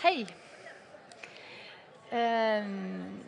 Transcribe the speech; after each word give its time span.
Hei. 0.00 0.22
Ehm, 2.08 3.18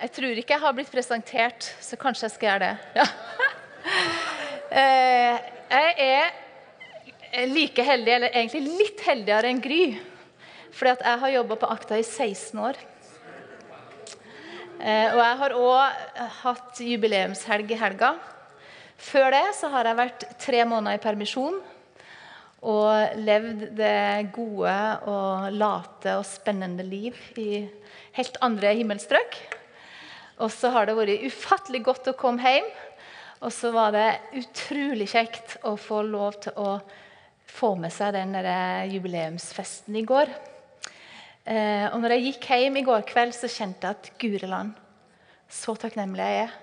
jeg 0.00 0.10
tror 0.16 0.40
ikke 0.40 0.56
jeg 0.56 0.62
har 0.64 0.74
blitt 0.74 0.90
presentert, 0.90 1.68
så 1.78 1.94
kanskje 2.00 2.24
jeg 2.26 2.34
skal 2.34 2.48
gjøre 2.48 2.66
det. 2.66 2.74
Ja. 2.98 3.08
Eh, 4.68 5.36
jeg 5.72 5.92
er 7.32 7.46
like 7.48 7.82
heldig, 7.82 8.10
eller 8.12 8.34
egentlig 8.36 8.74
litt 8.82 9.00
heldigere 9.00 9.48
enn 9.48 9.62
Gry. 9.64 9.94
Fordi 10.76 10.92
at 10.92 11.04
jeg 11.06 11.20
har 11.22 11.32
jobba 11.32 11.56
på 11.62 11.70
Akta 11.72 11.96
i 11.96 12.04
16 12.04 12.60
år. 12.60 12.76
Eh, 14.76 15.08
og 15.14 15.22
jeg 15.22 15.38
har 15.40 15.56
òg 15.56 16.20
hatt 16.42 16.82
jubileumshelg 16.84 17.72
i 17.72 17.80
helga. 17.80 18.12
Før 19.00 19.30
det 19.38 19.46
så 19.56 19.72
har 19.72 19.88
jeg 19.88 20.00
vært 20.02 20.28
tre 20.44 20.60
måneder 20.68 21.00
i 21.00 21.04
permisjon 21.06 21.56
og 22.66 23.20
levd 23.22 23.68
det 23.78 24.32
gode 24.34 24.74
og 25.06 25.52
late 25.54 26.16
og 26.18 26.26
spennende 26.26 26.82
liv 26.86 27.14
i 27.38 27.62
helt 28.18 28.38
andre 28.42 28.74
himmelstrøk. 28.74 29.38
Og 30.42 30.50
så 30.54 30.70
har 30.74 30.86
det 30.86 30.96
vært 30.98 31.26
ufattelig 31.30 31.84
godt 31.86 32.10
å 32.10 32.18
komme 32.18 32.42
hjem 32.42 32.68
og 33.38 33.52
så 33.54 33.70
var 33.70 33.94
det 33.94 34.06
utrolig 34.40 35.06
kjekt 35.12 35.58
å 35.68 35.76
få 35.78 36.02
lov 36.06 36.40
til 36.42 36.56
å 36.58 36.78
få 37.48 37.74
med 37.78 37.92
seg 37.94 38.16
den 38.16 38.34
jubileumsfesten 38.90 39.96
i 39.98 40.04
går. 40.06 40.32
Eh, 41.48 41.86
og 41.92 42.00
når 42.02 42.16
jeg 42.16 42.24
gikk 42.26 42.48
hjem 42.50 42.80
i 42.80 42.84
går 42.86 43.06
kveld, 43.08 43.36
så 43.36 43.50
kjente 43.50 43.86
jeg 43.88 43.96
at 43.96 44.10
Gureland, 44.20 44.74
så 45.48 45.76
takknemlig 45.78 46.26
jeg 46.26 46.48
er 46.48 46.56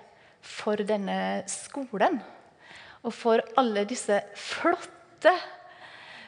for 0.46 0.84
denne 0.86 1.18
skolen. 1.50 2.20
Og 3.06 3.16
for 3.16 3.42
alle 3.58 3.86
disse 3.88 4.20
flotte 4.38 5.34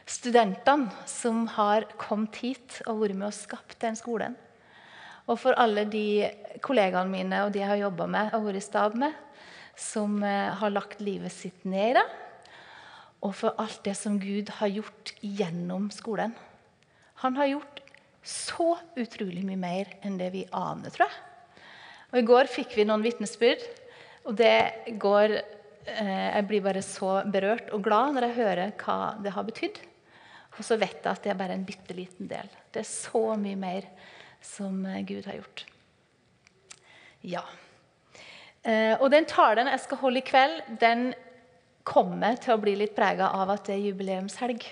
studentene 0.08 0.88
som 1.06 1.46
har 1.58 1.86
kommet 2.00 2.40
hit 2.40 2.82
og 2.88 3.04
vært 3.04 3.18
med 3.20 3.28
og 3.30 3.36
skapt 3.36 3.80
den 3.84 3.98
skolen. 4.00 4.38
Og 5.28 5.36
for 5.42 5.58
alle 5.60 5.84
de 5.92 6.30
kollegaene 6.64 7.12
mine 7.12 7.42
og 7.44 7.52
de 7.52 7.60
jeg 7.60 7.72
har 7.74 7.82
jobba 7.82 8.08
med 8.08 8.36
og 8.36 8.48
vært 8.48 8.62
i 8.62 8.64
stab 8.64 8.96
med 8.96 9.16
som 9.78 10.24
eh, 10.24 10.54
har 10.58 10.74
lagt 10.74 11.04
livet 11.04 11.34
sitt 11.34 11.66
ned 11.68 11.92
i 11.92 11.98
det. 12.00 12.06
Og 13.26 13.34
for 13.36 13.58
alt 13.60 13.82
det 13.86 13.98
som 13.98 14.16
Gud 14.22 14.50
har 14.60 14.72
gjort 14.72 15.12
gjennom 15.22 15.90
skolen. 15.94 16.34
Han 17.22 17.36
har 17.38 17.52
gjort 17.52 17.82
så 18.28 18.76
utrolig 19.00 19.44
mye 19.46 19.60
mer 19.60 19.92
enn 20.06 20.18
det 20.20 20.32
vi 20.34 20.46
aner, 20.56 20.94
tror 20.94 21.08
jeg. 21.08 21.24
Og 22.14 22.20
I 22.22 22.26
går 22.28 22.50
fikk 22.52 22.76
vi 22.78 22.88
noen 22.88 23.04
vitnesbyrd, 23.04 23.64
og 24.28 24.36
det 24.40 24.96
går 25.00 25.36
eh, 25.36 26.28
Jeg 26.38 26.48
blir 26.48 26.64
bare 26.64 26.84
så 26.86 27.22
berørt 27.28 27.70
og 27.76 27.84
glad 27.84 28.16
når 28.16 28.30
jeg 28.30 28.38
hører 28.40 28.74
hva 28.80 28.98
det 29.24 29.36
har 29.36 29.48
betydd. 29.48 29.80
Og 30.58 30.66
så 30.66 30.78
vet 30.80 30.98
jeg 31.04 31.12
at 31.12 31.24
det 31.24 31.32
er 31.34 31.40
bare 31.40 31.58
en 31.58 31.66
bitte 31.68 31.96
liten 31.98 32.30
del. 32.30 32.50
Det 32.74 32.82
er 32.82 32.90
så 32.90 33.24
mye 33.40 33.58
mer 33.60 33.88
som 34.44 34.82
eh, 34.86 35.04
Gud 35.06 35.28
har 35.30 35.38
gjort. 35.40 35.66
Ja. 37.26 37.44
Eh, 38.64 38.96
og 38.98 39.12
den 39.14 39.28
talen 39.30 39.70
jeg 39.70 39.84
skal 39.86 40.02
holde 40.02 40.22
i 40.22 40.26
kveld, 40.28 40.60
den 40.82 41.12
kommer 41.88 42.40
til 42.42 42.56
å 42.56 42.62
bli 42.62 42.76
litt 42.80 42.98
prega 42.98 43.30
av 43.38 43.54
at 43.54 43.70
det 43.70 43.78
er 43.78 43.86
jubileumshelg. 43.86 44.66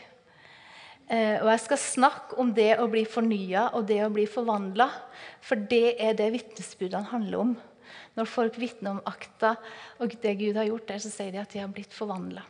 Eh, 1.05 1.37
og 1.37 1.51
jeg 1.51 1.61
skal 1.67 1.81
snakke 1.81 2.39
om 2.41 2.49
det 2.57 2.73
å 2.81 2.89
bli 2.91 3.05
fornya 3.05 3.69
og 3.77 3.85
det 3.91 4.01
å 4.03 4.11
bli 4.13 4.25
forvandla. 4.29 4.89
For 5.45 5.59
det 5.69 5.99
er 6.01 6.17
det 6.17 6.31
vitnesbyrdene 6.33 7.13
handler 7.13 7.45
om. 7.45 7.55
Når 8.15 8.31
folk 8.31 8.57
vitner 8.57 8.95
om 8.95 9.05
akta 9.05 9.53
og 10.01 10.15
det 10.23 10.33
Gud 10.39 10.57
har 10.57 10.67
gjort 10.69 10.89
der, 10.89 11.01
så 11.03 11.11
sier 11.13 11.33
de 11.35 11.41
at 11.43 11.53
de 11.53 11.61
har 11.61 11.71
blitt 11.71 11.93
forvandla. 11.93 12.41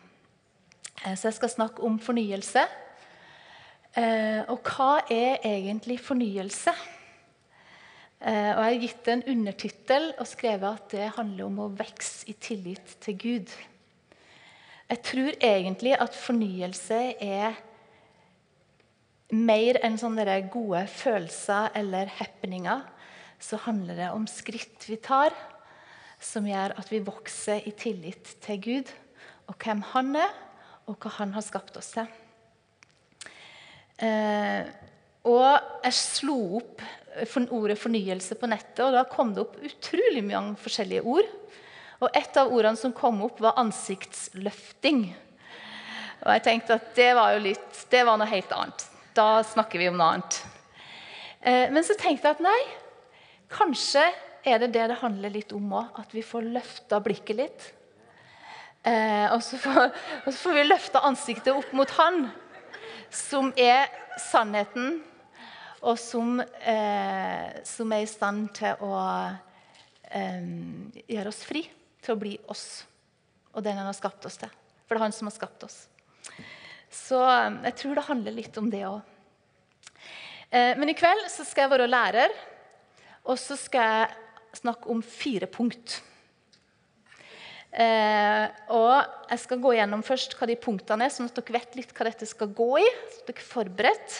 Så 1.04 1.28
jeg 1.28 1.36
skal 1.38 1.52
snakke 1.52 1.84
om 1.86 1.98
fornyelse. 2.02 2.64
Og 3.96 4.60
hva 4.68 5.06
er 5.08 5.40
egentlig 5.48 6.02
fornyelse? 6.04 6.74
Eh, 8.26 8.52
og 8.56 8.62
Jeg 8.64 8.74
har 8.74 8.82
gitt 8.82 9.08
en 9.12 9.24
undertittel 9.36 10.08
og 10.18 10.28
skrevet 10.28 10.80
at 10.80 10.94
det 10.96 11.14
handler 11.18 11.46
om 11.46 11.60
å 11.62 11.72
vokse 11.78 12.26
i 12.32 12.34
tillit 12.42 12.96
til 13.04 13.18
Gud. 13.22 13.54
Jeg 14.90 15.02
tror 15.06 15.38
egentlig 15.44 15.94
at 15.98 16.18
fornyelse 16.18 17.00
er 17.22 17.60
mer 19.36 19.80
enn 19.86 19.98
sånne 20.02 20.40
gode 20.54 20.86
følelser 20.90 21.70
eller 21.78 22.10
happeninger. 22.18 22.82
Så 23.38 23.60
handler 23.66 24.00
det 24.00 24.12
om 24.16 24.26
skritt 24.30 24.90
vi 24.90 24.98
tar, 24.98 25.36
som 26.18 26.48
gjør 26.48 26.78
at 26.80 26.90
vi 26.90 27.04
vokser 27.06 27.62
i 27.68 27.76
tillit 27.78 28.38
til 28.42 28.62
Gud. 28.62 28.94
Og 29.46 29.58
hvem 29.62 29.82
Han 29.94 30.16
er, 30.16 30.32
og 30.88 30.98
hva 30.98 31.18
Han 31.20 31.34
har 31.38 31.46
skapt 31.46 31.78
oss 31.78 31.94
til. 31.94 32.10
Eh, 34.04 34.66
og 35.26 35.86
jeg 35.86 35.96
slo 35.98 36.38
opp 36.60 36.84
ordet 37.56 37.78
fornyelse 37.80 38.36
på 38.36 38.50
nettet, 38.52 38.82
og 38.84 38.94
da 38.94 39.06
kom 39.08 39.32
det 39.34 39.46
opp 39.46 39.56
utrolig 39.64 40.24
mange 40.26 40.58
forskjellige 40.60 41.06
ord. 41.08 41.30
Og 42.04 42.10
et 42.12 42.38
av 42.38 42.52
ordene 42.52 42.78
som 42.78 42.94
kom 42.94 43.22
opp, 43.26 43.40
var 43.42 43.56
ansiktsløfting. 43.62 45.08
Og 46.26 46.30
jeg 46.34 46.44
tenkte 46.44 46.76
at 46.76 46.92
det 46.98 47.14
var 47.16 47.36
jo 47.36 47.46
litt, 47.46 47.86
det 47.92 48.04
var 48.08 48.20
noe 48.20 48.30
helt 48.30 48.52
annet. 48.56 48.86
Da 49.16 49.40
snakker 49.48 49.80
vi 49.80 49.90
om 49.90 49.98
noe 49.98 50.12
annet. 50.18 50.42
Eh, 51.40 51.72
men 51.72 51.86
så 51.88 51.96
tenkte 51.98 52.28
jeg 52.28 52.38
at 52.38 52.44
nei, 52.44 52.60
kanskje 53.54 54.04
er 54.46 54.62
det 54.62 54.74
det 54.76 54.90
det 54.92 55.00
handler 55.00 55.34
litt 55.34 55.56
om 55.56 55.72
òg. 55.80 56.02
At 56.04 56.14
vi 56.14 56.26
får 56.26 56.52
løfta 56.52 57.00
blikket 57.06 57.40
litt. 57.40 57.70
Eh, 58.86 59.32
og, 59.32 59.40
så 59.42 59.58
får, 59.58 59.88
og 60.26 60.28
så 60.30 60.38
får 60.44 60.60
vi 60.60 60.68
løfta 60.68 61.06
ansiktet 61.08 61.56
opp 61.56 61.72
mot 61.74 61.90
Han 61.98 62.28
som 63.14 63.52
er 63.58 63.90
sannheten 64.22 65.00
og 65.86 66.00
som, 66.02 66.40
eh, 66.42 67.62
som, 67.68 67.92
er 67.94 68.04
i 68.04 68.10
stand 68.10 68.50
til 68.58 68.86
å 68.86 68.96
eh, 70.10 70.48
gjøre 71.06 71.32
oss 71.32 71.44
fri 71.46 71.66
til 72.02 72.16
å 72.16 72.22
bli 72.22 72.36
oss 72.50 72.66
og 73.56 73.64
den 73.64 73.78
han 73.80 73.88
har 73.88 73.96
skapt 73.96 74.26
oss 74.28 74.38
til. 74.42 74.52
For 74.86 74.96
det 74.96 75.00
er 75.00 75.08
han 75.08 75.16
som 75.16 75.30
har 75.30 75.36
skapt 75.36 75.64
oss. 75.68 75.78
Så 76.92 77.20
eh, 77.22 77.62
jeg 77.70 77.78
tror 77.82 78.00
det 78.00 78.08
handler 78.10 78.36
litt 78.36 78.58
om 78.62 78.70
det 78.72 78.84
òg. 78.88 79.00
Eh, 80.50 80.74
men 80.80 80.92
i 80.92 80.98
kveld 80.98 81.28
så 81.32 81.46
skal 81.48 81.66
jeg 81.66 81.76
være 81.76 81.90
lærer, 81.90 82.36
og 83.26 83.40
så 83.42 83.58
skal 83.60 83.92
jeg 83.92 84.60
snakke 84.62 84.92
om 84.92 85.02
fire 85.04 85.50
punkt. 85.52 86.00
Eh, 87.76 88.46
og 88.72 89.04
Jeg 89.28 89.42
skal 89.42 89.60
gå 89.60 89.74
gjennom 89.76 90.04
først 90.06 90.38
hva 90.38 90.48
de 90.48 90.56
punktene 90.56 91.08
er, 91.08 91.12
sånn 91.12 91.28
at 91.28 91.36
dere 91.36 91.58
vet 91.58 91.76
litt 91.76 91.92
hva 91.92 92.08
dette 92.08 92.28
skal 92.30 92.54
gå 92.56 92.70
i. 92.80 92.88
så 93.12 93.26
dere 93.28 93.42
er 93.42 93.50
forberedt. 93.50 94.16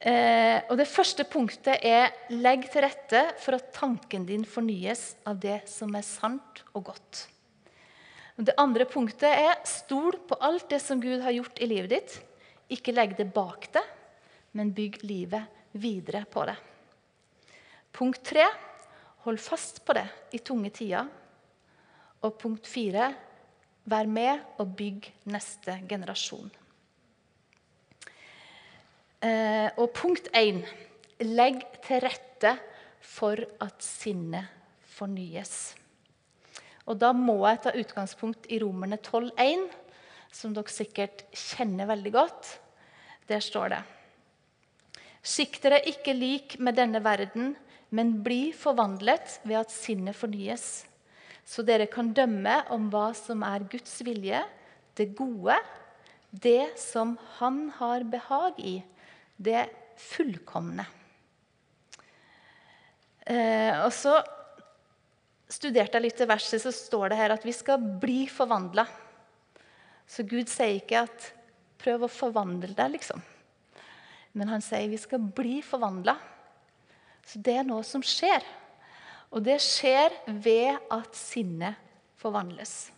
Eh, 0.00 0.58
og 0.70 0.78
Det 0.80 0.88
første 0.88 1.24
punktet 1.28 1.84
er 1.84 2.10
legg 2.30 2.64
til 2.72 2.82
rette 2.82 3.22
for 3.38 3.54
at 3.54 3.68
tanken 3.76 4.24
din 4.26 4.44
fornyes 4.44 5.14
av 5.28 5.38
det 5.38 5.60
som 5.68 5.92
er 5.94 6.02
sant 6.06 6.64
og 6.72 6.88
godt. 6.88 7.26
Og 8.40 8.48
det 8.48 8.56
andre 8.56 8.88
punktet 8.88 9.28
er 9.28 9.60
stol 9.68 10.16
på 10.26 10.38
alt 10.40 10.70
det 10.72 10.80
som 10.80 11.00
Gud 11.00 11.20
har 11.20 11.36
gjort 11.36 11.60
i 11.60 11.68
livet 11.68 11.92
ditt. 11.92 12.18
Ikke 12.72 12.94
legg 12.96 13.12
det 13.18 13.28
bak 13.34 13.68
deg, 13.74 13.84
men 14.56 14.72
bygg 14.72 15.02
livet 15.04 15.44
videre 15.76 16.24
på 16.24 16.46
det. 16.48 16.56
Punkt 17.92 18.24
tre 18.24 18.46
hold 19.26 19.38
fast 19.38 19.84
på 19.84 19.92
det 19.92 20.08
i 20.32 20.40
tunge 20.40 20.72
tider. 20.72 21.06
Og 22.22 22.36
punkt 22.38 22.68
fire 22.70 23.12
vær 23.90 24.06
med 24.06 24.60
og 24.62 24.74
bygg 24.78 25.08
neste 25.30 25.74
generasjon. 25.90 26.50
Eh, 29.22 29.68
og 29.78 29.92
punkt 29.94 30.30
én 30.34 30.62
legg 31.22 31.62
til 31.84 32.02
rette 32.02 32.56
for 33.02 33.38
at 33.62 33.82
sinnet 33.82 34.50
fornyes. 34.94 35.74
Og 36.86 36.98
Da 36.98 37.12
må 37.14 37.38
jeg 37.46 37.62
ta 37.62 37.72
utgangspunkt 37.78 38.48
i 38.50 38.58
Romerne 38.58 38.98
12,1, 38.98 39.68
som 40.32 40.54
dere 40.54 40.72
sikkert 40.72 41.24
kjenner 41.30 41.86
veldig 41.86 42.12
godt. 42.12 42.58
Der 43.28 43.40
står 43.40 43.76
det 43.76 43.82
Skikk 45.22 45.60
dere 45.62 45.78
ikke 45.86 46.16
lik 46.16 46.56
med 46.58 46.74
denne 46.74 46.98
verden, 47.04 47.54
men 47.94 48.16
bli 48.24 48.50
forvandlet 48.56 49.38
ved 49.44 49.60
at 49.60 49.70
sinnet 49.70 50.16
fornyes, 50.18 50.82
så 51.52 51.64
dere 51.66 51.88
kan 51.90 52.14
dømme 52.16 52.62
om 52.72 52.88
hva 52.92 53.10
som 53.16 53.42
er 53.44 53.66
Guds 53.68 53.98
vilje, 54.06 54.40
det 54.96 55.10
gode, 55.18 55.58
det 56.32 56.78
som 56.80 57.18
Han 57.38 57.66
har 57.76 58.06
behag 58.08 58.60
i, 58.60 58.78
det 59.36 59.66
fullkomne. 60.00 60.86
Eh, 63.28 63.84
og 63.84 63.92
så 63.92 64.16
studerte 65.52 65.98
jeg 65.98 66.06
litt 66.06 66.16
til 66.22 66.30
verset, 66.30 66.62
så 66.64 66.72
står 66.72 67.12
det 67.12 67.20
her 67.20 67.34
at 67.36 67.44
vi 67.44 67.52
skal 67.54 67.84
bli 68.00 68.24
forvandla. 68.32 68.86
Så 70.08 70.24
Gud 70.28 70.48
sier 70.48 70.80
ikke 70.80 71.04
at 71.04 71.32
'prøv 71.82 72.06
å 72.06 72.10
forvandle 72.10 72.74
deg', 72.74 72.96
liksom. 72.96 73.22
Men 74.32 74.48
han 74.48 74.62
sier 74.64 74.88
vi 74.88 74.96
skal 74.96 75.18
bli 75.18 75.60
forvandla. 75.62 76.16
Så 77.26 77.38
det 77.42 77.56
er 77.58 77.64
noe 77.64 77.82
som 77.82 78.02
skjer. 78.02 78.42
Og 79.32 79.44
det 79.46 79.58
skjer 79.64 80.12
ved 80.28 80.76
at 80.92 81.16
sinnet 81.16 81.78
forvandles. 82.20 82.92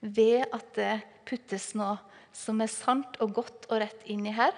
Ved 0.00 0.46
at 0.54 0.68
det 0.78 0.94
puttes 1.26 1.72
noe 1.78 1.98
som 2.34 2.62
er 2.62 2.70
sant 2.70 3.18
og 3.22 3.34
godt 3.36 3.68
og 3.68 3.82
rett 3.82 4.06
inni 4.10 4.32
her 4.32 4.54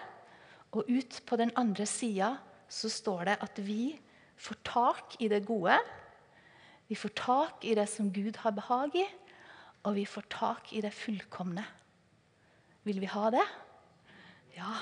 Og 0.74 0.86
ut 0.86 1.16
på 1.26 1.36
den 1.40 1.50
andre 1.58 1.86
sida 1.86 2.36
så 2.70 2.90
står 2.90 3.28
det 3.28 3.34
at 3.44 3.58
vi 3.62 3.94
får 4.36 4.58
tak 4.66 5.14
i 5.22 5.28
det 5.30 5.44
gode. 5.46 5.76
Vi 6.88 6.96
får 6.98 7.12
tak 7.14 7.64
i 7.64 7.74
det 7.78 7.86
som 7.88 8.10
Gud 8.12 8.36
har 8.42 8.56
behag 8.56 8.96
i, 8.98 9.04
og 9.84 9.94
vi 9.94 10.04
får 10.08 10.26
tak 10.32 10.72
i 10.74 10.82
det 10.82 10.90
fullkomne. 10.92 11.62
Vil 12.82 12.98
vi 13.00 13.06
ha 13.12 13.30
det? 13.30 13.44
Ja. 14.56 14.72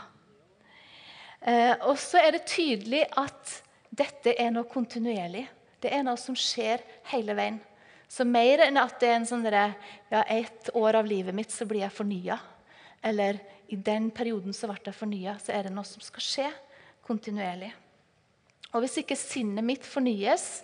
Eh, 1.41 1.75
og 1.85 1.99
så 2.01 2.23
er 2.23 2.33
det 2.39 2.49
tydelig 2.49 3.05
at 3.19 3.59
dette 3.93 4.33
er 4.39 4.51
noe 4.55 4.65
kontinuerlig. 4.71 5.45
Det 5.83 5.91
er 5.91 6.05
noe 6.07 6.19
som 6.21 6.37
skjer 6.39 6.83
hele 7.11 7.35
veien. 7.37 7.61
Så 8.13 8.27
mer 8.29 8.61
enn 8.67 8.79
at 8.79 8.99
det 9.01 9.09
er 9.09 9.17
en 9.19 9.29
sånn 9.29 9.45
der, 9.45 9.73
ja, 10.13 10.21
ett 10.29 10.69
år 10.77 11.01
av 11.01 11.09
livet 11.09 11.35
mitt 11.35 11.51
så 11.51 11.65
blir 11.67 11.83
jeg 11.83 11.97
fornya, 11.97 12.37
eller 13.03 13.41
i 13.73 13.79
den 13.81 14.11
perioden 14.13 14.53
så 14.55 14.69
ble 14.69 14.83
jeg 14.85 14.99
fornya, 14.99 15.39
så 15.41 15.55
er 15.57 15.67
det 15.67 15.73
noe 15.73 15.89
som 15.89 16.03
skal 16.05 16.27
skje 16.27 16.51
kontinuerlig. 17.07 17.73
Og 18.73 18.85
hvis 18.85 18.99
ikke 19.01 19.17
sinnet 19.19 19.65
mitt 19.65 19.89
fornyes, 19.89 20.63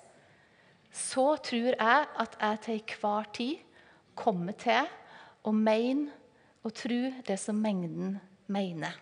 så 0.92 1.24
tror 1.44 1.72
jeg 1.72 2.06
at 2.24 2.36
jeg 2.40 2.60
til 2.64 2.78
enhver 2.78 3.32
tid 3.36 3.82
kommer 4.18 4.56
til 4.60 4.88
å 5.46 5.52
mene 5.54 6.12
og 6.66 6.74
tro 6.76 7.00
det 7.24 7.36
som 7.40 7.58
mengden 7.62 8.16
mener. 8.50 8.96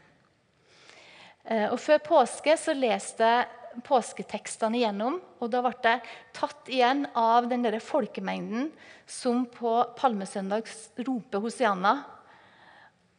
Eh, 1.44 1.66
og 1.70 1.78
Før 1.82 2.02
påske 2.04 2.56
så 2.58 2.74
leste 2.76 3.26
jeg 3.26 3.65
påsketekstene 3.84 4.80
igjennom. 4.80 5.20
og 5.40 5.50
Da 5.52 5.62
ble 5.64 5.74
jeg 5.84 6.02
tatt 6.36 6.68
igjen 6.72 7.06
av 7.14 7.48
den 7.50 7.64
der 7.66 7.78
folkemengden 7.80 8.70
som 9.06 9.44
på 9.46 9.72
palmesøndag 9.98 10.68
roper 11.06 11.44
Hosianna. 11.44 11.94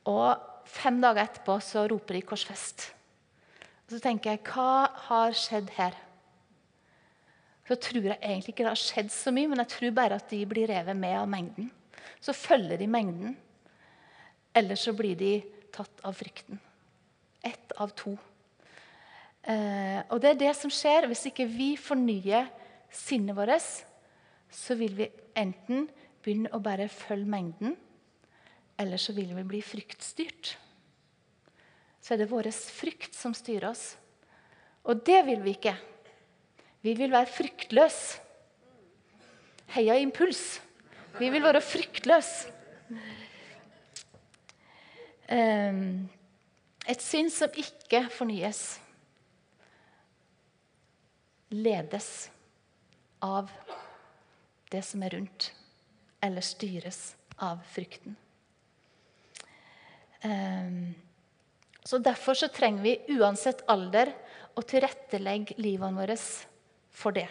Og 0.07 0.63
fem 0.67 1.01
dager 1.03 1.25
etterpå 1.27 1.59
så 1.61 1.87
roper 1.89 2.13
de 2.15 2.21
'korsfest'. 2.21 2.91
Og 3.87 3.91
Så 3.91 3.99
tenker 3.99 4.31
jeg, 4.31 4.43
hva 4.43 4.89
har 5.07 5.31
skjedd 5.31 5.69
her? 5.77 5.95
Så 7.67 7.75
tror 7.75 8.03
jeg 8.03 8.19
egentlig 8.21 8.53
ikke 8.53 8.63
det 8.63 8.75
har 8.75 8.79
skjedd 8.79 9.11
så 9.11 9.31
mye, 9.31 9.47
men 9.47 9.59
jeg 9.59 9.67
tror 9.67 9.91
bare 9.91 10.15
at 10.15 10.29
de 10.29 10.45
blir 10.45 10.67
revet 10.67 10.95
med 10.95 11.17
av 11.19 11.27
mengden. 11.27 11.71
Så 12.19 12.33
følger 12.33 12.77
de 12.77 12.87
mengden. 12.87 13.37
Eller 14.55 14.75
så 14.75 14.93
blir 14.95 15.15
de 15.15 15.43
tatt 15.75 16.03
av 16.03 16.15
frykten. 16.15 16.59
Ett 17.43 17.71
av 17.77 17.91
to. 17.95 18.17
Eh, 19.47 19.99
og 20.11 20.19
det 20.19 20.33
er 20.33 20.39
det 20.41 20.53
som 20.59 20.71
skjer 20.73 21.07
hvis 21.07 21.29
ikke 21.29 21.47
vi 21.47 21.71
fornyer 21.79 22.49
sinnet 22.91 23.37
vårt. 23.37 23.63
Så 24.51 24.75
vil 24.79 24.95
vi 24.97 25.09
enten 25.37 25.87
begynne 26.23 26.51
å 26.55 26.59
bare 26.63 26.89
følge 26.91 27.29
mengden, 27.31 27.75
eller 28.79 28.99
så 28.99 29.15
vil 29.15 29.31
vi 29.35 29.45
bli 29.47 29.61
fryktstyrt. 29.63 30.55
Så 32.03 32.15
er 32.15 32.21
det 32.21 32.31
vår 32.31 32.49
frykt 32.51 33.15
som 33.15 33.33
styrer 33.35 33.69
oss. 33.71 33.95
Og 34.87 35.03
det 35.07 35.19
vil 35.27 35.41
vi 35.43 35.55
ikke. 35.57 35.75
Vi 36.83 36.93
vil 36.95 37.11
være 37.11 37.27
fryktløse. 37.31 38.23
Heia 39.75 39.97
impuls. 39.99 40.61
Vi 41.19 41.27
vil 41.33 41.43
være 41.43 41.59
fryktløse. 41.63 42.53
Um, 45.27 46.07
et 46.87 47.01
syn 47.03 47.27
som 47.33 47.51
ikke 47.59 48.05
fornyes, 48.15 48.77
ledes 51.53 52.29
av 53.23 53.51
det 54.71 54.81
som 54.83 55.03
er 55.03 55.15
rundt, 55.15 55.51
eller 56.21 56.43
styres 56.43 57.15
av 57.37 57.61
frykten. 57.71 58.15
Um, 60.23 60.95
så 61.87 62.01
Derfor 62.03 62.35
så 62.35 62.49
trenger 62.51 62.83
vi 62.83 63.15
uansett 63.15 63.63
alder 63.71 64.11
å 64.57 64.63
tilrettelegge 64.65 65.55
livene 65.61 66.01
våre 66.01 66.17
for 66.91 67.15
det. 67.15 67.27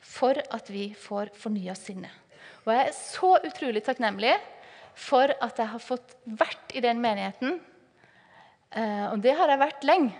For 0.00 0.40
at 0.50 0.70
vi 0.72 0.88
får 0.96 1.30
fornya 1.38 1.76
sinnet. 1.78 2.10
Og 2.64 2.72
jeg 2.74 2.88
er 2.88 2.96
så 2.96 3.34
utrolig 3.46 3.84
takknemlig 3.86 4.32
for 4.98 5.30
at 5.30 5.60
jeg 5.60 5.70
har 5.70 5.84
fått 5.84 6.16
vært 6.24 6.74
i 6.74 6.82
den 6.82 6.98
menigheten 7.00 7.60
Eh, 8.70 9.06
og 9.10 9.18
det 9.24 9.34
har 9.34 9.50
jeg 9.50 9.60
vært 9.60 9.86
lenge, 9.86 10.12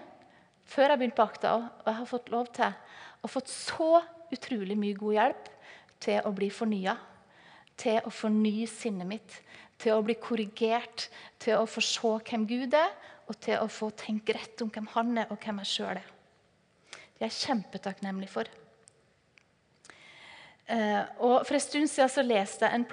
før 0.70 0.92
jeg 0.92 1.00
begynte 1.00 1.18
på 1.18 1.26
Akta. 1.26 1.54
Og 1.82 1.90
jeg 1.90 1.98
har 1.98 2.08
fått 2.08 2.32
lov 2.32 2.50
til 2.54 2.74
å 3.20 3.30
fått 3.30 3.52
så 3.52 3.92
utrolig 4.30 4.76
mye 4.78 4.98
god 4.98 5.16
hjelp 5.16 5.50
til 6.00 6.26
å 6.26 6.32
bli 6.36 6.50
fornya. 6.54 6.96
Til 7.80 8.00
å 8.04 8.12
fornye 8.12 8.68
sinnet 8.68 9.08
mitt, 9.08 9.36
til 9.80 9.96
å 9.96 10.04
bli 10.04 10.16
korrigert, 10.20 11.08
til 11.40 11.56
å 11.56 11.68
få 11.68 11.82
se 11.84 12.14
hvem 12.28 12.46
Gud 12.48 12.76
er, 12.76 12.90
og 13.30 13.38
til 13.40 13.62
å 13.62 13.68
få 13.70 13.90
tenke 13.96 14.34
rett 14.36 14.60
om 14.64 14.72
hvem 14.72 14.88
han 14.94 15.22
er, 15.22 15.30
og 15.30 15.40
hvem 15.40 15.62
jeg 15.62 15.70
sjøl 15.70 16.00
er. 16.00 16.10
Det 16.90 17.24
er 17.24 17.30
jeg 17.30 17.38
kjempetakknemlig 17.38 18.28
for. 18.32 18.50
Eh, 20.70 21.02
og 21.24 21.46
For 21.46 21.56
en 21.56 21.64
stund 21.64 21.90
siden 21.90 22.12
så 22.12 22.24
leste 22.26 22.66
jeg 22.66 22.76
en 22.76 22.86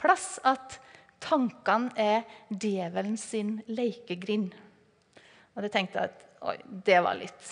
plass 0.00 0.32
at 0.46 0.78
tankene 1.20 1.92
er 2.00 2.24
djevelen 2.48 3.18
sin 3.20 3.58
lekegrind. 3.68 4.54
Og 5.54 5.64
det 5.64 5.72
tenkte 5.74 6.00
jeg 6.00 6.12
at 6.12 6.26
oi, 6.40 6.56
det 6.64 7.00
var 7.04 7.18
litt, 7.18 7.50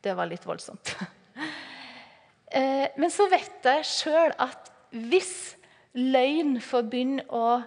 det 0.00 0.14
var 0.14 0.30
litt 0.30 0.46
voldsomt. 0.46 0.96
Eh, 2.56 2.88
men 2.96 3.10
så 3.10 3.24
vet 3.26 3.66
jeg 3.66 3.86
sjøl 3.90 4.30
at 4.40 4.68
hvis 4.94 5.56
løgn 5.98 6.60
får 6.62 6.84
begynne 6.86 7.24
å 7.34 7.58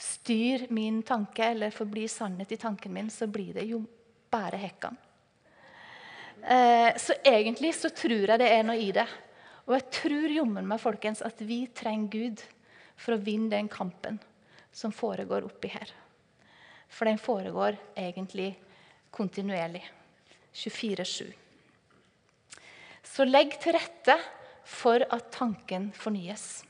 styre 0.00 0.70
min 0.72 1.00
tanke, 1.02 1.48
eller 1.50 1.74
får 1.74 1.88
bli 1.90 2.06
sannhet 2.08 2.54
i 2.54 2.58
tanken 2.62 2.94
min, 2.94 3.10
så 3.10 3.26
blir 3.26 3.58
det 3.58 3.66
jo 3.68 3.82
bare 4.30 4.60
hekkan. 4.62 4.96
Eh, 6.46 6.96
så 6.96 7.18
egentlig 7.26 7.74
så 7.74 7.90
tror 7.90 8.30
jeg 8.32 8.40
det 8.40 8.48
er 8.54 8.64
noe 8.64 8.78
i 8.80 8.92
det. 8.96 9.06
Og 9.66 9.76
jeg 9.76 9.88
tror 9.98 10.36
jommen 10.38 10.70
meg 10.70 10.80
folkens, 10.82 11.26
at 11.26 11.42
vi 11.44 11.64
trenger 11.74 12.14
Gud 12.14 12.44
for 12.96 13.16
å 13.16 13.22
vinne 13.22 13.52
den 13.52 13.68
kampen 13.68 14.22
som 14.72 14.94
foregår 14.94 15.44
oppi 15.50 15.74
her. 15.74 15.90
For 16.90 17.06
den 17.06 17.20
foregår 17.20 17.76
egentlig 17.98 18.54
kontinuerlig. 19.14 19.84
24-7. 20.54 21.30
Så 23.02 23.26
legg 23.26 23.56
til 23.62 23.74
rette 23.76 24.16
for 24.66 25.02
at 25.02 25.30
tanken 25.34 25.90
fornyes. 25.96 26.62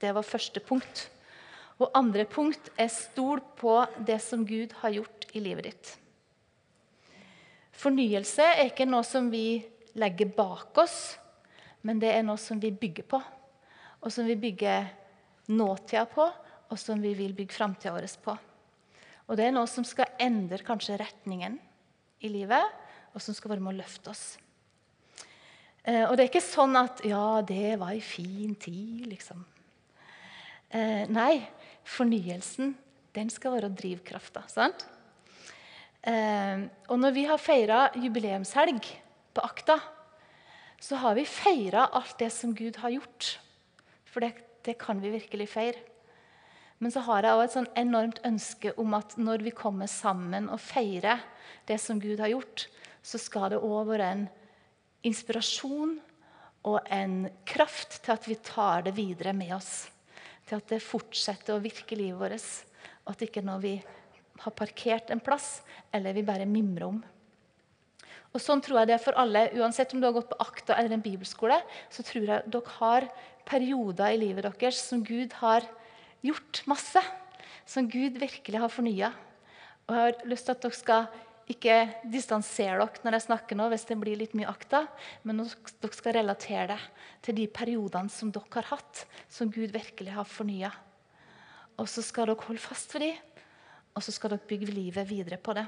Det 0.00 0.12
var 0.14 0.26
første 0.26 0.60
punkt. 0.60 1.08
Og 1.82 1.90
andre 1.96 2.24
punkt 2.30 2.70
er 2.78 2.90
stol 2.92 3.42
på 3.58 3.76
det 4.06 4.20
som 4.22 4.44
Gud 4.46 4.74
har 4.82 4.94
gjort 4.94 5.26
i 5.34 5.42
livet 5.42 5.70
ditt. 5.70 5.92
Fornyelse 7.74 8.46
er 8.46 8.68
ikke 8.68 8.86
noe 8.86 9.02
som 9.06 9.30
vi 9.32 9.58
legger 9.98 10.30
bak 10.34 10.78
oss, 10.78 11.16
men 11.82 11.98
det 12.02 12.12
er 12.14 12.22
noe 12.26 12.38
som 12.40 12.60
vi 12.62 12.70
bygger 12.70 13.06
på. 13.10 13.20
Og 14.04 14.12
som 14.12 14.26
vi 14.28 14.36
bygger 14.38 14.86
nåtida 15.50 16.04
på, 16.10 16.26
og 16.70 16.80
som 16.80 17.02
vi 17.02 17.12
vil 17.16 17.34
bygge 17.36 17.54
framtida 17.54 17.92
vår 17.94 18.06
på. 18.24 18.36
Og 19.28 19.38
det 19.38 19.48
er 19.48 19.54
noe 19.56 19.68
som 19.70 19.86
skal 19.86 20.14
endre 20.20 20.60
kanskje 20.64 20.98
retningen 21.00 21.58
i 22.24 22.30
livet, 22.32 22.64
og 23.14 23.22
som 23.22 23.36
skal 23.36 23.54
være 23.54 23.62
med 23.62 23.74
å 23.74 23.78
løfte 23.78 24.10
oss. 24.10 24.24
Eh, 25.84 26.02
og 26.08 26.16
det 26.16 26.24
er 26.24 26.30
ikke 26.32 26.44
sånn 26.44 26.76
at 26.80 27.04
'ja, 27.04 27.42
det 27.42 27.78
var 27.78 27.92
ei 27.92 28.00
fin 28.00 28.54
tid', 28.54 29.06
liksom. 29.06 29.44
Eh, 30.70 31.06
nei, 31.06 31.46
fornyelsen 31.84 32.74
den 33.14 33.30
skal 33.30 33.52
være 33.52 33.74
drivkrafta. 33.74 34.48
sant? 34.48 34.86
Eh, 36.02 36.68
og 36.88 36.98
når 36.98 37.12
vi 37.14 37.24
har 37.24 37.38
feira 37.38 37.90
jubileumshelg 37.94 38.82
på 39.34 39.44
Akta, 39.44 39.78
så 40.80 40.96
har 40.96 41.14
vi 41.14 41.24
feira 41.24 41.88
alt 41.92 42.18
det 42.18 42.32
som 42.32 42.54
Gud 42.54 42.76
har 42.76 42.90
gjort. 42.90 43.38
For 44.04 44.20
det, 44.20 44.34
det 44.64 44.78
kan 44.78 45.00
vi 45.00 45.10
virkelig 45.10 45.48
feire. 45.48 45.78
Men 46.78 46.90
så 46.90 47.00
har 47.06 47.22
jeg 47.22 47.32
også 47.32 47.44
et 47.44 47.54
sånn 47.56 47.70
enormt 47.80 48.20
ønske 48.26 48.74
om 48.76 48.94
at 48.94 49.16
når 49.16 49.44
vi 49.46 49.50
kommer 49.50 49.86
sammen 49.86 50.50
og 50.52 50.60
feirer 50.60 51.22
det 51.68 51.78
som 51.80 52.00
Gud 52.02 52.20
har 52.20 52.28
gjort, 52.34 52.66
så 53.04 53.20
skal 53.20 53.52
det 53.52 53.60
òg 53.60 53.90
være 53.92 54.10
en 54.14 54.24
inspirasjon 55.04 55.98
og 56.64 56.92
en 56.92 57.26
kraft 57.44 57.98
til 58.04 58.14
at 58.14 58.28
vi 58.28 58.38
tar 58.40 58.86
det 58.86 58.94
videre 58.96 59.34
med 59.36 59.52
oss. 59.58 59.90
Til 60.48 60.60
at 60.60 60.70
det 60.72 60.84
fortsetter 60.84 61.54
å 61.54 61.62
virke 61.64 61.98
livet 61.98 62.20
vårt. 62.20 62.46
Og 63.04 63.12
at 63.12 63.24
ikke 63.26 63.44
når 63.44 63.60
vi 63.60 63.74
har 64.40 64.56
parkert 64.56 65.12
en 65.12 65.22
plass, 65.22 65.60
eller 65.92 66.16
vi 66.16 66.24
bare 66.26 66.48
mimrer 66.48 66.88
om. 66.88 67.02
Og 68.34 68.42
Sånn 68.42 68.62
tror 68.64 68.80
jeg 68.80 68.90
det 68.90 68.96
er 68.96 69.04
for 69.04 69.20
alle. 69.20 69.46
Uansett 69.60 69.92
om 69.94 70.00
du 70.00 70.08
har 70.08 70.16
gått 70.16 70.32
på 70.32 70.40
akta 70.42 70.74
eller 70.74 70.96
en 70.96 71.04
bibelskole, 71.04 71.60
så 71.92 72.02
tror 72.02 72.24
jeg 72.26 72.48
dere 72.50 72.78
har 72.80 73.06
perioder 73.46 74.16
i 74.16 74.22
livet 74.24 74.48
deres 74.48 74.80
som 74.88 75.04
Gud 75.04 75.36
har 75.44 75.68
gjort 76.24 76.64
masse 76.66 77.04
som 77.66 77.88
Gud 77.88 78.18
virkelig 78.20 78.60
har 78.60 78.72
fornya. 78.72 79.12
Og 79.84 79.94
jeg 79.94 80.04
har 80.04 80.28
lyst 80.28 80.48
til 80.48 80.54
at 80.54 80.64
dere 80.64 80.76
skal 80.76 81.06
ikke 81.50 81.76
distansere 82.08 82.78
dere 82.80 83.04
når 83.04 83.18
jeg 83.18 83.26
snakker 83.26 83.58
nå, 83.58 83.68
hvis 83.72 83.84
det 83.88 83.98
blir 84.00 84.16
litt 84.16 84.34
mye 84.38 84.48
akta, 84.48 84.84
men 85.28 85.42
dere 85.44 85.92
skal 85.92 86.16
relatere 86.16 86.66
det 86.72 86.80
til 87.26 87.38
de 87.40 87.46
periodene 87.52 88.12
som 88.12 88.32
dere 88.32 88.48
har 88.56 88.70
hatt, 88.72 89.04
som 89.28 89.52
Gud 89.52 89.74
virkelig 89.74 90.14
har 90.16 90.28
fornya. 90.28 90.72
Og 91.76 91.88
så 91.90 92.04
skal 92.06 92.30
dere 92.30 92.48
holde 92.48 92.62
fast 92.62 92.94
ved 92.96 93.08
dem, 93.08 93.40
og 93.94 94.02
så 94.02 94.14
skal 94.14 94.34
dere 94.34 94.48
bygge 94.48 94.72
livet 94.72 95.10
videre 95.10 95.38
på 95.38 95.54
det. 95.58 95.66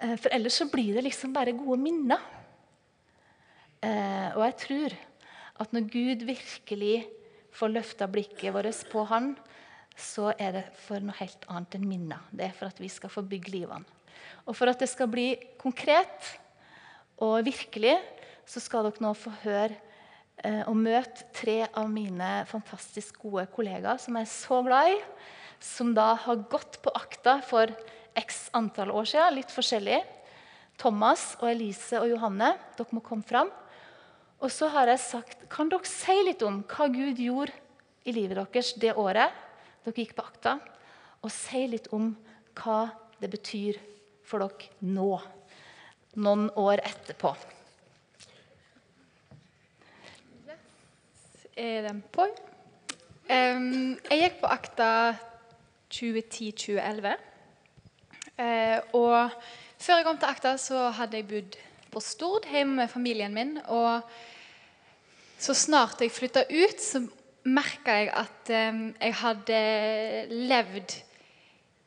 Eh, 0.00 0.16
for 0.16 0.32
ellers 0.34 0.56
så 0.58 0.68
blir 0.72 0.96
det 0.96 1.06
liksom 1.06 1.34
bare 1.34 1.54
gode 1.56 1.78
minner. 1.82 2.22
Eh, 3.82 4.30
og 4.34 4.44
jeg 4.46 4.56
tror 4.64 4.96
at 5.62 5.74
når 5.74 5.88
Gud 5.92 6.24
virkelig 6.26 6.96
får 7.52 7.74
løfta 7.74 8.08
blikket 8.08 8.54
vårt 8.54 8.86
på 8.90 9.04
Han, 9.10 9.34
så 9.98 10.30
er 10.40 10.56
det 10.56 10.64
for 10.86 11.02
noe 11.04 11.16
helt 11.18 11.44
annet 11.50 11.76
enn 11.76 11.88
minner. 11.88 12.22
Det 12.32 12.48
er 12.48 12.56
for 12.56 12.70
at 12.72 12.80
vi 12.80 12.90
skal 12.92 13.12
få 13.12 13.24
bygge 13.28 13.52
livene. 13.52 13.84
Og 14.46 14.56
for 14.56 14.70
at 14.70 14.80
det 14.80 14.88
skal 14.90 15.10
bli 15.10 15.34
konkret 15.60 16.32
og 17.22 17.44
virkelig, 17.46 17.94
så 18.48 18.62
skal 18.62 18.88
dere 18.88 19.04
nå 19.04 19.12
få 19.14 19.30
høre 19.44 19.76
eh, 20.42 20.62
og 20.66 20.74
møte 20.78 21.28
tre 21.36 21.60
av 21.68 21.86
mine 21.92 22.42
fantastisk 22.50 23.20
gode 23.22 23.46
kollegaer 23.54 24.00
som 24.02 24.18
jeg 24.18 24.26
er 24.26 24.32
så 24.32 24.62
glad 24.66 24.94
i. 24.94 24.98
Som 25.62 25.92
da 25.94 26.12
har 26.18 26.46
gått 26.50 26.80
på 26.82 26.90
akta 26.98 27.38
for 27.46 27.70
x 28.18 28.48
antall 28.56 28.90
år 28.90 29.06
siden, 29.08 29.38
litt 29.38 29.54
forskjellig. 29.54 30.00
Thomas 30.80 31.36
og 31.38 31.52
Elise 31.52 32.00
og 32.00 32.10
Johanne, 32.10 32.56
dere 32.74 32.96
må 32.96 33.04
komme 33.04 33.26
fram. 33.26 33.52
Og 34.42 34.50
så 34.50 34.66
har 34.74 34.90
jeg 34.90 34.98
sagt 35.04 35.44
Kan 35.52 35.70
dere 35.70 35.86
si 35.86 36.16
litt 36.26 36.42
om 36.42 36.64
hva 36.66 36.88
Gud 36.90 37.20
gjorde 37.22 37.54
i 38.02 38.14
livet 38.16 38.40
deres 38.40 38.72
det 38.82 38.96
året 38.98 39.30
dere 39.84 40.04
gikk 40.04 40.14
på 40.18 40.26
akta? 40.26 40.58
Og 41.22 41.32
si 41.32 41.64
litt 41.70 41.88
om 41.94 42.12
hva 42.58 42.84
det 43.22 43.30
betyr 43.32 43.78
for 44.26 44.42
dere 44.44 44.70
nå, 44.86 45.10
noen 46.22 46.48
år 46.58 46.82
etterpå. 46.84 47.34
Er 51.52 51.84
den 51.84 52.00
på? 52.14 52.24
Um, 53.28 53.98
jeg 54.08 54.22
gikk 54.22 54.38
på 54.40 54.48
akta 54.50 54.88
2010-2011. 55.92 57.12
Uh, 58.40 58.78
og 58.96 59.34
før 59.76 60.00
jeg 60.00 60.06
kom 60.06 60.18
til 60.18 60.30
akta, 60.32 60.54
så 60.56 60.88
hadde 60.96 61.20
jeg 61.20 61.28
bodd 61.28 61.58
på 61.92 62.00
Stord 62.00 62.48
hjemme 62.48 62.80
med 62.80 62.90
familien 62.90 63.34
min. 63.36 63.58
Og 63.68 64.00
så 65.42 65.54
snart 65.58 66.00
jeg 66.00 66.14
flytta 66.14 66.46
ut, 66.48 66.80
så 66.80 67.04
merka 67.44 67.96
jeg 67.98 68.10
at 68.14 68.52
um, 68.54 68.82
jeg 69.00 69.14
hadde 69.18 69.60
levd 70.30 70.96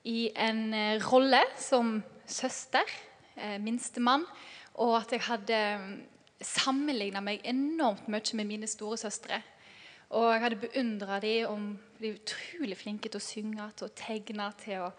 i 0.05 0.29
en 0.35 0.62
uh, 0.74 1.05
rolle 1.12 1.41
som 1.59 1.97
søster, 2.27 2.83
uh, 3.38 3.57
minstemann, 3.63 4.25
og 4.75 4.97
at 5.00 5.15
jeg 5.15 5.25
hadde 5.29 5.62
um, 5.79 5.91
sammenligna 6.41 7.24
meg 7.24 7.45
enormt 7.47 8.09
mye 8.12 8.39
med 8.39 8.50
mine 8.51 8.67
storesøstre. 8.67 9.41
Og 10.15 10.29
jeg 10.33 10.43
hadde 10.43 10.62
beundra 10.62 11.19
dem 11.19 11.47
om 11.50 11.69
de 12.00 12.12
er 12.12 12.19
utrolig 12.19 12.77
flinke 12.77 13.09
til 13.09 13.19
å 13.21 13.25
synge, 13.25 13.69
til 13.77 13.88
å 13.88 13.95
tegne, 13.97 14.51
til 14.62 14.83
å 14.85 14.91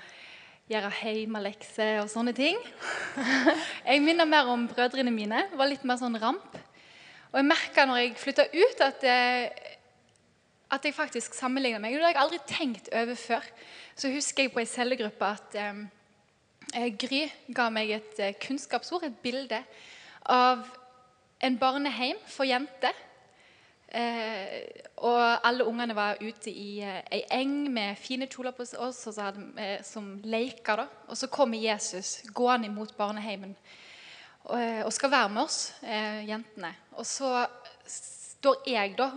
gjøre 0.66 0.90
hjemmelekser 0.98 2.00
og 2.02 2.10
sånne 2.10 2.34
ting. 2.34 2.58
Jeg 3.86 4.02
minner 4.02 4.26
mer 4.26 4.48
om 4.50 4.66
brødrene 4.66 5.12
mine. 5.14 5.44
var 5.54 5.70
litt 5.70 5.84
mer 5.86 6.00
sånn 6.00 6.18
ramp. 6.18 6.56
Og 7.30 7.38
jeg 7.42 7.46
merka 7.50 7.84
når 7.84 7.98
jeg 8.00 8.12
flytta 8.16 8.44
ut, 8.48 8.80
at, 8.80 9.02
eh, 9.04 9.65
at 10.70 10.85
jeg 10.85 10.94
faktisk 10.94 11.35
sammenligner 11.35 11.82
meg. 11.82 11.94
Det 11.94 12.02
hadde 12.02 12.12
jeg 12.14 12.23
aldri 12.23 12.40
tenkt 12.50 12.88
over 12.92 13.14
før. 13.14 13.50
Så 13.96 14.11
husker 14.12 14.46
jeg 14.46 14.52
på 14.52 14.62
ei 14.62 14.68
cellegruppe 14.70 15.28
at 15.28 15.58
eh, 15.61 16.88
Gry 16.99 17.26
ga 17.54 17.68
meg 17.70 17.92
et 17.96 18.23
eh, 18.23 18.35
kunnskapsord, 18.42 19.06
et 19.06 19.20
bilde, 19.23 19.62
av 20.26 20.64
en 21.46 21.58
barneheim 21.61 22.18
for 22.26 22.49
jenter 22.49 22.96
Eh, 23.96 24.62
og 25.06 25.46
alle 25.46 25.64
ungene 25.64 25.94
var 25.94 26.18
ute 26.18 26.50
i 26.50 26.80
eh, 26.82 27.04
ei 27.14 27.20
eng 27.38 27.68
med 27.73 27.94
fine 27.96 28.26
kjoler 28.26 28.52
på 28.52 28.64
oss 28.82 29.06
hadde, 29.14 29.44
eh, 29.62 29.78
som 29.87 30.16
leker. 30.25 30.82
Da. 30.82 30.87
Og 31.08 31.16
så 31.16 31.30
kommer 31.30 31.58
Jesus 31.58 32.18
gående 32.35 32.66
imot 32.66 32.96
barneheimen 32.99 33.54
og, 34.44 34.58
eh, 34.58 34.82
og 34.85 34.92
skal 34.92 35.11
være 35.11 35.28
med 35.28 35.42
oss, 35.42 35.73
eh, 35.82 36.26
jentene. 36.28 36.75
Og 36.99 37.06
så 37.06 37.46
står 37.87 38.66
jeg 38.66 38.96
da 38.99 39.11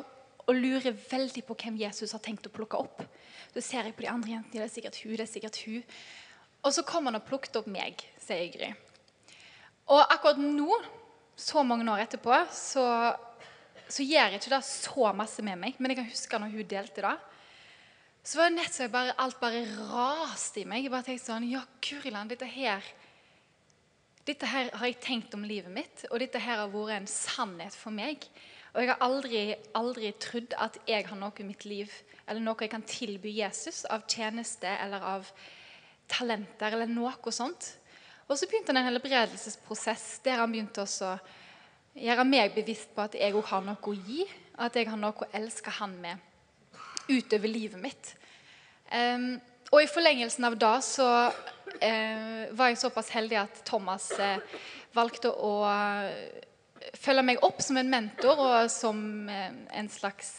og 0.50 0.58
lurer 0.58 0.98
veldig 0.98 1.46
på 1.46 1.58
hvem 1.62 1.78
Jesus 1.84 2.16
har 2.16 2.24
tenkt 2.26 2.50
å 2.50 2.54
plukke 2.54 2.82
opp. 2.82 3.04
Så 3.54 3.62
ser 3.62 3.86
jeg 3.86 3.96
på 3.98 4.06
de 4.06 4.12
andre 4.12 4.34
jentene. 4.36 4.58
Det 4.58 4.66
er 4.66 4.74
sikkert 4.74 5.00
hun, 5.04 5.16
det 5.16 5.26
er 5.26 5.32
sikkert 5.32 5.60
hun. 5.66 5.98
Og 6.66 6.76
så 6.76 6.84
kommer 6.88 7.14
han 7.14 7.22
og 7.22 7.28
plukket 7.30 7.62
opp 7.62 7.70
meg, 7.72 8.02
sier 8.20 8.50
Gry. 8.54 8.74
Og 9.90 10.02
akkurat 10.04 10.42
nå, 10.42 10.82
så 11.40 11.64
mange 11.64 11.88
år 11.88 12.04
etterpå, 12.04 12.36
så 12.52 12.86
så 13.90 14.06
gjør 14.06 14.36
ikke 14.38 14.52
det 14.54 14.62
så 14.68 15.12
masse 15.18 15.44
med 15.46 15.58
meg. 15.58 15.78
Men 15.82 15.92
jeg 15.92 15.98
kan 16.00 16.10
huske 16.12 16.40
når 16.42 16.54
hun 16.54 16.70
delte 16.70 17.04
det. 17.06 17.16
Så 18.22 18.38
var 18.38 18.52
det 18.52 18.60
nett 18.60 18.76
så 18.76 18.86
alt 18.94 19.40
bare 19.42 19.64
raste 19.90 20.62
i 20.62 20.68
meg. 20.70 20.84
Jeg 20.86 20.94
bare 20.94 21.08
tenkte 21.08 21.32
sånn 21.32 21.48
Ja, 21.50 21.64
Guriland, 21.82 22.30
dette 22.30 22.50
her 22.50 22.86
dette 24.28 24.46
her 24.46 24.68
har 24.78 24.86
jeg 24.86 25.00
tenkt 25.02 25.34
om 25.34 25.42
livet 25.48 25.72
mitt, 25.74 26.04
og 26.12 26.20
dette 26.22 26.38
her 26.44 26.60
har 26.60 26.70
vært 26.70 27.00
en 27.00 27.08
sannhet 27.10 27.74
for 27.74 27.90
meg. 27.90 28.28
Og 28.74 28.82
jeg 28.84 28.92
har 28.92 29.02
aldri, 29.02 29.44
aldri 29.78 30.12
trodd 30.22 30.54
at 30.62 30.78
jeg 30.88 31.08
har 31.08 31.18
noe 31.18 31.34
i 31.42 31.48
mitt 31.48 31.66
liv 31.66 31.94
eller 32.30 32.44
noe 32.44 32.62
jeg 32.62 32.72
kan 32.72 32.86
tilby 32.86 33.32
Jesus 33.40 33.82
av 33.90 34.06
tjeneste 34.10 34.70
eller 34.70 35.06
av 35.16 35.30
talenter 36.10 36.76
eller 36.76 36.90
noe 36.90 37.34
sånt. 37.34 37.72
Og 38.30 38.38
så 38.38 38.46
begynte 38.46 38.70
han 38.70 38.84
en 38.84 38.92
helbredelsesprosess 38.92 40.20
der 40.26 40.38
han 40.44 40.52
begynte 40.54 40.84
også 40.86 41.16
gjøre 41.98 42.26
meg 42.30 42.54
bevisst 42.54 42.92
på 42.94 43.08
at 43.08 43.18
jeg 43.18 43.34
òg 43.34 43.48
har 43.50 43.66
noe 43.66 43.82
å 43.82 43.96
gi. 43.96 44.26
At 44.60 44.76
jeg 44.76 44.90
har 44.92 45.00
noe 45.00 45.16
å 45.16 45.30
elske 45.34 45.72
Han 45.80 45.96
med 46.02 46.20
utover 47.10 47.50
livet 47.50 47.80
mitt. 47.82 48.12
Um, 48.92 49.40
og 49.72 49.84
i 49.84 49.90
forlengelsen 49.90 50.46
av 50.46 50.58
det 50.60 50.76
så 50.86 51.08
uh, 51.30 52.44
var 52.58 52.70
jeg 52.70 52.82
såpass 52.82 53.10
heldig 53.14 53.40
at 53.42 53.62
Thomas 53.66 54.12
uh, 54.18 54.38
valgte 54.94 55.32
å 55.32 55.54
uh, 55.64 56.12
følge 56.98 57.26
meg 57.26 57.44
opp 57.46 57.62
som 57.62 57.78
en 57.78 57.92
mentor 57.92 58.40
og 58.42 58.72
som 58.74 59.00
en 59.30 59.90
slags 59.92 60.32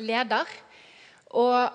leder. 0.00 0.48
Og 1.34 1.70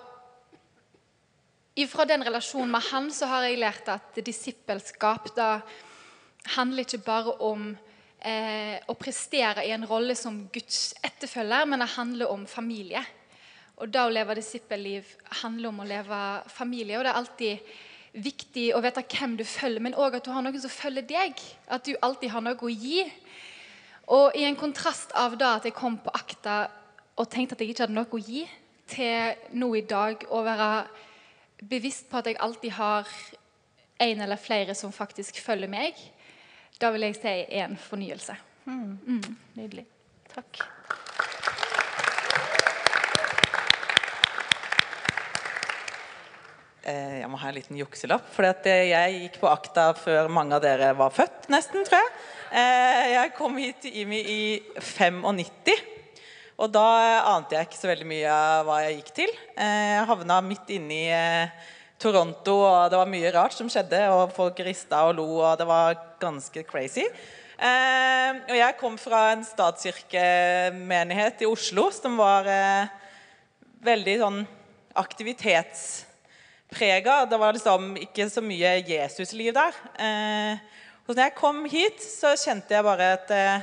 ifra 1.80 2.04
den 2.08 2.24
relasjonen 2.26 2.72
med 2.72 2.88
han 2.90 3.10
så 3.14 3.28
har 3.30 3.46
jeg 3.46 3.60
lært 3.60 3.88
at 3.92 4.18
disippelskap 4.24 5.30
da 5.36 5.60
handler 6.56 6.84
ikke 6.84 7.04
bare 7.04 7.36
om 7.44 7.70
eh, 7.72 8.76
å 8.88 8.96
prestere 8.98 9.64
i 9.66 9.72
en 9.74 9.86
rolle 9.88 10.16
som 10.18 10.46
Guds 10.52 10.94
etterfølger, 11.04 11.68
men 11.68 11.82
det 11.82 11.92
handler 11.94 12.32
om 12.32 12.46
familie. 12.48 13.02
Og 13.80 13.92
da 13.92 14.06
å 14.06 14.12
leve 14.12 14.36
disippelliv 14.36 15.08
handler 15.42 15.70
om 15.70 15.80
å 15.80 15.88
leve 15.88 16.18
familie. 16.52 16.98
Og 16.98 17.06
det 17.06 17.12
er 17.12 17.20
alltid 17.20 17.70
viktig 18.12 18.66
å 18.74 18.82
vite 18.84 19.04
hvem 19.14 19.38
du 19.38 19.44
følger, 19.46 19.84
men 19.84 19.96
òg 19.96 20.18
at 20.18 20.26
du 20.26 20.32
har 20.34 20.44
noen 20.44 20.60
som 20.60 20.72
følger 20.72 21.06
deg. 21.08 21.40
At 21.70 21.86
du 21.88 21.94
alltid 22.00 22.32
har 22.34 22.44
noe 22.44 22.60
å 22.60 22.72
gi. 22.72 23.06
Og 24.10 24.34
i 24.34 24.42
en 24.46 24.58
kontrast 24.58 25.12
av 25.18 25.36
da 25.38 25.54
at 25.58 25.68
jeg 25.68 25.76
kom 25.76 26.00
på 26.02 26.12
akta 26.14 26.64
og 27.20 27.28
tenkte 27.30 27.54
at 27.54 27.62
jeg 27.62 27.72
ikke 27.72 27.84
hadde 27.86 27.94
noe 27.94 28.10
å 28.10 28.22
gi, 28.22 28.46
til 28.90 29.36
nå 29.54 29.68
i 29.78 29.84
dag 29.86 30.24
å 30.34 30.40
være 30.42 30.70
bevisst 31.70 32.08
på 32.10 32.18
at 32.18 32.26
jeg 32.26 32.40
alltid 32.42 32.74
har 32.74 33.10
en 34.00 34.24
eller 34.24 34.40
flere 34.40 34.74
som 34.74 34.94
faktisk 34.94 35.38
følger 35.44 35.70
meg, 35.70 35.98
da 36.80 36.90
vil 36.90 37.04
jeg 37.06 37.18
si 37.20 37.34
er 37.44 37.68
en 37.68 37.76
fornyelse. 37.78 38.34
Mm. 38.64 38.98
Mm. 39.06 39.36
Nydelig. 39.60 39.86
Takk. 40.32 40.64
Jeg 47.20 47.30
må 47.30 47.38
ha 47.40 47.48
en 47.50 47.56
liten 47.56 47.78
jukselapp. 47.78 48.28
For 48.34 48.46
eh, 48.48 48.90
jeg 48.90 49.16
gikk 49.24 49.40
på 49.42 49.50
akta 49.50 49.90
før 49.98 50.30
mange 50.32 50.56
av 50.58 50.64
dere 50.64 50.92
var 50.98 51.14
født, 51.14 51.48
nesten, 51.52 51.86
tror 51.86 51.98
jeg. 51.98 52.12
Eh, 52.60 53.02
jeg 53.14 53.34
kom 53.38 53.58
hit 53.62 53.82
til 53.84 53.98
IMI 54.02 54.20
i 54.20 54.42
95. 54.76 55.74
Og 56.60 56.68
da 56.74 56.86
ante 57.30 57.56
jeg 57.56 57.70
ikke 57.70 57.80
så 57.80 57.88
veldig 57.88 58.08
mye 58.10 58.32
av 58.36 58.66
hva 58.68 58.80
jeg 58.84 58.98
gikk 58.98 59.12
til. 59.22 59.36
Jeg 59.56 60.08
havna 60.10 60.42
midt 60.44 60.74
inni 60.74 61.04
Toronto, 62.00 62.58
og 62.64 62.90
det 62.92 63.00
var 63.00 63.08
mye 63.08 63.32
rart 63.32 63.56
som 63.56 63.68
skjedde. 63.72 64.00
og 64.12 64.34
Folk 64.36 64.60
rista 64.64 65.06
og 65.08 65.16
lo, 65.16 65.28
og 65.40 65.56
det 65.60 65.68
var 65.68 65.96
ganske 66.20 66.64
crazy. 66.68 67.06
Eh, 67.60 68.30
og 68.48 68.56
jeg 68.56 68.76
kom 68.80 68.94
fra 68.96 69.34
en 69.34 69.42
statskirkemenighet 69.44 71.42
i 71.44 71.48
Oslo 71.48 71.90
som 71.92 72.16
var 72.16 72.48
eh, 72.48 72.88
veldig 73.84 74.14
sånn 74.22 74.38
aktivitetsprega. 76.70 77.26
Det 77.26 77.38
var 77.38 77.52
liksom 77.52 77.96
ikke 77.96 78.30
så 78.30 78.40
mye 78.40 78.84
Jesusliv 78.86 79.54
der. 79.54 79.74
Eh, 79.98 80.58
og 81.06 81.16
når 81.16 81.24
jeg 81.24 81.34
kom 81.34 81.64
hit, 81.64 82.00
så 82.00 82.36
kjente 82.36 82.74
jeg 82.74 82.84
bare 82.84 83.12
at 83.14 83.30
eh, 83.30 83.62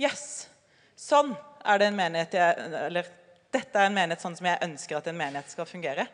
Yes! 0.00 0.48
Sånn 0.96 1.34
er 1.64 1.78
det 1.78 1.86
en 1.86 1.96
menighet 1.96 2.34
jeg, 2.34 2.70
Eller 2.88 3.06
dette 3.52 3.78
er 3.78 3.86
en 3.86 3.94
menighet 3.94 4.20
sånn 4.20 4.36
som 4.36 4.46
jeg 4.46 4.62
ønsker 4.64 4.96
at 4.96 5.06
en 5.06 5.16
menighet 5.16 5.50
skal 5.50 5.66
fungere. 5.66 6.06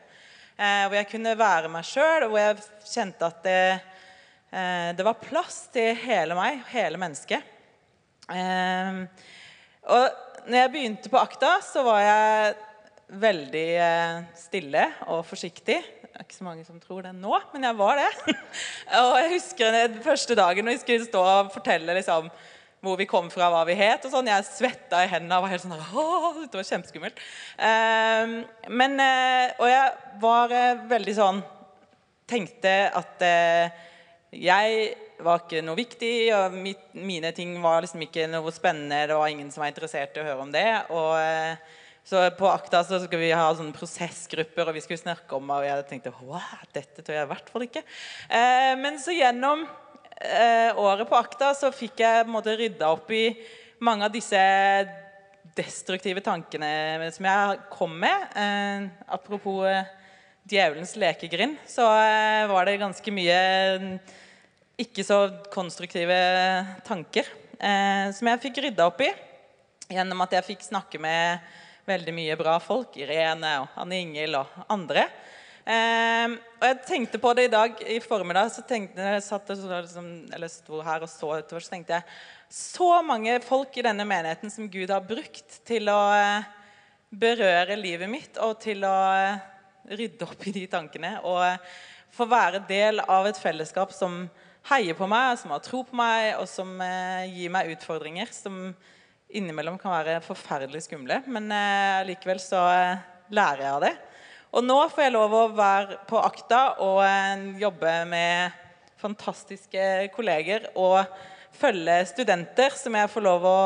Eh, 0.59 0.89
hvor 0.89 0.97
jeg 0.97 1.09
kunne 1.09 1.39
være 1.39 1.71
meg 1.73 1.85
sjøl, 1.85 2.27
og 2.27 2.35
hvor 2.35 2.41
jeg 2.43 2.59
kjente 2.85 3.27
at 3.27 3.45
det, 3.45 3.81
eh, 4.53 4.91
det, 4.97 5.05
var 5.07 5.23
plass 5.23 5.71
til 5.73 5.95
hele 5.97 6.37
meg, 6.37 6.61
hele 6.75 7.01
mennesket. 7.01 7.41
Eh, 8.29 9.01
og 9.89 10.45
når 10.51 10.59
jeg 10.59 10.73
begynte 10.75 11.13
på 11.13 11.21
Akta, 11.21 11.55
så 11.65 11.85
var 11.87 12.03
jeg 12.03 12.59
veldig 13.21 13.71
stille 14.39 14.85
og 15.11 15.25
forsiktig. 15.27 15.81
Det 16.21 16.27
er 16.27 16.29
ikke 16.29 16.37
så 16.37 16.45
mange 16.45 16.65
som 16.67 16.81
tror 16.83 16.99
det 17.01 17.11
nå, 17.17 17.31
men 17.55 17.63
jeg 17.65 17.77
var 17.79 17.97
det. 17.97 18.33
og 19.01 19.15
jeg 19.17 19.31
husker 19.39 19.71
den 19.73 19.95
første 20.05 20.35
dagen 20.37 20.67
når 20.69 20.75
vi 20.75 20.81
skulle 20.83 21.07
stå 21.07 21.23
og 21.25 21.49
fortelle 21.55 21.95
liksom, 21.97 22.29
hvor 22.85 22.99
vi 23.01 23.07
kom 23.09 23.31
fra, 23.33 23.49
hva 23.49 23.63
vi 23.65 23.79
het. 23.79 24.05
og 24.05 24.13
sånn. 24.13 24.29
Jeg 24.29 24.45
svetta 24.51 25.01
i 25.01 25.09
hendene 25.09 25.39
og 25.39 25.47
var 25.47 25.55
helt 25.55 25.65
sånn 25.65 25.73
Det 25.81 26.61
var 26.61 26.69
kjempeskummelt. 26.75 27.25
Eh, 27.57 28.37
men, 28.69 29.01
eh, 29.01 29.57
og 29.65 29.73
jeg 29.73 30.21
var 30.27 30.57
eh, 30.59 30.85
veldig 30.93 31.17
sånn 31.23 31.43
Tenkte 32.29 32.77
at 33.01 33.25
eh, 33.25 33.81
jeg 34.45 34.87
var 35.25 35.41
ikke 35.41 35.65
noe 35.65 35.81
viktig, 35.81 36.15
og 36.37 36.61
mine 37.01 37.33
ting 37.33 37.57
var 37.65 37.81
liksom 37.81 38.05
ikke 38.05 38.29
noe 38.29 38.53
spennende. 38.53 39.07
Det 39.09 39.17
var 39.17 39.33
ingen 39.33 39.49
som 39.49 39.65
var 39.65 39.73
interessert 39.73 40.21
i 40.21 40.21
å 40.21 40.29
høre 40.35 40.45
om 40.45 40.53
det. 40.53 40.69
og 40.93 41.80
så 42.11 42.25
På 42.35 42.49
Akta 42.51 42.83
så 42.85 42.99
skal 43.05 43.21
vi 43.23 43.31
ha 43.31 43.45
sånne 43.55 43.75
prosessgrupper, 43.77 44.67
og 44.67 44.75
vi 44.75 44.83
skulle 44.83 44.99
snakke 44.99 45.37
om 45.37 45.53
Og 45.55 45.67
jeg 45.67 45.87
tenkte 45.91 46.13
wow, 46.25 46.65
dette 46.75 47.05
tør 47.05 47.21
jeg 47.21 47.29
i 47.29 47.31
hvert 47.31 47.53
fall 47.53 47.67
ikke. 47.69 47.85
Eh, 48.27 48.73
men 48.81 48.99
så 48.99 49.15
gjennom 49.15 49.63
eh, 50.19 50.75
året 50.75 51.07
på 51.07 51.19
Akta 51.19 51.53
så 51.55 51.71
fikk 51.75 52.03
jeg 52.03 52.25
på 52.25 52.27
en 52.27 52.35
måte 52.35 52.57
rydda 52.59 52.91
opp 52.91 53.15
i 53.15 53.29
mange 53.81 54.09
av 54.09 54.13
disse 54.13 54.41
destruktive 55.57 56.23
tankene 56.25 57.09
som 57.15 57.31
jeg 57.31 57.63
kom 57.71 57.95
med. 58.03 58.27
Eh, 58.35 58.91
apropos 59.15 59.63
eh, 59.71 59.87
djevelens 60.51 60.97
lekegrind, 60.99 61.63
så 61.71 61.87
eh, 61.95 62.51
var 62.51 62.67
det 62.67 62.81
ganske 62.83 63.15
mye 63.15 63.41
ikke 64.81 65.07
så 65.07 65.23
konstruktive 65.53 66.19
tanker 66.87 67.27
eh, 67.61 68.11
som 68.17 68.31
jeg 68.33 68.47
fikk 68.49 68.63
rydda 68.67 68.91
opp 68.91 69.03
i 69.05 69.11
gjennom 69.91 70.23
at 70.25 70.39
jeg 70.39 70.49
fikk 70.53 70.65
snakke 70.65 70.99
med 71.03 71.51
veldig 71.89 72.15
mye 72.15 72.37
bra 72.41 72.59
folk. 72.63 72.97
Irene 73.01 73.57
og 73.63 73.81
Anne 73.81 74.01
Ingel 74.05 74.37
og 74.41 74.65
andre. 74.71 75.07
Eh, 75.65 76.37
og 76.59 76.67
jeg 76.67 76.79
tenkte 76.89 77.21
på 77.23 77.33
det 77.37 77.47
i 77.47 77.53
dag 77.53 77.83
i 77.85 77.99
formiddag. 78.03 78.51
så 78.51 78.65
tenkte 78.67 79.05
jeg 79.15 79.23
satt 79.23 79.53
liksom, 79.53 80.09
eller 80.33 80.49
sto 80.49 80.81
her 80.83 81.05
og 81.05 81.11
så 81.13 81.37
utover, 81.39 81.61
så 81.61 81.77
tenkte 81.77 81.99
jeg 81.99 82.03
så 82.51 83.03
mange 83.07 83.37
folk 83.45 83.77
i 83.79 83.85
denne 83.87 84.05
menigheten 84.09 84.51
som 84.51 84.71
Gud 84.71 84.91
har 84.91 85.05
brukt 85.07 85.61
til 85.69 85.89
å 85.93 86.01
eh, 86.17 86.49
berøre 87.11 87.77
livet 87.79 88.11
mitt 88.11 88.39
og 88.43 88.59
til 88.63 88.85
å 88.87 88.97
eh, 89.15 89.41
rydde 89.99 90.27
opp 90.27 90.47
i 90.47 90.55
de 90.55 90.67
tankene. 90.71 91.19
Og 91.29 91.43
eh, 91.45 91.59
få 92.15 92.27
være 92.31 92.65
del 92.69 93.03
av 93.07 93.29
et 93.29 93.39
fellesskap 93.39 93.93
som 93.95 94.25
heier 94.71 94.97
på 94.99 95.07
meg, 95.09 95.39
som 95.41 95.53
har 95.55 95.63
tro 95.65 95.85
på 95.87 95.97
meg, 95.97 96.35
og 96.41 96.49
som 96.51 96.73
eh, 96.85 97.31
gir 97.31 97.53
meg 97.53 97.71
utfordringer 97.77 98.33
som 98.35 98.73
innimellom 99.37 99.79
kan 99.81 99.95
være 99.95 100.21
forferdelig 100.25 100.85
skumle. 100.87 101.21
Men 101.31 101.51
eh, 101.55 102.07
likevel 102.09 102.41
så 102.43 102.65
eh, 102.73 103.03
lærer 103.35 103.65
jeg 103.65 103.75
av 103.75 103.85
det. 103.85 103.95
Og 104.51 104.67
nå 104.67 104.77
får 104.91 105.05
jeg 105.05 105.15
lov 105.15 105.35
å 105.37 105.49
være 105.55 106.01
på 106.11 106.19
Akta 106.19 106.63
og 106.83 107.03
eh, 107.07 107.49
jobbe 107.63 107.95
med 108.11 108.59
fantastiske 109.01 110.11
kolleger 110.15 110.69
og 110.79 111.05
følge 111.57 112.03
studenter 112.11 112.75
som 112.77 112.97
jeg 112.99 113.11
får 113.11 113.25
lov 113.25 113.47
å 113.49 113.59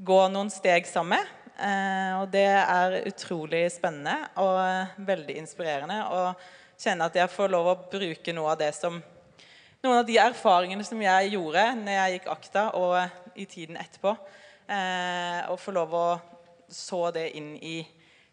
gå 0.00 0.20
noen 0.32 0.50
steg 0.52 0.88
sammen 0.88 1.18
med. 1.18 1.36
Eh, 1.60 2.12
og 2.20 2.28
det 2.32 2.48
er 2.56 3.00
utrolig 3.10 3.66
spennende 3.72 4.16
og 4.40 4.56
eh, 4.64 4.92
veldig 5.04 5.38
inspirerende 5.42 5.98
å 6.08 6.20
kjenne 6.80 7.08
at 7.10 7.16
jeg 7.20 7.32
får 7.32 7.50
lov 7.52 7.66
å 7.68 7.80
bruke 7.90 8.32
noe 8.32 8.54
av 8.54 8.60
det 8.62 8.70
som 8.76 8.96
noen 9.80 9.98
av 9.98 10.06
de 10.08 10.16
erfaringene 10.20 10.84
som 10.84 11.00
jeg 11.00 11.34
gjorde 11.34 11.64
når 11.82 11.94
jeg 11.96 12.14
gikk 12.14 12.30
akta 12.32 12.64
og 12.76 12.96
i 13.36 13.46
tiden 13.48 13.78
etterpå, 13.80 14.14
eh, 14.70 15.50
og 15.50 15.58
få 15.60 15.74
lov 15.74 15.94
å 15.96 16.06
så 16.70 17.08
det 17.14 17.32
inn 17.38 17.56
i 17.56 17.80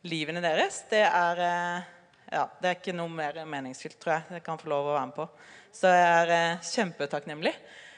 livene 0.08 0.44
deres, 0.44 0.84
det 0.92 1.04
er, 1.08 1.42
eh, 1.42 1.88
ja, 2.32 2.46
det 2.62 2.70
er 2.70 2.78
ikke 2.78 2.96
noe 2.96 3.10
mer 3.10 3.42
meningsfylt, 3.50 3.98
tror 4.00 4.18
jeg. 4.18 4.38
Jeg 4.38 4.46
kan 4.46 4.62
få 4.62 4.70
lov 4.72 4.92
å 4.92 4.96
være 4.96 5.10
med 5.10 5.18
på. 5.18 5.28
Så 5.74 5.92
jeg 5.92 6.08
er 6.22 6.34
eh, 6.36 6.70
kjempetakknemlig. 6.70 7.54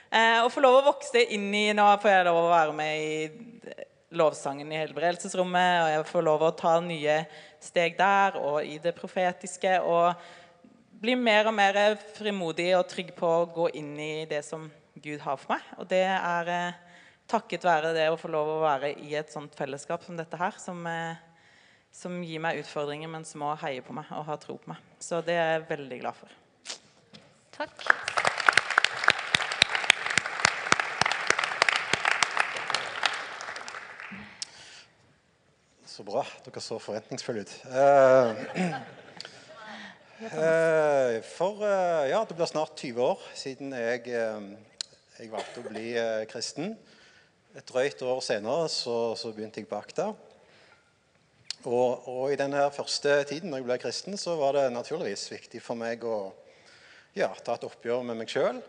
Eh, 0.09 0.39
å 0.41 0.49
få 0.49 0.63
lov 0.63 0.79
å 0.79 0.87
vokse 0.89 1.21
inn 1.35 1.51
i 1.53 1.67
Nå 1.77 1.85
får 2.01 2.15
jeg 2.15 2.27
lov 2.29 2.41
å 2.45 2.51
være 2.53 2.75
med 2.77 3.03
i 3.03 3.77
lovsangen 4.17 4.71
i 4.73 4.79
helbredelsesrommet, 4.79 5.83
og 5.83 5.89
jeg 5.93 6.09
får 6.09 6.25
lov 6.25 6.47
å 6.47 6.55
ta 6.57 6.79
nye 6.81 7.21
steg 7.61 7.97
der 7.99 8.39
og 8.41 8.63
i 8.65 8.79
det 8.81 8.95
profetiske. 8.97 9.79
og 9.85 10.15
bli 10.99 11.15
mer 11.15 11.47
og 11.47 11.55
mer 11.55 11.95
frimodig 12.15 12.73
og 12.75 12.87
trygg 12.91 13.13
på 13.15 13.27
å 13.27 13.47
gå 13.55 13.69
inn 13.79 13.93
i 13.99 14.25
det 14.27 14.41
som 14.43 14.65
Gud 14.99 15.21
har 15.23 15.37
for 15.39 15.55
meg. 15.55 15.67
Og 15.79 15.87
det 15.87 16.03
er 16.03 16.51
eh, 16.51 16.88
takket 17.29 17.65
være 17.67 17.93
det 17.93 18.07
å 18.09 18.17
få 18.17 18.31
lov 18.33 18.49
å 18.55 18.61
være 18.63 18.93
i 19.05 19.13
et 19.19 19.29
sånt 19.31 19.53
fellesskap 19.57 20.05
som 20.05 20.17
dette 20.17 20.37
her, 20.39 20.55
som, 20.61 20.81
eh, 20.87 21.19
som 21.93 22.17
gir 22.25 22.41
meg 22.41 22.63
utfordringer, 22.63 23.09
men 23.09 23.25
som 23.25 23.45
også 23.45 23.67
heier 23.67 23.85
på 23.85 23.93
meg 23.93 24.09
og 24.17 24.25
har 24.25 24.41
tro 24.41 24.57
på 24.57 24.73
meg. 24.73 24.81
Så 24.99 25.21
det 25.25 25.37
er 25.37 25.59
jeg 25.59 25.69
veldig 25.69 25.99
glad 26.01 26.17
for. 26.17 26.33
Takk. 27.53 27.85
Så 35.85 36.05
bra. 36.07 36.23
Dere 36.45 36.61
så 36.63 36.79
forventningsfulle 36.79 37.43
ut. 37.43 37.55
Eh, 37.67 38.45
eh, 40.23 41.17
for 41.27 41.65
eh, 41.67 42.05
ja, 42.09 42.23
det 42.25 42.37
blir 42.37 42.47
snart 42.49 42.79
20 42.79 43.03
år 43.03 43.25
siden 43.35 43.75
jeg, 43.75 44.07
eh, 44.07 44.47
jeg 45.19 45.33
valgte 45.33 45.59
å 45.59 45.67
bli 45.67 45.91
eh, 45.99 46.23
kristen. 46.31 46.77
Et 47.57 47.65
drøyt 47.65 48.01
år 48.05 48.19
senere 48.21 48.67
så, 48.69 49.15
så 49.17 49.31
begynte 49.33 49.57
jeg 49.57 49.69
på 49.69 49.77
Akta. 49.79 50.11
Og, 51.65 52.05
og 52.07 52.29
i 52.29 52.37
denne 52.37 52.67
første 52.71 53.15
tiden 53.27 53.49
når 53.49 53.63
jeg 53.63 53.67
ble 53.67 53.77
kristen, 53.81 54.17
så 54.21 54.35
var 54.37 54.53
det 54.55 54.67
naturligvis 54.71 55.25
viktig 55.31 55.61
for 55.65 55.79
meg 55.79 56.05
å 56.05 56.29
ja, 57.17 57.31
ta 57.41 57.55
et 57.57 57.65
oppgjør 57.65 58.05
med 58.05 58.19
meg 58.21 58.29
sjøl. 58.29 58.61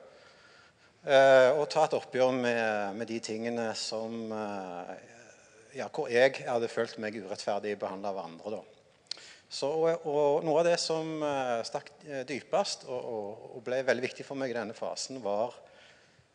Eh, 1.05 1.51
og 1.53 1.69
ta 1.73 1.85
et 1.85 1.97
oppgjør 1.99 2.33
med, 2.40 2.97
med 2.97 3.09
de 3.12 3.21
tingene 3.25 3.69
som 3.79 4.33
eh, 4.33 4.93
ja, 5.77 5.87
hvor 5.93 6.09
jeg 6.09 6.40
hadde 6.40 6.71
følt 6.73 6.97
meg 7.05 7.19
urettferdig 7.21 7.77
behandla 7.81 8.14
av 8.14 8.23
andre. 8.25 8.57
Da. 8.57 9.21
Så, 9.51 9.69
og, 9.71 10.07
og, 10.09 10.47
Noe 10.47 10.62
av 10.62 10.71
det 10.71 10.79
som 10.81 11.21
eh, 11.27 11.59
stakk 11.69 11.93
uh, 12.07 12.23
dypest 12.29 12.88
og, 12.88 13.51
og, 13.51 13.61
ble 13.66 13.83
veldig 13.85 14.09
viktig 14.09 14.25
for 14.25 14.40
meg 14.40 14.55
i 14.55 14.57
denne 14.57 14.77
fasen, 14.79 15.21
var 15.21 15.53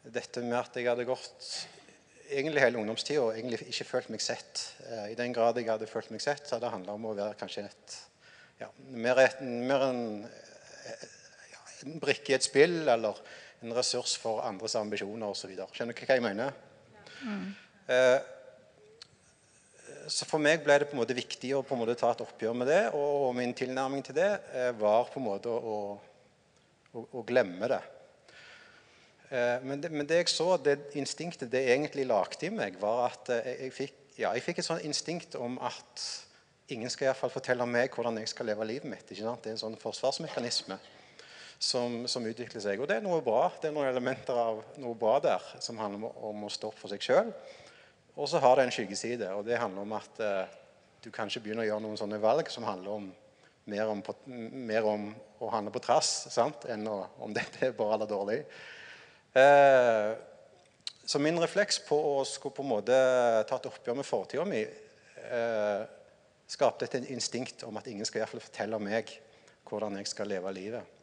dette 0.05 0.43
med 0.45 0.59
at 0.59 0.77
jeg 0.77 0.91
hadde 0.91 1.07
gått 1.07 1.49
egentlig 2.29 2.63
hele 2.63 2.81
ungdomstida 2.81 3.23
egentlig 3.35 3.61
ikke 3.69 3.87
følt 3.89 4.11
meg 4.13 4.23
sett. 4.23 4.61
Eh, 4.89 5.07
I 5.13 5.17
den 5.19 5.33
grad 5.35 5.57
jeg 5.59 5.69
hadde 5.69 5.89
følt 5.89 6.11
meg 6.13 6.23
sett, 6.23 6.45
så 6.45 6.55
hadde 6.55 6.67
det 6.67 6.75
handla 6.75 6.97
om 6.97 7.09
å 7.09 7.15
være 7.17 7.39
kanskje 7.39 7.65
et, 7.69 7.97
ja, 8.61 8.69
mer, 8.91 9.21
et, 9.23 9.41
mer 9.41 9.87
en, 9.89 10.03
ja, 11.51 11.65
en 11.85 11.99
brikke 12.03 12.33
i 12.33 12.37
et 12.37 12.45
spill 12.45 12.83
eller 12.83 13.19
en 13.63 13.75
ressurs 13.75 14.15
for 14.21 14.43
andres 14.45 14.77
ambisjoner 14.79 15.31
osv. 15.31 15.53
Skjønner 15.73 15.95
du 15.95 16.05
hva 16.05 16.17
jeg 16.19 16.25
mener? 16.25 16.63
Mm 17.25 17.53
så 20.11 20.25
for 20.29 20.41
meg 20.41 20.63
ble 20.65 20.77
det 20.81 20.87
på 20.89 20.95
en 20.95 21.01
måte 21.01 21.17
viktig 21.17 21.51
å 21.55 21.63
på 21.65 21.75
en 21.75 21.81
måte 21.81 21.97
ta 21.97 22.11
et 22.13 22.23
oppgjør 22.25 22.57
med 22.57 22.69
det. 22.69 22.81
Og 22.97 23.31
min 23.37 23.53
tilnærming 23.57 24.05
til 24.05 24.17
det 24.17 24.31
eh, 24.53 24.71
var 24.77 25.09
på 25.11 25.21
en 25.21 25.27
måte 25.27 25.51
å, 25.51 25.77
å, 26.93 27.05
å 27.05 27.23
glemme 27.27 27.69
det. 27.71 27.81
Eh, 29.29 29.63
men, 29.63 29.81
det. 29.81 29.91
men, 29.91 30.07
det. 30.07 30.21
jeg 30.21 30.33
så, 30.33 30.57
det 30.57 30.77
instinktet 30.99 31.51
det 31.51 31.63
egentlig 31.73 32.05
lagde 32.05 32.45
i 32.45 32.53
meg, 32.53 32.77
var 32.81 33.07
at 33.09 33.31
eh, 33.33 33.51
jeg, 33.65 33.73
fikk, 33.73 33.95
ja, 34.19 34.33
jeg 34.35 34.45
fikk 34.45 34.61
et 34.61 34.67
sånt 34.67 34.85
instinkt 34.85 35.37
om 35.39 35.57
at 35.65 36.05
ingen 36.73 36.89
skal 36.89 37.11
i 37.11 37.17
fall 37.17 37.33
fortelle 37.33 37.65
meg 37.69 37.93
hvordan 37.93 38.19
jeg 38.21 38.31
skal 38.31 38.49
leve 38.49 38.67
livet 38.67 38.89
mitt. 38.89 39.09
Det 39.09 39.17
er 39.21 39.51
en 39.53 39.61
sånn 39.61 39.79
forsvarsmekanisme 39.81 40.77
som, 41.59 42.03
som, 42.09 42.25
utvikler 42.25 42.61
seg. 42.61 42.81
Og 42.81 42.89
det 42.89 42.99
er 42.99 43.05
noe 43.05 43.21
bra. 43.25 43.47
Det 43.61 43.69
er 43.69 43.75
noen 43.75 43.89
elementer 43.89 44.37
av 44.37 44.63
noe 44.81 44.97
bra 44.97 45.17
der 45.23 45.45
som 45.63 45.79
handler 45.81 46.09
om, 46.25 46.45
å 46.45 46.51
stå 46.51 46.71
opp 46.71 46.79
for 46.79 46.93
seg 46.93 47.05
sjøl. 47.05 47.33
Og 48.15 48.29
så 48.31 48.39
har 48.43 48.57
det 48.57 48.67
en 48.67 48.73
skyggeside, 48.73 49.27
og 49.35 49.43
det 49.47 49.59
handler 49.59 49.83
om 49.83 49.93
at 49.97 50.21
eh, 50.23 50.57
du 51.03 51.09
kanskje 51.13 51.41
begynner 51.43 51.65
å 51.65 51.69
gjøre 51.69 51.83
noen 51.83 51.99
sånne 51.99 52.21
valg 52.23 52.49
som 52.53 52.65
handler 52.67 52.99
om 53.01 53.09
mer 53.65 53.89
om, 53.89 54.01
mer 54.69 54.85
om 54.87 55.09
å 55.41 55.49
handle 55.51 55.73
på 55.73 55.81
trass 55.83 56.27
sant? 56.33 56.67
enn 56.69 56.85
å, 56.87 56.99
om 57.25 57.33
dette 57.33 57.65
er 57.65 57.75
bra 57.77 57.95
eller 57.95 58.09
dårlig. 58.09 58.39
Eh, 59.35 60.15
så 61.05 61.19
min 61.19 61.39
refleks 61.41 61.81
på 61.83 61.97
å 62.15 62.23
skulle 62.23 62.55
på 62.55 62.63
en 62.63 62.71
måte 62.71 62.95
ta 63.49 63.57
et 63.59 63.67
oppgjør 63.67 63.97
med 63.99 64.07
fortida 64.07 64.45
mi 64.47 64.61
eh, 64.63 65.81
skapte 66.47 66.87
et 66.87 67.09
instinkt 67.11 67.65
om 67.67 67.75
at 67.75 67.89
ingen 67.91 68.07
skal 68.07 68.21
i 68.21 68.23
hvert 68.23 68.31
fall 68.31 68.45
fortelle 68.45 68.79
meg 68.79 69.11
hvordan 69.67 69.97
jeg 69.99 70.07
skal 70.07 70.29
leve 70.31 70.53
livet. 70.55 70.93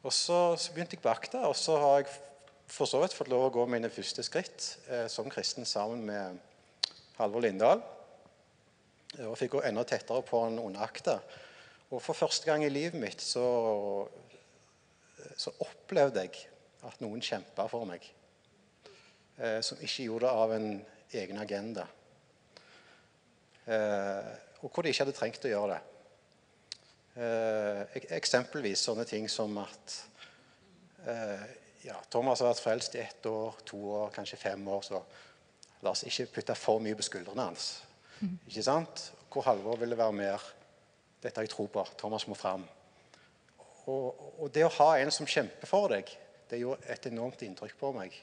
Og 0.00 0.14
så, 0.14 0.38
så 0.56 0.72
begynte 0.72 0.96
jeg 0.96 1.04
på 1.04 1.12
akta, 1.12 1.42
og 1.50 1.56
så 1.58 1.76
har 1.82 1.98
jeg 2.00 2.14
for 2.70 2.88
så 2.88 3.02
vidt 3.02 3.16
fått 3.18 3.28
lov 3.28 3.48
å 3.48 3.52
gå 3.52 3.66
mine 3.68 3.90
første 3.92 4.24
skritt 4.24 4.68
eh, 4.88 5.04
som 5.12 5.28
kristen 5.28 5.68
sammen 5.68 6.06
med 6.08 6.38
Halvor 7.18 7.44
Lindahl. 7.44 7.82
Og 9.26 9.36
fikk 9.36 9.58
gå 9.58 9.64
enda 9.66 9.84
tettere 9.84 10.22
på 10.24 10.40
han 10.46 10.56
under 10.62 10.86
akta. 10.86 11.18
Og 11.90 12.00
for 12.00 12.16
første 12.16 12.46
gang 12.48 12.64
i 12.64 12.72
livet 12.72 12.96
mitt 13.02 13.20
så, 13.20 13.44
så 15.36 15.52
opplevde 15.66 16.24
jeg 16.24 16.46
at 16.88 17.00
noen 17.02 17.22
kjempa 17.24 17.66
for 17.70 17.88
meg. 17.88 18.04
Eh, 19.40 19.60
som 19.64 19.80
ikke 19.80 20.06
gjorde 20.08 20.26
det 20.26 20.44
av 20.44 20.54
en 20.56 20.68
egen 21.20 21.40
agenda. 21.40 21.86
Eh, 23.66 24.30
og 24.60 24.68
hvor 24.68 24.84
de 24.84 24.92
ikke 24.92 25.04
hadde 25.06 25.16
trengt 25.16 25.46
å 25.46 25.52
gjøre 25.52 25.76
det. 25.76 25.80
Eh, 27.20 27.98
eksempelvis 28.16 28.84
sånne 28.86 29.04
ting 29.08 29.26
som 29.28 29.56
at 29.60 29.96
eh, 31.08 31.46
ja, 31.84 31.96
Thomas 32.12 32.42
har 32.42 32.50
vært 32.52 32.62
frelst 32.62 32.96
i 32.96 33.02
ett 33.02 33.26
år, 33.26 33.56
to 33.66 33.80
år, 33.96 34.10
kanskje 34.14 34.40
fem 34.40 34.66
år. 34.68 34.84
Så 34.86 35.00
la 35.84 35.94
oss 35.94 36.04
ikke 36.08 36.28
putte 36.36 36.56
for 36.58 36.82
mye 36.82 36.98
på 36.98 37.06
skuldrene 37.06 37.48
hans. 37.50 37.70
Ikke 38.20 38.64
sant? 38.64 39.06
Hvor 39.32 39.46
Halvor 39.46 39.78
ville 39.80 39.96
være 39.96 40.16
mer 40.16 40.48
Dette 41.20 41.36
har 41.36 41.44
jeg 41.44 41.52
tro 41.52 41.66
på. 41.68 41.82
Thomas 42.00 42.24
må 42.28 42.34
fram. 42.36 42.62
Og, 43.92 44.20
og 44.40 44.48
det 44.54 44.62
å 44.64 44.72
ha 44.78 44.86
en 44.96 45.10
som 45.12 45.28
kjemper 45.28 45.68
for 45.68 45.92
deg, 45.92 46.08
det 46.50 46.60
gjorde 46.62 46.90
et 46.90 47.06
enormt 47.10 47.42
inntrykk 47.46 47.76
på 47.80 47.92
meg. 47.96 48.16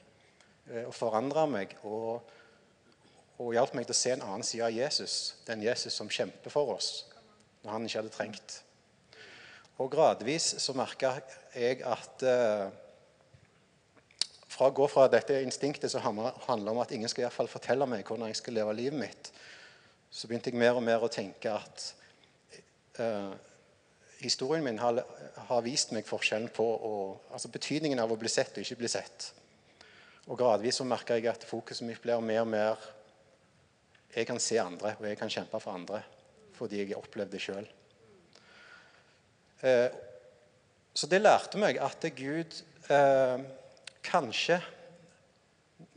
eh, 0.70 0.84
Og 0.86 0.94
forandra 0.94 1.46
meg. 1.46 1.76
Og, 1.82 2.22
og 3.38 3.52
hjalp 3.54 3.74
meg 3.74 3.86
til 3.86 3.96
å 3.96 4.00
se 4.02 4.14
en 4.14 4.24
annen 4.26 4.46
side 4.46 4.64
av 4.64 4.74
Jesus. 4.74 5.36
Den 5.46 5.62
Jesus 5.62 5.94
som 5.94 6.10
kjemper 6.10 6.52
for 6.52 6.74
oss 6.76 7.06
når 7.62 7.72
han 7.74 7.86
ikke 7.86 8.02
hadde 8.02 8.14
trengt. 8.14 8.60
Og 9.78 9.90
gradvis 9.92 10.56
så 10.62 10.74
merka 10.74 11.16
jeg 11.54 11.82
at 11.86 12.22
eh, 12.26 12.68
fra 14.48 14.70
å 14.70 14.74
gå 14.74 14.88
fra 14.90 15.06
dette 15.10 15.36
instinktet 15.44 15.92
som 15.92 16.02
handler 16.02 16.72
om 16.72 16.80
at 16.82 16.92
ingen 16.94 17.10
skal 17.10 17.22
i 17.22 17.26
hvert 17.28 17.36
fall 17.36 17.50
fortelle 17.50 17.86
meg 17.86 18.06
hvordan 18.06 18.30
jeg 18.30 18.40
skal 18.40 18.56
leve 18.58 18.74
livet 18.74 18.98
mitt, 18.98 19.30
så 20.10 20.26
begynte 20.26 20.50
jeg 20.50 20.58
mer 20.58 20.78
og 20.78 20.82
mer 20.82 21.04
å 21.04 21.10
tenke 21.12 21.52
at 21.52 21.84
eh, 22.98 23.30
historien 24.18 24.64
min 24.64 24.78
har, 24.78 25.02
har 25.48 25.62
vist 25.62 25.92
meg 25.94 26.06
forskjellen 26.08 26.50
på 26.54 26.64
å, 26.64 26.94
altså 27.30 27.50
betydningen 27.54 28.00
av 28.02 28.12
å 28.12 28.18
bli 28.18 28.30
sett 28.32 28.56
og 28.56 28.64
ikke 28.64 28.80
bli 28.82 28.90
sett. 28.90 29.30
Og 30.28 30.38
gradvis 30.38 30.80
så 30.80 30.86
merka 30.86 31.16
jeg 31.16 31.30
at 31.30 31.46
fokuset 31.48 31.86
mitt 31.86 32.02
blir 32.02 32.20
mer 32.20 32.44
og 32.44 32.52
mer 32.52 32.88
Jeg 34.14 34.26
kan 34.26 34.40
se 34.40 34.56
andre, 34.58 34.94
og 34.98 35.04
jeg 35.06 35.18
kan 35.20 35.30
kjempe 35.30 35.60
for 35.60 35.76
andre 35.76 36.02
fordi 36.58 36.80
jeg 36.80 36.88
har 36.90 37.04
opplevd 37.04 37.30
det 37.30 37.38
sjøl. 37.38 37.66
Eh, 39.62 39.90
så 40.90 41.06
det 41.06 41.20
lærte 41.20 41.60
meg 41.60 41.78
at 41.78 42.02
Gud 42.16 42.56
eh, 42.90 43.44
kanskje 44.02 44.56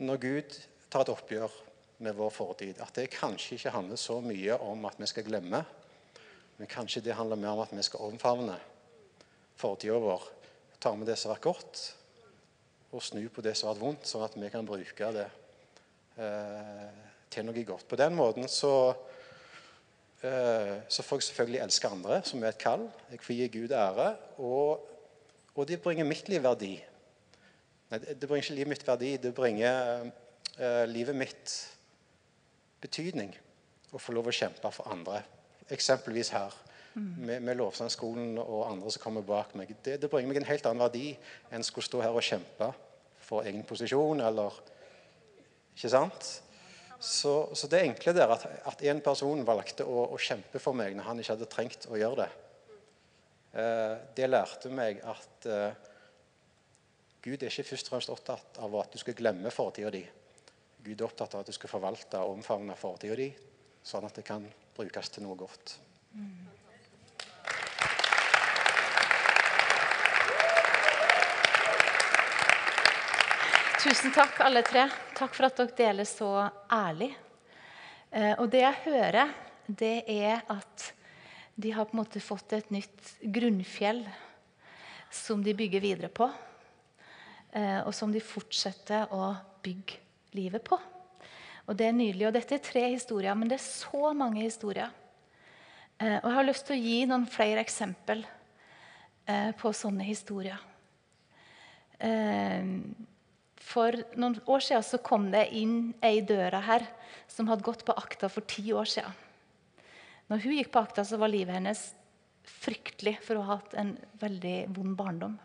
Når 0.06 0.20
Gud 0.22 0.56
tar 0.92 1.02
et 1.02 1.10
oppgjør 1.10 1.56
med 2.02 2.14
vår 2.14 2.30
fortid, 2.34 2.78
at 2.82 2.94
det 2.94 3.08
kanskje 3.14 3.56
ikke 3.56 3.72
handler 3.74 3.98
så 3.98 4.20
mye 4.22 4.56
om 4.62 4.86
at 4.86 4.98
vi 4.98 5.06
skal 5.10 5.26
glemme, 5.26 5.62
men 6.58 6.70
kanskje 6.70 7.02
det 7.04 7.16
handler 7.16 7.40
mer 7.40 7.56
om 7.56 7.64
at 7.64 7.72
vi 7.74 7.84
skal 7.84 8.08
omfavne 8.12 8.58
fortida 9.58 9.98
vår. 9.98 10.28
Ta 10.82 10.94
med 10.96 11.08
det 11.08 11.16
som 11.18 11.30
har 11.30 11.38
vært 11.38 11.48
godt, 11.48 11.82
og 12.92 13.02
snu 13.04 13.22
på 13.32 13.44
det 13.44 13.54
som 13.56 13.68
har 13.68 13.76
vært 13.76 13.86
vondt, 13.86 14.08
sånn 14.08 14.26
at 14.26 14.36
vi 14.36 14.50
kan 14.52 14.68
bruke 14.68 15.10
det 15.16 15.28
eh, 16.20 17.02
til 17.32 17.46
noe 17.48 17.64
godt. 17.66 17.86
På 17.88 17.98
den 18.00 18.16
måten 18.18 18.48
så 18.50 18.72
eh, 20.20 20.82
så 20.88 21.04
får 21.06 21.20
jeg 21.20 21.28
selvfølgelig 21.30 21.62
elske 21.64 21.92
andre, 21.92 22.20
som 22.28 22.42
er 22.42 22.52
et 22.52 22.62
kall. 22.62 22.88
Jeg 23.10 23.22
får 23.24 23.38
gi 23.38 23.50
Gud 23.56 23.76
ære. 23.76 24.08
Og, 24.44 24.88
og 25.54 25.68
det 25.68 25.80
bringer 25.84 26.08
mitt 26.08 26.28
liv 26.32 26.44
verdi. 26.44 26.74
Nei, 27.92 28.00
det 28.02 28.28
bringer 28.28 28.44
ikke 28.44 28.58
livet 28.58 28.72
mitt 28.72 28.86
verdi, 28.88 29.14
det 29.20 29.34
bringer 29.36 30.10
eh, 30.58 30.84
livet 30.88 31.16
mitt 31.16 31.56
betydning. 32.82 33.32
Å 33.92 34.00
få 34.00 34.14
lov 34.16 34.30
å 34.30 34.34
kjempe 34.34 34.70
for 34.72 34.88
andre. 34.92 35.20
Eksempelvis 35.72 36.32
her, 36.34 36.54
med, 36.94 37.40
med 37.40 37.56
lovsangskolen 37.56 38.36
og 38.38 38.66
andre 38.68 38.90
som 38.92 39.02
kommer 39.02 39.24
bak 39.24 39.54
meg. 39.56 39.72
Det, 39.84 39.96
det 40.02 40.10
bringer 40.12 40.28
meg 40.28 40.42
en 40.42 40.50
helt 40.50 40.66
annen 40.68 40.84
verdi 40.84 41.12
enn 41.52 41.64
skulle 41.64 41.86
stå 41.86 42.02
her 42.04 42.12
og 42.12 42.24
kjempe 42.26 42.68
for 43.22 43.48
egen 43.48 43.64
posisjon 43.68 44.20
eller 44.20 44.60
Ikke 45.72 45.88
sant? 45.88 46.26
Så, 47.02 47.32
så 47.56 47.66
det 47.66 47.80
enkle 47.82 48.12
der 48.14 48.30
at, 48.30 48.44
at 48.68 48.82
en 48.86 49.00
person 49.02 49.40
valgte 49.46 49.86
å, 49.88 50.04
å 50.14 50.18
kjempe 50.20 50.60
for 50.62 50.76
meg 50.76 50.94
når 50.94 51.08
han 51.08 51.22
ikke 51.22 51.34
hadde 51.34 51.48
trengt 51.50 51.86
å 51.88 51.96
gjøre 51.98 52.20
det, 52.20 52.28
eh, 53.58 53.94
det 54.14 54.28
lærte 54.28 54.70
meg 54.70 55.00
at 55.10 55.48
eh, 55.50 55.88
Gud 57.24 57.42
er 57.42 57.50
ikke 57.50 57.72
først 57.72 57.88
og 57.88 57.94
fremst 57.96 58.12
opptatt 58.12 58.60
av 58.62 58.76
at 58.78 58.94
du 58.94 59.00
skal 59.02 59.16
glemme 59.18 59.50
fortida 59.54 59.90
di. 59.94 60.04
Gud 60.82 61.00
er 61.00 61.08
opptatt 61.08 61.34
av 61.34 61.42
at 61.42 61.50
du 61.50 61.56
skal 61.56 61.72
forvalte 61.72 62.22
og 62.22 62.36
omfavne 62.36 62.76
fortida 62.78 63.18
di, 63.18 63.28
sånn 63.82 64.06
at 64.06 64.20
det 64.20 64.26
kan 64.28 64.46
brukes 64.76 65.10
til 65.12 65.24
noe 65.26 65.36
godt. 65.36 65.76
Tusen 73.82 74.12
takk, 74.14 74.38
alle 74.46 74.62
tre. 74.62 74.86
Takk 75.18 75.34
for 75.34 75.48
at 75.48 75.58
dere 75.58 75.76
deler 75.78 76.06
så 76.08 76.28
ærlig. 76.72 77.10
Eh, 78.10 78.34
Og 78.38 78.50
det 78.50 78.62
jeg 78.62 78.82
hører, 78.84 79.32
det 79.66 80.04
er 80.06 80.42
at 80.52 80.92
de 81.56 81.72
har 81.74 81.84
på 81.84 81.96
en 81.96 82.02
måte 82.02 82.22
fått 82.22 82.52
et 82.56 82.70
nytt 82.70 83.16
grunnfjell 83.22 84.04
som 85.12 85.42
de 85.42 85.54
bygger 85.54 85.80
videre 85.82 86.08
på. 86.08 86.30
eh, 87.52 87.80
Og 87.84 87.94
som 87.94 88.12
de 88.12 88.20
fortsetter 88.20 89.10
å 89.12 89.34
bygge 89.62 89.98
livet 90.34 90.64
på. 90.64 90.78
Og 91.68 91.78
det 91.78 91.86
er 91.88 91.94
nydelig. 91.94 92.26
Og 92.28 92.34
dette 92.34 92.56
er 92.56 92.64
tre 92.64 92.82
historier, 92.90 93.36
men 93.38 93.50
det 93.50 93.60
er 93.60 93.64
så 93.64 94.12
mange 94.16 94.42
historier. 94.42 94.90
Eh, 96.02 96.18
Og 96.18 96.28
jeg 96.28 96.36
har 96.38 96.48
lyst 96.48 96.66
til 96.66 96.76
å 96.76 96.82
gi 96.82 96.98
noen 97.06 97.26
flere 97.30 97.62
eksempel 97.62 98.24
eh, 99.26 99.50
på 99.58 99.72
sånne 99.76 100.06
historier. 100.06 100.58
Eh, 102.02 102.66
For 103.62 103.94
noen 104.18 104.40
år 104.50 104.64
siden 104.66 104.82
så 104.84 104.98
kom 104.98 105.30
det 105.30 105.46
inn 105.54 105.94
ei 106.02 106.20
døra 106.26 106.60
her 106.66 106.82
som 107.30 107.46
hadde 107.46 107.64
gått 107.64 107.84
på 107.86 107.94
akta 107.94 108.28
for 108.28 108.42
ti 108.42 108.72
år 108.74 108.90
siden. 108.90 109.14
Når 110.28 110.42
hun 110.42 110.56
gikk 110.56 110.72
på 110.74 110.82
akta, 110.82 111.04
så 111.06 111.16
var 111.20 111.30
livet 111.30 111.54
hennes 111.54 111.94
fryktelig 112.42 113.20
for 113.22 113.38
å 113.38 113.46
ha 113.46 113.56
hatt 113.60 113.74
en 113.78 113.94
veldig 114.18 114.56
vond 114.74 114.96
barndom. 114.98 115.38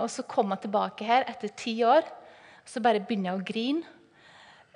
Og 0.00 0.08
Så 0.10 0.24
kom 0.28 0.50
hun 0.50 0.60
tilbake 0.60 1.04
her 1.04 1.24
etter 1.28 1.48
ti 1.48 1.74
år. 1.84 2.06
Så 2.64 2.80
bare 2.80 3.00
begynner 3.00 3.36
hun 3.36 3.42
å 3.42 3.46
grine. 3.46 3.84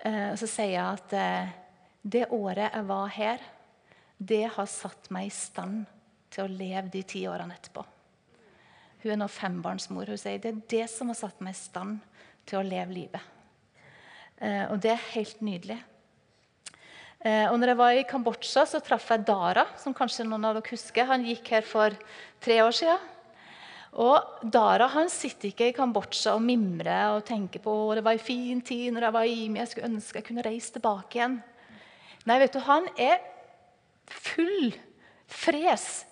Eh, 0.07 0.31
og 0.33 0.39
så 0.41 0.49
sier 0.49 0.77
jeg 0.77 0.85
at 0.85 1.15
eh, 1.17 1.55
det 2.07 2.27
året 2.35 2.71
jeg 2.71 2.87
var 2.89 3.13
her, 3.15 3.47
det 4.17 4.45
har 4.55 4.69
satt 4.71 5.11
meg 5.13 5.29
i 5.29 5.35
stand 5.35 5.85
til 6.33 6.47
å 6.47 6.53
leve 6.53 6.89
de 6.93 7.03
ti 7.07 7.25
årene 7.29 7.57
etterpå. 7.57 7.83
Hun 9.03 9.13
er 9.13 9.19
nå 9.21 9.29
fembarnsmor. 9.31 10.09
Hun 10.11 10.21
sier 10.21 10.41
det 10.43 10.53
er 10.53 10.63
det 10.73 10.87
som 10.93 11.11
har 11.13 11.19
satt 11.19 11.43
meg 11.45 11.57
i 11.57 11.59
stand 11.59 11.99
til 12.47 12.61
å 12.61 12.67
leve 12.67 12.95
livet. 12.95 13.35
Eh, 14.39 14.65
og 14.71 14.81
det 14.83 14.95
er 14.95 15.13
helt 15.17 15.45
nydelig. 15.45 15.83
Og 17.27 17.57
når 17.59 17.73
jeg 17.73 17.79
var 17.81 17.97
i 17.97 18.03
Kambodsja, 18.07 18.63
så 18.71 18.79
traff 18.85 19.09
jeg 19.11 19.25
Dara, 19.27 19.65
som 19.81 19.95
kanskje 19.97 20.23
noen 20.29 20.45
av 20.47 20.59
dere 20.59 20.71
husker. 20.71 21.09
Han 21.09 21.25
gikk 21.27 21.49
her 21.57 21.65
for 21.67 21.97
tre 22.45 22.61
år 22.63 22.77
siden. 22.77 23.16
Og 23.97 24.49
Dara 24.53 24.91
han 24.93 25.09
sitter 25.09 25.49
ikke 25.49 25.71
i 25.71 25.77
Kambodsja 25.77 26.35
og 26.37 26.43
mimrer 26.45 27.15
og 27.15 27.25
tenker 27.29 27.63
på 27.65 27.73
det 27.97 28.05
var 28.05 28.19
en 28.19 28.27
fin 28.27 28.61
tid 28.61 28.91
når 28.93 29.07
jeg 29.07 29.17
var 29.17 29.29
i 29.29 29.39
Imi, 29.47 29.61
jeg 29.63 29.71
skulle 29.71 29.89
ønske 29.89 30.21
jeg 30.21 30.27
kunne 30.27 30.45
reise 30.45 30.75
tilbake 30.75 31.17
igjen. 31.17 31.39
Nei, 32.27 32.37
vet 32.43 32.53
du, 32.53 32.61
han 32.67 32.91
er 33.01 33.23
full 34.11 34.75
fres 35.31 36.05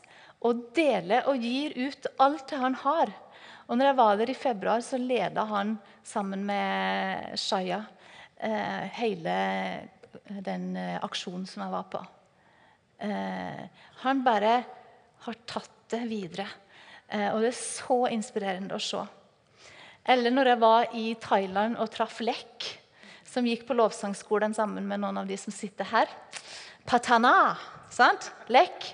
og 0.44 0.70
deler 0.76 1.28
og 1.28 1.44
gir 1.44 1.76
ut 1.76 2.08
alt 2.22 2.48
det 2.50 2.60
han 2.62 2.78
har. 2.84 3.12
Og 3.68 3.78
når 3.78 3.90
jeg 3.90 3.98
var 4.00 4.16
der 4.20 4.32
i 4.32 4.36
februar, 4.36 4.82
så 4.84 5.00
leda 5.00 5.44
han 5.48 5.76
sammen 6.04 6.44
med 6.44 7.36
Shaya 7.40 7.80
eh, 8.36 8.84
hele 9.00 9.36
den 10.44 10.74
eh, 10.76 10.98
aksjonen 11.04 11.46
som 11.48 11.64
jeg 11.64 11.72
var 11.72 11.86
på. 11.92 12.02
Eh, 13.08 13.62
han 14.04 14.20
bare 14.24 14.58
har 15.24 15.40
tatt 15.48 15.72
det 15.94 16.04
videre. 16.10 16.46
Eh, 17.08 17.28
og 17.32 17.42
det 17.42 17.52
er 17.52 17.58
så 17.58 17.98
inspirerende 18.12 18.76
å 18.76 18.82
se. 18.82 19.02
Eller 20.04 20.34
når 20.34 20.52
jeg 20.52 20.60
var 20.62 20.96
i 20.96 21.04
Thailand 21.20 21.78
og 21.80 21.92
traff 21.92 22.20
Lek, 22.24 22.66
som 23.24 23.46
gikk 23.48 23.64
på 23.68 23.76
lovsangskolen 23.76 24.54
sammen 24.54 24.86
med 24.86 25.02
noen 25.02 25.22
av 25.22 25.28
de 25.28 25.38
som 25.40 25.54
sitter 25.54 25.88
her. 25.90 26.10
Patana, 26.86 27.56
sant? 27.92 28.28
Lek. 28.52 28.92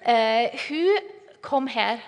Eh, 0.00 0.54
hun 0.68 1.10
kom 1.44 1.66
her 1.70 2.00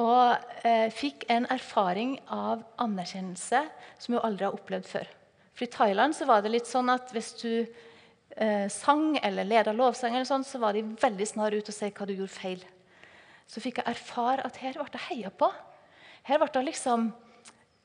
og 0.00 0.36
eh, 0.64 0.88
fikk 0.92 1.26
en 1.32 1.46
erfaring 1.52 2.16
av 2.32 2.62
anerkjennelse 2.80 3.64
som 4.00 4.14
hun 4.14 4.22
aldri 4.24 4.46
har 4.46 4.56
opplevd 4.56 4.88
før. 4.88 5.08
For 5.52 5.66
I 5.66 5.72
Thailand 5.72 6.16
så 6.16 6.28
var 6.28 6.44
det 6.44 6.54
litt 6.54 6.68
sånn 6.68 6.88
at 6.92 7.12
hvis 7.12 7.32
du 7.42 7.50
eh, 7.60 8.68
sang 8.72 9.18
eller 9.20 9.48
leda 9.48 9.74
lovsang, 9.76 10.14
eller 10.14 10.28
sånn, 10.28 10.46
så 10.48 10.60
var 10.62 10.76
de 10.76 10.84
veldig 11.00 11.28
snar 11.28 11.56
ut 11.56 11.68
og 11.68 11.76
sa 11.76 11.90
hva 11.90 12.08
du 12.08 12.14
gjorde 12.14 12.36
feil. 12.36 12.64
Så 13.52 13.60
fikk 13.60 13.82
jeg 13.82 13.92
erfare 13.92 14.46
at 14.46 14.56
her 14.62 14.78
ble 14.78 14.88
jeg 14.94 15.04
heia 15.10 15.32
på. 15.34 15.50
Her 16.24 16.40
ble 16.40 16.48
jeg 16.54 16.68
liksom 16.70 17.10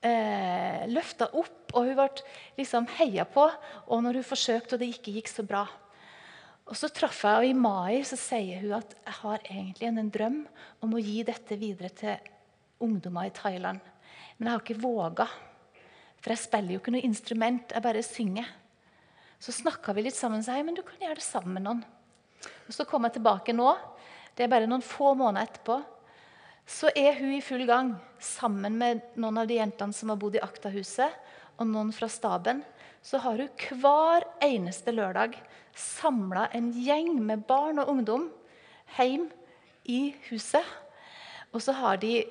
eh, 0.05 0.85
løfta 0.87 1.27
opp, 1.35 1.73
og 1.73 1.89
hun 1.89 1.97
ble 1.97 2.07
liksom 2.59 2.87
heia 2.95 3.25
på. 3.27 3.49
Og 3.91 4.05
når 4.05 4.21
hun 4.21 4.29
forsøkte, 4.29 4.77
og 4.77 4.83
det 4.83 4.93
ikke 4.93 5.17
gikk 5.17 5.31
så 5.31 5.43
bra. 5.47 5.65
Og 6.67 6.75
så 6.75 6.89
traff 6.91 7.19
jeg, 7.23 7.35
og 7.35 7.47
I 7.47 7.57
mai 7.57 7.99
så 8.07 8.19
sier 8.19 8.63
hun 8.63 8.77
at 8.79 8.95
jeg 8.95 9.17
har 9.21 9.43
egentlig 9.43 9.89
en 9.89 10.13
drøm 10.13 10.39
om 10.83 10.95
å 10.95 11.03
gi 11.03 11.19
dette 11.27 11.59
videre 11.59 11.91
til 11.95 12.31
ungdommer 12.83 13.27
i 13.27 13.35
Thailand. 13.35 13.83
Men 14.37 14.47
jeg 14.47 14.53
har 14.53 14.63
ikke 14.63 14.81
våga. 14.83 15.27
For 16.21 16.33
jeg 16.33 16.43
spiller 16.43 16.75
jo 16.75 16.81
ikke 16.81 16.95
noe 16.95 17.07
instrument, 17.07 17.75
jeg 17.75 17.83
bare 17.83 18.03
synger. 18.05 18.47
Så 19.39 19.53
snakka 19.55 19.93
vi 19.93 20.07
litt 20.07 20.17
sammen 20.17 20.41
og 20.41 20.47
sa 20.47 20.57
men 20.63 20.75
du 20.77 20.83
kan 20.85 21.01
gjøre 21.01 21.19
det 21.19 21.27
sammen 21.27 21.59
med 21.59 21.67
noen. 21.67 21.83
Og 22.67 22.73
Så 22.73 22.85
kom 22.87 23.05
jeg 23.07 23.17
tilbake 23.17 23.55
nå 23.55 23.69
Det 24.37 24.45
er 24.45 24.51
bare 24.51 24.69
noen 24.69 24.85
få 24.85 25.15
måneder 25.17 25.47
etterpå. 25.49 25.79
Så 26.67 26.91
er 26.93 27.15
hun 27.17 27.31
i 27.33 27.41
full 27.41 27.63
gang 27.65 27.93
sammen 28.21 28.75
med 28.77 29.01
noen 29.17 29.39
av 29.41 29.47
de 29.49 29.57
jentene 29.57 29.95
som 29.95 30.11
har 30.11 30.19
bodd 30.21 30.37
i 30.37 30.43
Aktahuset, 30.43 31.15
og 31.57 31.65
noen 31.71 31.89
fra 31.95 32.09
staben. 32.11 32.61
Så 33.01 33.17
har 33.23 33.41
hun 33.41 33.81
hver 33.81 34.27
eneste 34.45 34.93
lørdag 34.93 35.39
samla 35.77 36.51
en 36.57 36.69
gjeng 36.75 37.15
med 37.23 37.47
barn 37.49 37.81
og 37.81 37.89
ungdom 37.95 38.27
hjem 38.97 39.25
i 39.89 40.11
huset. 40.29 40.65
Og 41.55 41.63
så 41.63 41.73
har 41.73 41.97
de 41.97 42.21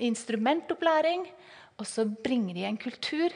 instrumentopplæring, 0.00 1.28
og 1.78 1.86
så 1.86 2.08
bringer 2.08 2.56
de 2.56 2.66
en 2.66 2.80
kultur 2.80 3.34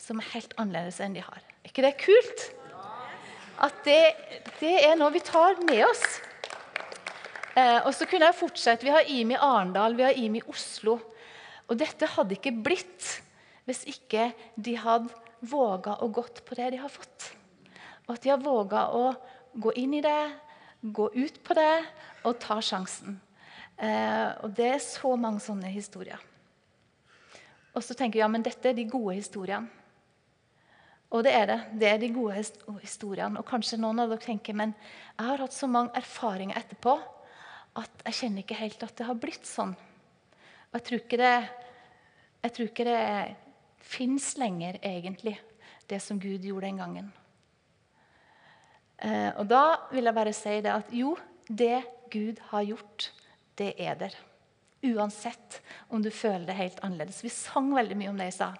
som 0.00 0.18
er 0.18 0.32
helt 0.32 0.54
annerledes 0.58 0.98
enn 1.04 1.14
de 1.14 1.22
har. 1.22 1.42
Er 1.62 1.70
ikke 1.70 1.84
det 1.86 1.96
kult? 2.02 2.46
At 3.62 3.84
det, 3.86 4.00
det 4.58 4.78
er 4.88 4.96
noe 4.98 5.14
vi 5.14 5.22
tar 5.22 5.60
med 5.62 5.84
oss. 5.86 6.02
Eh, 7.54 7.80
og 7.86 7.92
så 7.94 8.06
kunne 8.10 8.26
jeg 8.26 8.38
fortsette. 8.38 8.86
Vi 8.86 8.92
har 8.94 9.10
IMI 9.10 9.36
Arendal, 9.38 9.94
vi 9.94 10.06
har 10.06 10.18
IMI 10.18 10.42
Oslo. 10.50 10.98
Og 11.68 11.78
dette 11.78 12.08
hadde 12.16 12.36
ikke 12.36 12.54
blitt 12.64 13.20
hvis 13.64 13.84
ikke 13.88 14.28
de 14.60 14.74
hadde 14.76 15.12
våga 15.48 15.96
å 16.04 16.10
gått 16.12 16.42
på 16.44 16.56
det 16.58 16.72
de 16.74 16.80
har 16.82 16.92
fått. 16.92 17.30
Og 18.04 18.16
at 18.16 18.24
de 18.24 18.32
har 18.32 18.42
våga 18.42 18.88
å 18.92 19.14
gå 19.54 19.72
inn 19.80 19.94
i 19.96 20.02
det, 20.04 20.32
gå 20.82 21.08
ut 21.14 21.38
på 21.46 21.56
det 21.56 21.76
og 22.26 22.36
ta 22.42 22.58
sjansen. 22.60 23.16
Eh, 23.78 24.28
og 24.44 24.52
det 24.56 24.68
er 24.74 24.82
så 24.84 25.14
mange 25.16 25.40
sånne 25.44 25.70
historier. 25.72 26.20
Og 27.74 27.82
så 27.82 27.96
tenker 27.96 28.18
vi 28.18 28.22
ja, 28.22 28.28
men 28.30 28.44
dette 28.44 28.70
er 28.70 28.76
de 28.76 28.84
gode 28.90 29.16
historiene. 29.16 29.70
Og 31.14 31.22
det 31.24 31.32
er 31.38 31.46
det. 31.46 31.58
Det 31.78 31.88
er 31.88 31.98
de 32.02 32.10
gode 32.10 32.42
historiene. 32.82 33.38
Og 33.38 33.46
kanskje 33.46 33.78
noen 33.78 34.02
av 34.02 34.10
dere 34.10 34.24
tenker 34.24 34.56
men 34.58 34.74
jeg 34.74 35.28
har 35.28 35.42
hatt 35.44 35.54
så 35.54 35.68
mange 35.70 35.94
erfaringer 35.96 36.58
etterpå 36.58 36.98
at 37.78 38.04
jeg 38.06 38.18
kjenner 38.20 38.44
ikke 38.44 38.58
helt 38.58 38.82
at 38.86 38.94
det 38.98 39.08
har 39.08 39.18
blitt 39.18 39.48
sånn. 39.48 39.74
Og 39.74 40.78
jeg 40.78 40.86
tror 40.86 41.02
ikke 41.02 41.20
det, 41.20 41.34
jeg 42.44 42.54
tror 42.54 42.70
ikke 42.70 42.86
det 42.88 43.00
fins 43.84 44.28
lenger, 44.40 44.78
egentlig, 44.82 45.36
det 45.90 46.00
som 46.02 46.20
Gud 46.20 46.44
gjorde 46.46 46.68
den 46.68 46.80
gangen. 46.80 47.10
Eh, 49.04 49.30
og 49.36 49.48
da 49.50 49.64
vil 49.92 50.06
jeg 50.06 50.16
bare 50.16 50.36
si 50.36 50.54
det 50.64 50.72
at 50.72 50.94
jo, 50.94 51.14
det 51.48 51.82
Gud 52.12 52.40
har 52.52 52.64
gjort, 52.68 53.10
det 53.58 53.74
er 53.80 53.98
der. 54.00 54.16
Uansett 54.84 55.60
om 55.88 56.02
du 56.04 56.10
føler 56.12 56.46
det 56.48 56.58
helt 56.58 56.80
annerledes. 56.84 57.22
Vi 57.24 57.32
sang 57.32 57.72
veldig 57.74 57.98
mye 57.98 58.12
om 58.12 58.20
det 58.20 58.30
i 58.30 58.36
stad. 58.36 58.58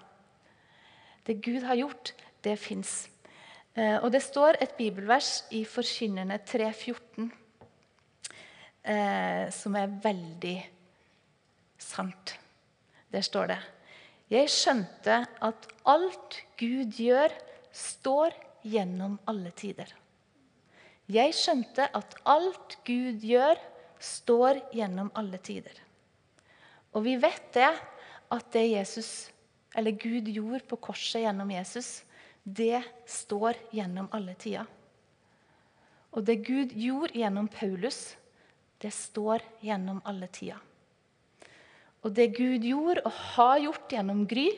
Det 1.25 1.39
Gud 1.41 1.65
har 1.65 1.77
gjort, 1.79 2.13
det 2.45 2.57
fins. 2.61 3.07
Eh, 3.73 3.97
og 3.97 4.11
det 4.13 4.21
står 4.25 4.59
et 4.61 4.75
bibelvers 4.77 5.45
i 5.55 5.63
Forkynnerne 5.67 6.39
3,14 6.45 7.31
eh, 8.85 9.49
som 9.51 9.75
er 9.77 9.93
veldig 10.03 10.57
sant. 11.81 12.35
Der 13.11 13.25
står 13.25 13.53
det 13.53 13.59
Jeg 14.31 14.49
skjønte 14.49 15.21
at 15.25 15.67
alt 15.85 16.39
Gud 16.57 16.97
gjør, 16.97 17.33
står 17.75 18.33
gjennom 18.65 19.19
alle 19.29 19.51
tider. 19.51 19.89
Jeg 21.11 21.35
skjønte 21.37 21.85
at 21.93 22.15
alt 22.25 22.77
Gud 22.87 23.21
gjør, 23.21 23.59
står 24.01 24.61
gjennom 24.73 25.11
alle 25.17 25.37
tider. 25.37 25.75
Og 26.95 27.03
vi 27.05 27.15
vet 27.19 27.51
det 27.53 27.69
at 28.33 28.47
det 28.55 28.63
Jesus, 28.71 29.29
eller 29.75 29.91
Gud 29.91 30.31
gjorde 30.31 30.65
på 30.69 30.79
korset 30.87 31.25
gjennom 31.25 31.51
Jesus, 31.53 32.01
det 32.43 32.81
står 33.09 33.59
gjennom 33.75 34.09
alle 34.15 34.33
tider. 34.39 34.65
Og 36.15 36.23
det 36.25 36.39
Gud 36.47 36.73
gjorde 36.73 37.17
gjennom 37.19 37.47
Paulus, 37.51 38.15
det 38.85 38.93
står 38.93 39.41
gjennom 39.65 39.97
alle 40.05 40.27
tider. 40.29 40.61
Og 42.05 42.13
det 42.13 42.27
Gud 42.37 42.61
gjorde 42.61 43.01
og 43.01 43.13
har 43.33 43.57
gjort 43.63 43.93
gjennom 43.95 44.25
Gry, 44.29 44.51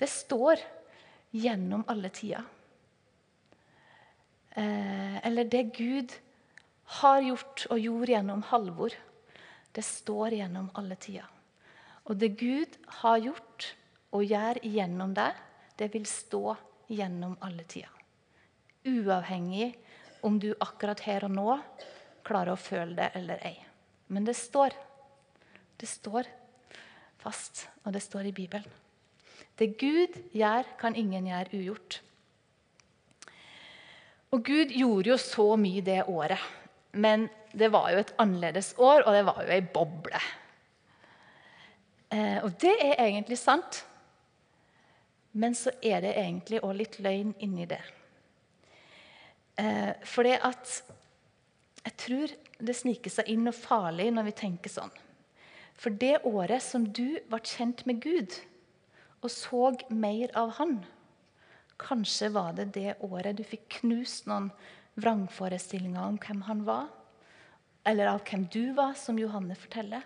det 0.00 0.08
står 0.08 0.62
gjennom 1.36 1.82
alle 1.92 2.08
tider. 2.16 2.46
Eh, 4.56 5.18
eller 5.20 5.50
det 5.52 5.66
Gud 5.76 6.14
har 7.02 7.20
gjort 7.26 7.66
og 7.68 7.82
gjorde 7.82 8.14
gjennom 8.14 8.44
Halvor, 8.48 8.96
det 9.76 9.84
står 9.84 10.38
gjennom 10.38 10.70
alle 10.80 10.96
tider. 10.96 11.28
Og 12.08 12.16
det 12.16 12.38
Gud 12.40 12.78
har 13.02 13.18
gjort 13.20 13.66
og 14.16 14.24
gjør 14.24 14.62
gjennom 14.64 15.12
deg, 15.12 15.36
det 15.76 15.90
vil 15.92 16.08
stå 16.08 16.56
gjennom 16.88 17.36
alle 17.44 17.68
tider. 17.68 17.92
Uavhengig 18.86 19.74
om 20.24 20.40
du 20.40 20.54
akkurat 20.56 21.04
her 21.04 21.28
og 21.28 21.36
nå 21.36 21.58
klarer 22.26 22.54
å 22.54 22.60
føle 22.60 22.96
det 22.98 23.12
eller 23.18 23.42
ei. 23.46 23.56
Men 24.12 24.26
det 24.26 24.36
står. 24.38 24.74
Det 25.76 25.88
står 25.88 26.28
fast, 27.22 27.66
og 27.84 27.94
det 27.94 28.02
står 28.04 28.30
i 28.30 28.34
Bibelen. 28.34 28.82
Det 29.56 29.72
Gud 29.80 30.16
gjør, 30.36 30.66
kan 30.80 30.96
ingen 30.96 31.28
gjøre 31.30 31.56
ugjort. 31.56 32.00
Og 34.34 34.44
Gud 34.44 34.72
gjorde 34.74 35.12
jo 35.12 35.18
så 35.20 35.46
mye 35.60 35.84
det 35.84 36.02
året. 36.10 36.42
Men 36.96 37.28
det 37.56 37.70
var 37.72 37.90
jo 37.92 38.00
et 38.02 38.14
annerledes 38.20 38.74
år, 38.78 39.04
og 39.04 39.12
det 39.14 39.24
var 39.28 39.42
jo 39.44 39.52
ei 39.52 39.62
boble. 39.74 40.20
Eh, 42.12 42.38
og 42.44 42.56
det 42.60 42.74
er 42.84 43.00
egentlig 43.06 43.38
sant. 43.40 43.82
Men 45.36 45.56
så 45.56 45.72
er 45.84 46.00
det 46.04 46.16
egentlig 46.16 46.62
òg 46.64 46.76
litt 46.78 46.98
løgn 47.04 47.34
inni 47.44 47.66
det. 47.68 47.82
Eh, 49.60 49.92
for 50.04 50.28
det 50.28 50.38
at 50.44 50.76
jeg 51.86 51.94
tror 52.02 52.32
det 52.66 52.74
sniker 52.74 53.12
seg 53.12 53.28
inn 53.30 53.44
noe 53.46 53.54
farlig 53.54 54.08
når 54.14 54.26
vi 54.30 54.38
tenker 54.40 54.72
sånn. 54.72 54.92
For 55.76 55.94
det 55.94 56.24
året 56.26 56.64
som 56.64 56.86
du 56.88 57.20
ble 57.28 57.40
kjent 57.46 57.84
med 57.86 58.00
Gud 58.02 58.34
og 59.22 59.30
så 59.32 59.70
mer 59.92 60.32
av 60.38 60.56
Han, 60.58 60.80
kanskje 61.80 62.30
var 62.34 62.56
det 62.56 62.70
det 62.74 62.96
året 63.04 63.36
du 63.38 63.44
fikk 63.46 63.80
knust 63.80 64.26
noen 64.30 64.50
vrangforestillinger 64.96 66.02
om 66.02 66.18
hvem 66.22 66.42
han 66.46 66.64
var, 66.66 66.88
eller 67.86 68.10
av 68.10 68.22
hvem 68.26 68.46
du 68.50 68.72
var, 68.74 68.96
som 68.98 69.18
Johanne 69.20 69.54
forteller. 69.58 70.02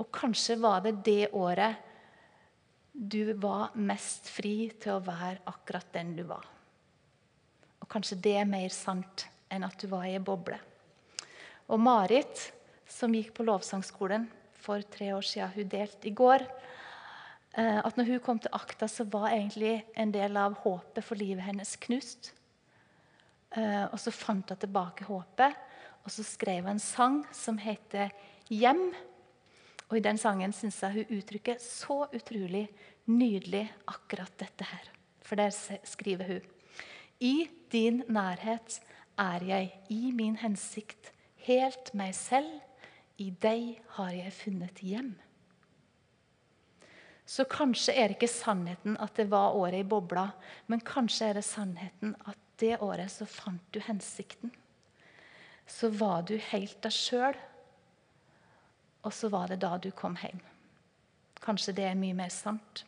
Og 0.00 0.08
kanskje 0.14 0.56
var 0.62 0.84
det 0.84 1.00
det 1.04 1.32
året 1.36 1.76
du 2.92 3.34
var 3.42 3.74
mest 3.76 4.30
fri 4.30 4.70
til 4.80 4.96
å 4.96 5.04
være 5.04 5.42
akkurat 5.50 5.92
den 5.94 6.14
du 6.16 6.24
var. 6.30 6.46
Og 7.80 7.88
kanskje 7.90 8.20
det 8.22 8.36
er 8.40 8.48
mer 8.48 8.72
sant 8.74 9.26
enn 9.50 9.66
at 9.66 9.76
du 9.80 9.88
var 9.90 10.06
i 10.08 10.14
ei 10.16 10.22
boble. 10.22 10.58
Og 11.70 11.78
Marit, 11.78 12.48
som 12.90 13.12
gikk 13.14 13.30
på 13.36 13.44
lovsangskolen 13.46 14.24
for 14.58 14.82
tre 14.90 15.12
år 15.14 15.22
siden, 15.22 15.52
hun 15.54 15.68
delte 15.70 16.08
i 16.10 16.14
går 16.18 16.42
eh, 16.42 17.78
at 17.78 17.98
når 17.98 18.08
hun 18.08 18.22
kom 18.24 18.40
til 18.42 18.50
akta, 18.56 18.88
så 18.90 19.06
var 19.06 19.30
egentlig 19.30 19.76
en 19.94 20.10
del 20.10 20.34
av 20.36 20.56
håpet 20.64 21.06
for 21.06 21.20
livet 21.20 21.46
hennes 21.46 21.76
knust. 21.86 22.32
Eh, 23.54 23.84
og 23.86 23.94
så 24.02 24.10
fant 24.10 24.50
hun 24.50 24.58
tilbake 24.58 25.06
håpet, 25.06 25.60
og 26.02 26.10
så 26.10 26.24
skrev 26.26 26.64
hun 26.66 26.74
en 26.74 26.82
sang 26.82 27.20
som 27.30 27.60
heter 27.62 28.10
'Hjem'. 28.50 28.90
Og 29.90 29.96
I 29.96 30.02
den 30.02 30.18
sangen 30.18 30.52
syns 30.52 30.82
jeg 30.82 30.92
hun 30.92 31.18
uttrykker 31.18 31.58
så 31.62 32.08
utrolig 32.10 32.66
nydelig 33.06 33.70
akkurat 33.86 34.34
dette 34.38 34.64
her. 34.64 34.90
For 35.22 35.36
der 35.36 35.50
skriver 35.84 36.26
hun 36.26 36.42
I 37.20 37.48
din 37.70 38.02
nærhet 38.08 38.80
er 39.18 39.44
jeg 39.44 39.72
i 39.88 40.10
min 40.10 40.36
hensikt 40.36 41.12
helt 41.46 41.92
meg 41.96 42.14
selv. 42.16 42.60
I 43.20 43.30
deg 43.42 43.82
har 43.96 44.14
jeg 44.16 44.32
funnet 44.32 44.80
hjem. 44.84 45.10
Så 47.30 47.44
kanskje 47.46 47.94
er 47.94 48.08
det 48.08 48.16
ikke 48.16 48.32
sannheten 48.32 48.96
at 48.98 49.14
det 49.20 49.28
var 49.30 49.54
året 49.54 49.84
i 49.84 49.86
bobla, 49.86 50.30
men 50.66 50.82
kanskje 50.82 51.28
er 51.28 51.38
det 51.38 51.46
sannheten 51.46 52.16
at 52.26 52.38
det 52.58 52.80
året 52.82 53.12
så 53.12 53.26
fant 53.28 53.62
du 53.70 53.78
hensikten. 53.84 54.50
Så 55.70 55.92
var 55.94 56.24
du 56.26 56.34
helt 56.50 56.80
deg 56.82 56.94
sjøl, 56.96 57.36
og 59.06 59.14
så 59.14 59.30
var 59.32 59.52
det 59.52 59.60
da 59.62 59.76
du 59.78 59.92
kom 59.94 60.16
hjem. 60.18 60.40
Kanskje 61.40 61.76
det 61.76 61.86
er 61.88 62.00
mye 62.00 62.16
mer 62.18 62.32
sant. 62.34 62.82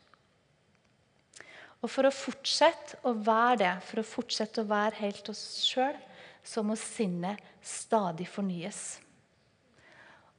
Og 1.82 1.90
For 1.90 2.06
å 2.06 2.14
fortsette 2.14 2.98
å 3.06 3.14
være 3.14 3.60
det, 3.62 3.72
for 3.86 4.02
å 4.02 4.06
fortsette 4.06 4.62
å 4.62 4.70
være 4.70 5.00
helt 5.00 5.30
oss 5.32 5.44
sjøl, 5.66 5.96
så 6.42 6.64
må 6.66 6.76
sinnet 6.78 7.40
stadig 7.62 8.26
fornyes. 8.28 9.00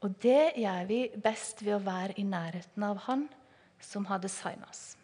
Og 0.04 0.12
det 0.24 0.58
gjør 0.60 0.90
vi 0.90 1.00
best 1.24 1.64
ved 1.64 1.78
å 1.78 1.84
være 1.86 2.18
i 2.20 2.26
nærheten 2.28 2.84
av 2.84 3.06
Han 3.08 3.30
som 3.84 4.06
har 4.10 4.20
designa 4.24 4.68
oss. 4.68 4.98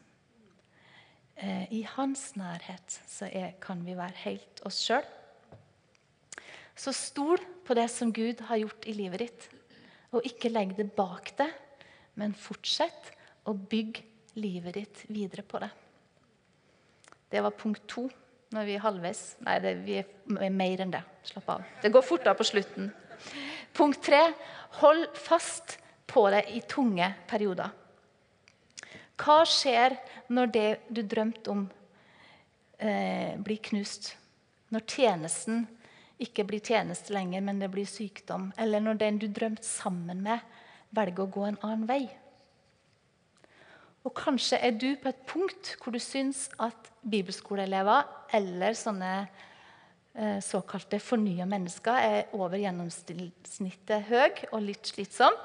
Eh, 1.39 1.71
I 1.71 1.85
hans 1.95 2.33
nærhet 2.35 2.99
er, 3.29 3.53
kan 3.63 3.79
vi 3.85 3.95
være 3.95 4.23
helt 4.25 4.61
oss 4.67 4.81
sjøl. 4.83 5.05
Så 6.75 6.91
stol 6.95 7.39
på 7.67 7.75
det 7.75 7.87
som 7.91 8.11
Gud 8.15 8.43
har 8.47 8.59
gjort 8.59 8.87
i 8.87 8.95
livet 8.95 9.23
ditt. 9.23 9.47
Og 10.15 10.25
ikke 10.27 10.51
legg 10.51 10.75
det 10.77 10.89
bak 10.95 11.31
deg, 11.37 11.51
men 12.19 12.35
fortsett 12.35 13.11
å 13.47 13.53
bygge 13.53 14.03
livet 14.39 14.75
ditt 14.75 15.03
videre 15.07 15.43
på 15.47 15.61
det. 15.63 15.69
Det 17.29 17.43
var 17.45 17.55
punkt 17.55 17.85
to. 17.87 18.07
Når 18.55 18.65
vi 18.65 18.75
er 18.77 18.81
halvveis 18.81 19.23
Nei, 19.45 19.59
det, 19.61 19.75
vi 19.85 19.99
er 19.99 20.53
mer 20.53 20.81
enn 20.81 20.93
det. 20.93 21.03
Slapp 21.29 21.51
av. 21.53 21.65
Det 21.83 21.91
går 21.93 22.05
fortere 22.05 22.37
på 22.37 22.47
slutten. 22.47 22.89
Punkt 23.77 24.01
tre 24.03 24.21
hold 24.79 25.05
fast 25.17 25.77
på 26.09 26.25
det 26.33 26.45
i 26.55 26.61
tunge 26.65 27.11
perioder. 27.29 27.69
Hva 29.19 29.41
skjer 29.47 29.97
når 30.31 30.53
det 30.55 30.69
du 30.89 31.01
drømte 31.03 31.51
om, 31.51 31.65
eh, 32.79 33.35
blir 33.37 33.59
knust? 33.69 34.15
Når 34.71 34.85
tjenesten 34.87 35.67
ikke 36.19 36.45
blir 36.47 36.59
tjeneste 36.59 37.13
lenger, 37.13 37.41
men 37.41 37.59
det 37.59 37.69
blir 37.71 37.85
sykdom? 37.85 38.53
Eller 38.57 38.79
når 38.79 38.97
den 38.97 39.19
du 39.19 39.27
drømte 39.27 39.65
sammen 39.65 40.23
med, 40.23 40.39
velger 40.91 41.25
å 41.25 41.31
gå 41.31 41.45
en 41.47 41.59
annen 41.61 41.87
vei? 41.87 42.09
Og 44.07 44.13
kanskje 44.15 44.59
er 44.63 44.75
du 44.79 44.93
på 45.01 45.11
et 45.11 45.21
punkt 45.27 45.73
hvor 45.81 45.91
du 45.91 45.99
syns 45.99 46.47
at 46.61 46.89
bibelskoleelever 47.03 48.07
eller 48.37 48.77
sånne 48.77 49.11
eh, 50.15 50.39
såkalte 50.43 51.01
fornya 51.03 51.47
mennesker 51.49 51.99
er 51.99 52.35
over 52.37 52.59
gjennomsnittet 52.61 54.07
høy 54.07 54.45
og 54.53 54.61
litt 54.63 54.87
slitsom. 54.87 55.35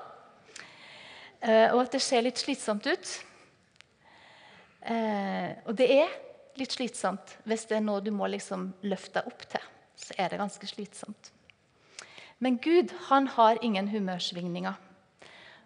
Eh, 1.42 1.68
og 1.74 1.82
at 1.82 1.96
det 1.96 2.02
ser 2.04 2.24
litt 2.24 2.40
slitsomt 2.40 2.86
ut. 2.86 3.14
Eh, 4.84 5.50
og 5.66 5.74
det 5.76 5.90
er 5.98 6.18
litt 6.60 6.74
slitsomt 6.76 7.38
hvis 7.48 7.66
det 7.70 7.80
er 7.80 7.86
noe 7.86 8.04
du 8.04 8.12
må 8.14 8.28
liksom 8.30 8.70
løfte 8.86 9.18
deg 9.18 9.32
opp 9.32 9.46
til. 9.50 9.70
Så 9.98 10.14
er 10.18 10.30
det 10.30 10.40
ganske 10.40 10.68
slitsomt. 10.68 11.30
Men 12.38 12.58
Gud 12.62 12.92
han 13.08 13.28
har 13.34 13.58
ingen 13.62 13.88
humørsvingninger. 13.88 14.74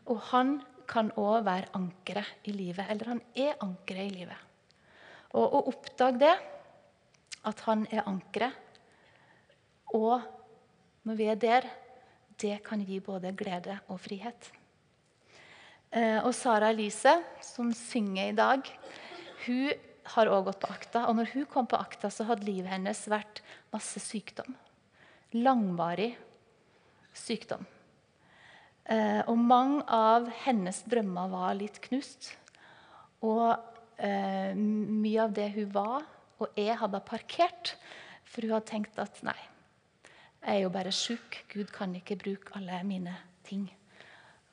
Og 0.08 0.20
han 0.32 0.58
kan 0.88 1.10
òg 1.20 1.44
være 1.46 1.72
ankeret 1.76 2.48
i 2.48 2.54
livet. 2.56 2.86
Eller 2.88 3.14
han 3.14 3.22
er 3.36 3.58
ankeret 3.64 4.08
i 4.08 4.14
livet. 4.20 4.46
Og 5.36 5.58
å 5.58 5.64
oppdage 5.72 6.22
det, 6.22 6.36
at 7.48 7.60
han 7.68 7.84
er 7.92 8.08
ankeret, 8.08 8.64
og 9.94 10.20
når 11.08 11.16
vi 11.16 11.28
er 11.32 11.38
der, 11.40 11.66
det 12.38 12.58
kan 12.66 12.82
gi 12.84 12.98
både 13.00 13.32
glede 13.36 13.78
og 13.88 14.00
frihet. 14.02 14.50
Eh, 15.88 16.18
og 16.20 16.34
Sara 16.36 16.68
Elise, 16.74 17.14
som 17.40 17.70
synger 17.72 18.28
i 18.28 18.36
dag, 18.36 18.68
hun 19.46 19.70
har 20.12 20.28
også 20.28 20.46
gått 20.50 20.60
på 20.64 20.72
akta. 20.74 21.06
Og 21.08 21.16
når 21.16 21.32
hun 21.32 21.48
kom 21.48 21.68
på 21.70 21.80
akta, 21.80 22.10
så 22.12 22.26
hadde 22.28 22.46
livet 22.48 22.72
hennes 22.72 23.00
vært 23.10 23.42
masse 23.72 24.00
sykdom. 24.04 24.52
Langvarig 25.36 26.12
sykdom. 27.16 27.64
Eh, 28.88 29.22
og 29.28 29.36
mange 29.36 29.82
av 29.92 30.28
hennes 30.44 30.82
drømmer 30.88 31.32
var 31.32 31.56
litt 31.58 31.80
knust. 31.84 32.30
Og 33.24 33.50
eh, 34.00 34.54
mye 34.56 35.26
av 35.26 35.34
det 35.36 35.50
hun 35.56 35.74
var 35.74 36.06
og 36.38 36.54
jeg 36.58 36.76
hadde 36.78 37.00
parkert, 37.06 37.74
for 38.28 38.44
hun 38.44 38.54
hadde 38.54 38.70
tenkt 38.70 38.98
at 39.02 39.18
nei, 39.26 39.38
jeg 40.38 40.54
er 40.54 40.62
jo 40.62 40.70
bare 40.72 40.94
sjuk. 40.94 41.40
Gud 41.50 41.72
kan 41.74 41.94
ikke 41.98 42.18
bruke 42.20 42.54
alle 42.58 42.78
mine 42.86 43.16
ting. 43.46 43.66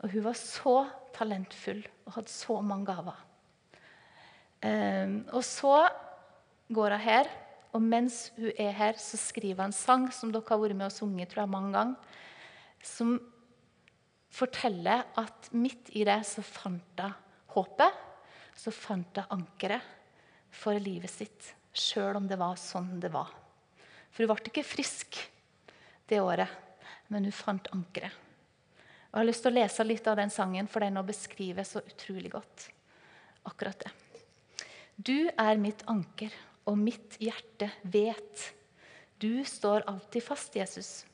Og 0.01 0.09
hun 0.15 0.25
var 0.25 0.37
så 0.39 0.75
talentfull 1.15 1.83
og 2.07 2.17
hadde 2.17 2.33
så 2.33 2.57
mange 2.65 2.89
gaver. 2.89 3.19
Um, 4.65 5.19
og 5.29 5.43
så 5.45 5.85
går 6.73 6.95
hun 6.97 7.05
her, 7.05 7.29
og 7.75 7.83
mens 7.83 8.31
hun 8.39 8.49
er 8.57 8.73
her, 8.73 8.97
så 8.97 9.19
skriver 9.19 9.61
hun 9.61 9.69
en 9.69 9.77
sang 9.77 10.07
som 10.15 10.31
dere 10.33 10.47
har 10.49 10.61
vært 10.63 10.79
med 10.79 10.89
og 10.89 10.95
sunget 10.95 11.29
tror 11.29 11.43
jeg, 11.43 11.53
mange 11.53 11.73
ganger, 11.75 12.17
som 12.81 13.13
forteller 14.35 15.05
at 15.19 15.49
midt 15.55 15.93
i 15.95 16.03
det 16.07 16.19
så 16.27 16.43
fant 16.45 17.01
hun 17.01 17.15
håpet. 17.55 18.01
Så 18.55 18.71
fant 18.71 19.19
hun 19.19 19.39
ankeret 19.39 19.83
for 20.55 20.79
livet 20.79 21.11
sitt, 21.11 21.53
sjøl 21.75 22.19
om 22.19 22.27
det 22.27 22.39
var 22.39 22.55
sånn 22.59 22.97
det 23.03 23.11
var. 23.11 23.31
For 24.11 24.23
hun 24.23 24.31
ble 24.31 24.51
ikke 24.51 24.63
frisk 24.63 25.19
det 26.07 26.21
året, 26.23 26.51
men 27.11 27.27
hun 27.27 27.35
fant 27.35 27.67
ankeret. 27.75 28.11
Og 29.11 29.19
Jeg 29.19 29.23
har 29.23 29.29
lyst 29.29 29.45
til 29.45 29.53
å 29.53 29.55
lese 29.55 29.83
litt 29.87 30.07
av 30.11 30.17
den 30.19 30.31
sangen, 30.31 30.67
for 30.67 30.83
den 30.83 30.99
beskriver 31.07 31.63
så 31.67 31.83
utrolig 31.83 32.31
godt 32.33 32.69
akkurat 33.47 33.85
det. 33.85 33.91
Du 34.95 35.29
er 35.29 35.59
mitt 35.59 35.83
anker, 35.91 36.31
og 36.65 36.79
mitt 36.79 37.15
hjerte 37.21 37.69
vet. 37.83 38.47
Du 39.21 39.43
står 39.47 39.85
alltid 39.87 40.23
fast, 40.23 40.55
Jesus. 40.55 41.05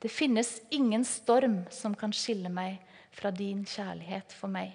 Det 0.00 0.08
finnes 0.08 0.60
ingen 0.70 1.04
storm 1.04 1.62
som 1.70 1.94
kan 1.94 2.12
skille 2.16 2.48
meg 2.48 2.78
fra 3.12 3.30
din 3.30 3.66
kjærlighet 3.68 4.32
for 4.32 4.48
meg. 4.48 4.72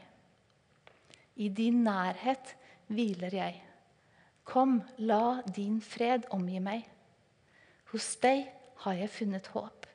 I 1.36 1.50
din 1.50 1.82
nærhet 1.84 2.54
hviler 2.88 3.34
jeg. 3.34 3.56
Kom, 4.46 4.78
la 4.98 5.42
din 5.56 5.80
fred 5.82 6.28
omgi 6.36 6.62
meg. 6.62 6.86
Hos 7.90 8.12
deg 8.22 8.46
har 8.84 9.00
jeg 9.00 9.10
funnet 9.10 9.50
håp. 9.56 9.88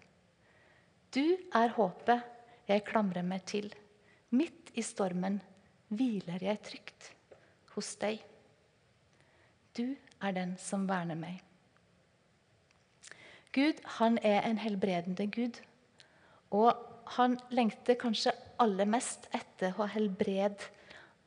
Du 1.14 1.24
er 1.54 1.76
håpet 1.76 2.70
jeg 2.70 2.84
klamrer 2.86 3.26
meg 3.26 3.46
til. 3.46 3.70
Midt 4.34 4.74
i 4.78 4.82
stormen 4.82 5.38
hviler 5.94 6.42
jeg 6.42 6.62
trygt 6.66 7.12
hos 7.76 7.94
deg. 8.02 8.18
Du 9.78 9.94
er 9.94 10.34
den 10.34 10.56
som 10.58 10.88
verner 10.90 11.18
meg. 11.18 11.38
Gud 13.52 13.80
han 13.98 14.18
er 14.22 14.44
en 14.46 14.60
helbredende 14.62 15.26
Gud. 15.26 15.58
Og 16.54 16.74
han 17.16 17.38
lengter 17.50 17.98
kanskje 17.98 18.34
aller 18.62 18.86
mest 18.86 19.26
etter 19.34 19.74
å 19.78 19.88
helbrede 19.90 20.70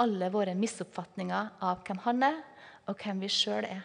alle 0.01 0.29
våre 0.33 0.55
misoppfatninger 0.57 1.51
av 1.63 1.83
hvem 1.87 1.99
han 2.05 2.23
er, 2.25 2.39
og 2.87 2.99
hvem 2.99 3.21
vi 3.23 3.29
sjøl 3.31 3.67
er. 3.67 3.83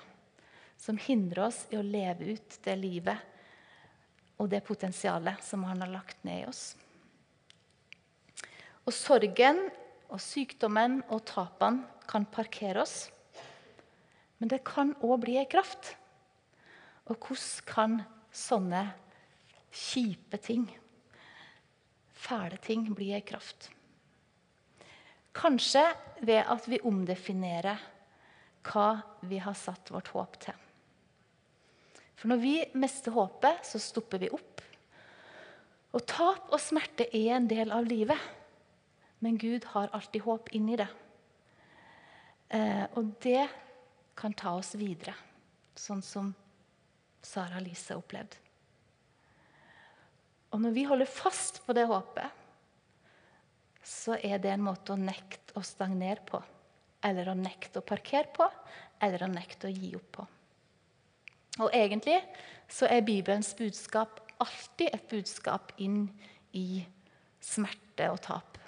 Som 0.78 0.98
hindrer 1.02 1.48
oss 1.48 1.64
i 1.72 1.78
å 1.78 1.84
leve 1.84 2.34
ut 2.34 2.58
det 2.64 2.76
livet 2.78 4.38
og 4.38 4.50
det 4.52 4.62
potensialet 4.66 5.42
som 5.42 5.64
han 5.66 5.82
har 5.82 5.90
lagt 5.90 6.22
ned 6.26 6.44
i 6.44 6.48
oss. 6.48 6.62
Og 8.86 8.94
sorgen 8.94 9.66
og 10.08 10.20
sykdommen 10.22 11.00
og 11.12 11.24
tapene 11.28 11.84
kan 12.08 12.24
parkere 12.24 12.80
oss. 12.86 13.10
Men 14.38 14.48
det 14.52 14.62
kan 14.64 14.94
òg 15.02 15.18
bli 15.26 15.36
ei 15.40 15.48
kraft. 15.50 15.90
Og 17.10 17.18
hvordan 17.18 17.66
kan 17.68 17.98
sånne 18.34 18.84
kjipe 19.72 20.38
ting, 20.42 20.66
fæle 22.12 22.58
ting, 22.62 22.86
blir 22.94 23.16
ei 23.18 23.24
kraft? 23.26 23.70
Kanskje 25.38 25.84
ved 26.26 26.42
at 26.50 26.66
vi 26.66 26.80
omdefinerer 26.82 27.82
hva 28.68 28.88
vi 29.28 29.38
har 29.42 29.56
satt 29.56 29.92
vårt 29.94 30.10
håp 30.14 30.38
til. 30.42 30.56
For 32.18 32.32
når 32.32 32.40
vi 32.42 32.54
mister 32.74 33.14
håpet, 33.14 33.62
så 33.62 33.78
stopper 33.78 34.18
vi 34.18 34.32
opp. 34.34 34.62
Og 35.94 36.02
tap 36.10 36.50
og 36.50 36.60
smerte 36.60 37.06
er 37.14 37.36
en 37.36 37.46
del 37.48 37.70
av 37.72 37.86
livet. 37.86 38.18
Men 39.22 39.38
Gud 39.38 39.64
har 39.72 39.92
alltid 39.94 40.26
håp 40.26 40.50
inni 40.58 40.76
det. 40.78 40.88
Eh, 42.48 42.84
og 42.98 43.14
det 43.22 43.46
kan 44.18 44.34
ta 44.34 44.56
oss 44.58 44.72
videre, 44.78 45.14
sånn 45.78 46.02
som 46.02 46.32
Sara 47.24 47.60
Lise 47.62 47.96
opplevd. 47.98 48.36
Og 50.54 50.62
når 50.62 50.74
vi 50.76 50.86
holder 50.88 51.10
fast 51.10 51.60
på 51.66 51.74
det 51.76 51.86
håpet, 51.90 52.44
så 53.84 54.16
er 54.20 54.40
det 54.40 54.52
en 54.52 54.64
måte 54.64 54.94
å 54.94 55.00
nekte 55.00 55.56
å 55.56 55.64
stagnere 55.64 56.24
på. 56.28 56.40
Eller 57.04 57.30
å 57.30 57.36
nekte 57.36 57.80
å 57.80 57.86
parkere 57.86 58.30
på, 58.34 58.48
eller 59.04 59.24
å 59.24 59.30
nekte 59.30 59.68
å 59.68 59.72
gi 59.72 59.92
opp 59.96 60.08
på. 60.18 60.26
Og 61.64 61.74
egentlig 61.74 62.18
så 62.70 62.88
er 62.88 63.06
Bibelens 63.06 63.54
budskap 63.58 64.20
alltid 64.38 64.92
et 64.92 65.08
budskap 65.10 65.72
inn 65.82 66.04
i 66.56 66.84
smerte 67.42 68.10
og 68.12 68.20
tap. 68.24 68.58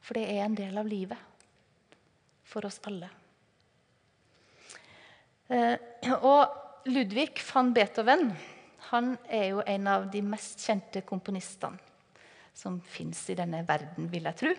For 0.00 0.16
det 0.16 0.26
er 0.32 0.44
en 0.44 0.56
del 0.56 0.78
av 0.80 0.88
livet 0.88 1.18
for 2.50 2.66
oss 2.66 2.80
alle. 2.88 3.10
Eh, 5.50 5.76
og 6.16 6.69
Ludvig 6.88 7.42
van 7.44 7.74
Beethoven 7.76 8.30
han 8.88 9.12
er 9.28 9.50
jo 9.50 9.62
en 9.68 9.88
av 9.90 10.06
de 10.10 10.22
mest 10.24 10.62
kjente 10.64 11.02
komponistene 11.04 11.76
som 12.56 12.78
fins 12.80 13.20
i 13.30 13.36
denne 13.36 13.60
verden, 13.68 14.08
vil 14.10 14.26
jeg 14.28 14.38
tro. 14.40 14.52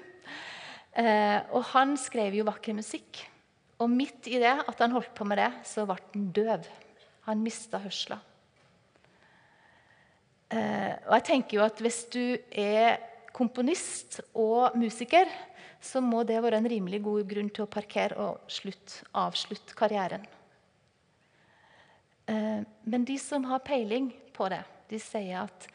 Eh, 1.01 1.39
og 1.53 1.65
han 1.73 1.95
skrev 1.99 2.37
jo 2.37 2.45
vakker 2.47 2.77
musikk. 2.77 3.19
Og 3.81 3.89
midt 3.89 4.29
i 4.29 4.39
det 4.41 4.53
at 4.53 4.81
han 4.81 4.93
holdt 4.93 5.13
på 5.17 5.25
med 5.27 5.41
det, 5.41 5.49
så 5.67 5.85
ble 5.89 5.97
han 5.99 6.27
døv. 6.33 6.67
Han 7.27 7.43
mista 7.43 7.81
hørsla. 7.81 8.17
Eh, 10.51 10.93
og 11.07 11.15
jeg 11.17 11.27
tenker 11.31 11.57
jo 11.57 11.65
at 11.65 11.81
hvis 11.81 12.03
du 12.13 12.23
er 12.49 13.01
komponist 13.33 14.21
og 14.37 14.77
musiker, 14.77 15.29
så 15.81 16.01
må 16.05 16.21
det 16.27 16.41
være 16.43 16.61
en 16.61 16.69
rimelig 16.69 17.01
god 17.05 17.25
grunn 17.29 17.49
til 17.49 17.65
å 17.65 17.71
parkere 17.71 18.17
og 18.21 18.51
slutt, 18.51 19.01
avslutte 19.17 19.77
karrieren. 19.77 20.25
Eh, 22.31 22.63
men 22.83 23.05
de 23.05 23.17
som 23.19 23.45
har 23.45 23.63
peiling 23.65 24.11
på 24.33 24.47
det, 24.51 24.63
de 24.91 24.99
sier 25.01 25.43
at 25.43 25.67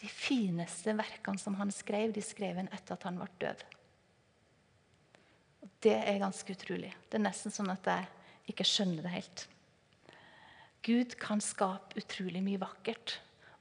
de 0.00 0.08
fineste 0.10 0.94
verkene 0.96 1.38
som 1.38 1.58
han 1.60 1.70
skrev, 1.74 2.14
de 2.14 2.22
skrev 2.24 2.58
han 2.58 2.70
etter 2.74 2.96
at 2.96 3.06
han 3.06 3.20
ble 3.20 3.28
død. 3.42 3.64
Det 5.84 5.96
er 5.96 6.20
ganske 6.20 6.56
utrolig. 6.56 6.90
Det 7.08 7.18
er 7.18 7.26
nesten 7.28 7.54
sånn 7.54 7.70
at 7.72 7.86
jeg 7.88 8.52
ikke 8.52 8.66
skjønner 8.66 9.06
det 9.06 9.14
helt. 9.14 9.46
Gud 10.84 11.14
kan 11.20 11.42
skape 11.44 12.00
utrolig 12.00 12.40
mye 12.44 12.60
vakkert, 12.60 13.18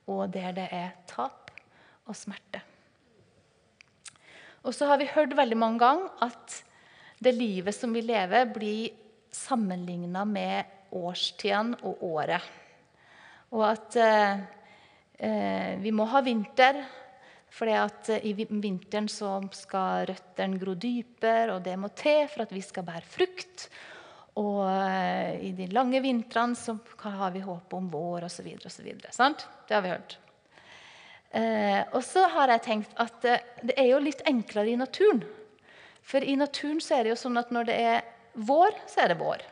og 0.09 0.31
der 0.33 0.55
det 0.55 0.69
er 0.73 0.95
tap, 1.09 1.51
og 2.09 2.17
smerte. 2.17 2.63
Og 4.65 4.73
så 4.73 4.87
har 4.89 4.97
vi 4.97 5.11
hørt 5.11 5.35
veldig 5.37 5.57
mange 5.59 5.79
ganger 5.83 6.25
at 6.25 6.55
det 7.21 7.35
livet 7.35 7.75
som 7.75 7.93
vi 7.93 8.01
lever, 8.01 8.47
blir 8.49 8.95
sammenligna 9.35 10.23
med 10.25 10.78
årstidene 10.95 11.79
og 11.87 12.03
året. 12.05 12.55
Og 13.55 13.65
at 13.65 13.97
eh, 13.97 14.41
eh, 15.17 15.75
vi 15.81 15.93
må 15.95 16.05
ha 16.11 16.21
vinter, 16.25 16.81
for 17.49 17.69
eh, 17.71 18.25
i 18.29 18.33
vinteren 18.37 19.09
så 19.09 19.39
skal 19.57 20.05
røttene 20.09 20.59
gro 20.61 20.75
dypere, 20.77 21.55
og 21.55 21.63
det 21.65 21.77
må 21.81 21.89
til 21.97 22.27
for 22.29 22.45
at 22.45 22.53
vi 22.53 22.61
skal 22.65 22.85
bære 22.87 23.09
frukt. 23.17 23.69
Og 24.39 24.63
eh, 24.69 25.39
i 25.49 25.51
de 25.57 25.67
lange 25.73 26.01
vintrene 26.03 26.55
så 26.55 26.77
har 27.01 27.33
vi 27.35 27.43
håp 27.43 27.73
om 27.73 27.89
vår 27.91 28.29
osv. 28.29 28.47
Det 29.67 29.73
har 29.73 29.83
vi 29.83 29.93
hørt. 29.95 30.19
Eh, 31.31 31.81
og 31.93 32.01
så 32.05 32.23
har 32.33 32.49
jeg 32.55 32.65
tenkt 32.65 32.95
at 33.01 33.25
eh, 33.27 33.43
det 33.61 33.75
er 33.77 33.91
jo 33.91 34.01
litt 34.01 34.23
enklere 34.29 34.71
i 34.71 34.79
naturen. 34.79 35.21
For 36.01 36.25
i 36.25 36.37
naturen 36.39 36.79
så 36.81 36.97
er 36.97 37.05
det 37.05 37.13
jo 37.13 37.19
sånn 37.21 37.37
at 37.37 37.51
når 37.53 37.69
det 37.69 37.77
er 37.85 38.07
vår, 38.33 38.77
så 38.89 39.03
er 39.03 39.11
det 39.11 39.19
vår. 39.19 39.43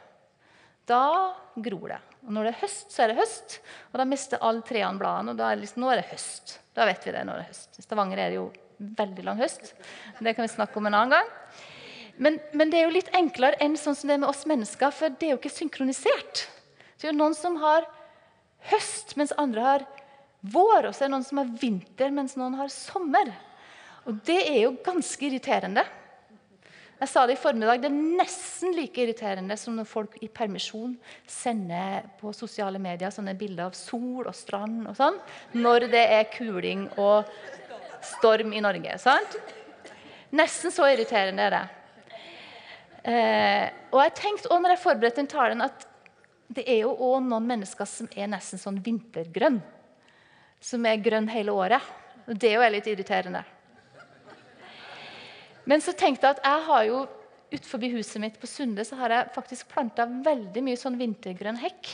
Da 0.87 1.35
gror 1.55 1.95
det. 1.95 1.99
Og 2.27 2.33
når 2.35 2.47
det 2.47 2.53
er 2.53 2.61
høst, 2.61 2.91
så 2.91 3.03
er 3.03 3.11
det 3.11 3.19
høst. 3.21 3.59
Og 3.91 3.99
da 4.01 4.05
mister 4.07 4.41
alle 4.43 4.63
trærne 4.67 4.99
bladene. 4.99 5.33
Og 5.33 5.39
da 5.39 5.49
er 5.49 5.57
det 5.57 5.65
liksom, 5.65 5.83
nå 5.83 5.91
er 5.91 6.01
det 6.01 6.09
høst. 6.11 6.57
Da 6.75 6.87
vet 6.87 7.07
vi 7.07 7.13
det 7.15 7.23
når 7.27 7.39
det 7.39 7.45
er 7.45 7.51
høst. 7.51 7.79
I 7.79 7.85
Stavanger 7.85 8.21
er 8.21 8.31
det 8.31 8.39
jo 8.39 8.47
veldig 8.77 9.25
lang 9.25 9.41
høst. 9.41 9.73
Det 10.19 10.35
kan 10.35 10.45
vi 10.45 10.53
snakke 10.53 10.79
om 10.79 10.89
en 10.89 10.97
annen 10.97 11.17
gang. 11.17 11.31
Men, 12.17 12.39
men, 12.57 12.71
det 12.71 12.79
er 12.79 12.87
jo 12.87 12.95
litt 12.95 13.11
enklere 13.15 13.59
enn 13.61 13.77
sånn 13.77 13.95
som 13.97 14.09
det 14.09 14.17
er 14.17 14.23
med 14.23 14.31
oss 14.31 14.47
mennesker, 14.49 14.93
for 14.93 15.13
det 15.13 15.27
er 15.27 15.35
jo 15.35 15.39
ikke 15.41 15.53
synkronisert. 15.53 16.47
Så 16.95 17.03
det 17.03 17.11
er 17.11 17.13
jo 17.13 17.19
noen 17.19 17.37
som 17.37 17.59
har 17.61 17.85
høst, 18.71 19.13
mens 19.19 19.35
andre 19.37 19.65
har 19.65 19.85
vår. 20.41 20.89
Og 20.89 20.95
så 20.95 21.05
er 21.05 21.09
det 21.09 21.13
noen 21.13 21.27
som 21.27 21.41
har 21.43 21.53
vinter, 21.61 22.13
mens 22.13 22.35
noen 22.39 22.57
har 22.57 22.73
sommer. 22.73 23.31
Og 24.09 24.17
det 24.25 24.39
er 24.47 24.61
jo 24.63 24.75
ganske 24.85 25.29
irriterende. 25.29 25.85
Jeg 26.97 27.09
sa 27.11 27.27
det 27.27 27.35
i 27.35 27.37
formiddag, 27.37 27.81
Det 27.81 27.91
er 27.91 27.97
nesten 28.17 28.73
like 28.73 29.03
irriterende 29.03 29.57
som 29.57 29.75
når 29.77 29.85
folk 29.85 30.15
i 30.21 30.27
permisjon 30.27 30.95
sender 31.29 32.07
på 32.17 32.33
sosiale 32.33 32.79
medier 32.81 33.13
sånne 33.13 33.35
bilder 33.37 33.69
av 33.69 33.75
sol 33.77 34.25
og 34.25 34.33
strand 34.33 34.87
og 34.89 34.95
sånn, 34.97 35.19
når 35.53 35.91
det 35.91 36.05
er 36.15 36.31
kuling 36.33 36.87
og 36.97 37.29
storm 38.01 38.53
i 38.53 38.61
Norge. 38.65 38.97
sant? 38.97 39.37
Nesten 40.31 40.73
så 40.73 40.87
irriterende 40.89 41.43
er 41.45 41.53
det. 41.53 41.65
Eh, 43.07 43.69
og 43.93 44.01
jeg 44.01 44.15
tenkte 44.17 44.49
også 44.49 44.63
når 44.63 44.73
jeg 44.73 44.83
forberedte 44.83 45.21
den 45.21 45.29
talen, 45.31 45.61
at 45.61 45.85
det 46.49 46.65
er 46.67 46.81
jo 46.81 46.95
også 46.95 47.27
noen 47.27 47.47
mennesker 47.47 47.85
som 47.85 48.09
er 48.15 48.27
nesten 48.31 48.59
sånn 48.59 48.81
vintergrønn. 48.83 49.61
Som 50.59 50.85
er 50.89 50.97
grønn 50.97 51.29
hele 51.29 51.53
året. 51.53 51.93
Og 52.27 52.33
det 52.35 52.51
er 52.51 52.57
jo 52.57 52.73
litt 52.73 52.89
irriterende. 52.89 53.43
Men 55.67 55.83
så 55.83 55.91
tenkte 55.91 56.27
jeg 56.27 56.37
at 56.37 56.45
jeg 56.47 56.65
har 56.69 56.83
jo 56.87 56.99
utenfor 57.51 57.83
huset 57.91 58.21
mitt 58.23 58.37
på 58.39 58.47
Sunde 58.49 58.83
så 58.87 58.97
har 58.99 59.13
jeg 59.13 59.31
faktisk 59.35 59.71
planta 59.71 60.05
veldig 60.07 60.63
mye 60.63 60.79
sånn 60.79 60.99
vintergrønn 60.99 61.59
hekk. 61.59 61.89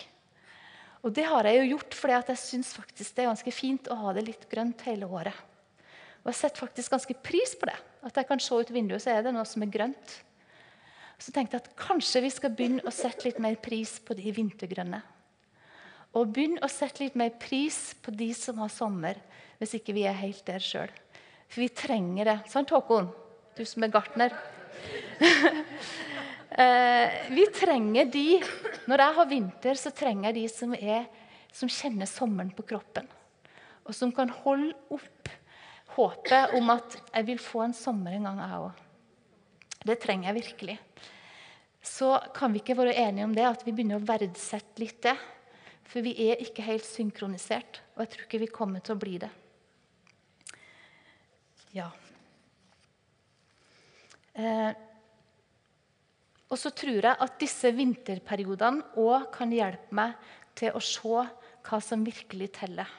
Og 1.04 1.14
det 1.14 1.26
har 1.28 1.48
jeg 1.50 1.60
jo 1.60 1.72
gjort 1.74 1.98
fordi 1.98 2.20
jeg 2.20 2.42
syns 2.42 2.74
faktisk 2.78 3.16
det 3.16 3.24
er 3.24 3.32
ganske 3.32 3.54
fint 3.54 3.90
å 3.92 3.98
ha 4.00 4.14
det 4.16 4.26
litt 4.30 4.46
grønt 4.52 4.86
hele 4.88 5.10
året. 5.10 5.36
Og 6.24 6.30
jeg 6.32 6.40
setter 6.40 6.64
faktisk 6.64 6.94
ganske 6.94 7.16
pris 7.20 7.58
på 7.60 7.68
det. 7.68 7.76
At 8.08 8.16
jeg 8.16 8.30
kan 8.30 8.40
se 8.40 8.56
ut 8.56 8.72
vinduet, 8.72 9.04
så 9.04 9.12
er 9.12 9.26
det 9.26 9.34
noe 9.36 9.44
som 9.48 9.66
er 9.66 9.74
grønt. 9.74 10.14
Så 11.20 11.34
tenkte 11.36 11.58
jeg 11.58 11.66
at 11.66 11.74
kanskje 11.80 12.22
vi 12.24 12.32
skal 12.32 12.54
begynne 12.56 12.86
å 12.88 12.94
sette 12.96 13.28
litt 13.28 13.42
mer 13.44 13.58
pris 13.60 13.98
på 14.04 14.16
de 14.16 14.32
vintergrønne. 14.36 15.02
Og 16.16 16.32
begynne 16.32 16.64
å 16.64 16.72
sette 16.72 17.04
litt 17.04 17.18
mer 17.20 17.34
pris 17.42 17.92
på 18.00 18.14
de 18.16 18.30
som 18.38 18.62
har 18.64 18.72
sommer, 18.72 19.20
hvis 19.60 19.76
ikke 19.80 19.96
vi 19.98 20.06
er 20.08 20.16
helt 20.16 20.46
der 20.48 20.64
sjøl. 20.64 20.92
For 21.50 21.66
vi 21.66 21.70
trenger 21.76 22.32
det. 22.32 22.38
Sant, 22.54 22.72
Håkon? 22.72 23.12
Du 23.58 23.66
som 23.68 23.86
er 23.86 23.94
gartner. 23.94 24.36
Eh, 26.54 27.10
vi 27.34 27.48
trenger 27.50 28.06
de 28.14 28.36
Når 28.86 29.02
jeg 29.02 29.14
har 29.16 29.26
vinter, 29.26 29.80
så 29.80 29.90
trenger 29.90 30.28
jeg 30.28 30.36
de 30.36 30.44
som, 30.54 30.76
er, 30.78 31.08
som 31.50 31.72
kjenner 31.72 32.06
sommeren 32.06 32.52
på 32.54 32.62
kroppen. 32.70 33.08
Og 33.90 33.96
som 33.98 34.12
kan 34.14 34.30
holde 34.44 34.70
opp 34.94 35.32
håpet 35.96 36.54
om 36.58 36.70
at 36.76 37.00
jeg 37.00 37.28
vil 37.32 37.42
få 37.42 37.64
en 37.66 37.74
sommer 37.74 38.14
en 38.14 38.30
gang, 38.30 38.44
jeg 38.44 38.68
òg. 38.68 38.84
Det 39.84 39.98
trenger 40.06 40.30
jeg 40.30 40.40
virkelig. 40.44 40.78
Så 41.82 42.14
kan 42.38 42.54
vi 42.54 42.62
ikke 42.62 42.78
være 42.78 42.96
enige 43.02 43.26
om 43.28 43.34
det, 43.34 43.50
at 43.50 43.66
vi 43.66 43.74
begynner 43.74 43.98
å 43.98 44.08
verdsette 44.08 44.84
litt 44.84 45.02
det. 45.04 45.18
For 45.90 46.06
vi 46.06 46.14
er 46.30 46.46
ikke 46.46 46.70
helt 46.70 46.86
synkronisert, 46.88 47.82
og 47.96 48.06
jeg 48.06 48.14
tror 48.14 48.28
ikke 48.28 48.44
vi 48.46 48.54
kommer 48.54 48.86
til 48.86 48.96
å 48.96 49.02
bli 49.02 49.18
det. 49.26 49.34
Ja. 51.74 51.90
Eh, 54.34 54.72
og 56.50 56.60
så 56.60 56.70
tror 56.74 57.00
jeg 57.02 57.18
at 57.26 57.38
disse 57.42 57.70
vinterperiodene 57.74 58.98
òg 59.02 59.30
kan 59.34 59.54
hjelpe 59.54 59.96
meg 59.98 60.18
til 60.58 60.74
å 60.74 60.82
se 60.84 61.24
hva 61.64 61.80
som 61.82 62.04
virkelig 62.06 62.52
teller. 62.60 62.90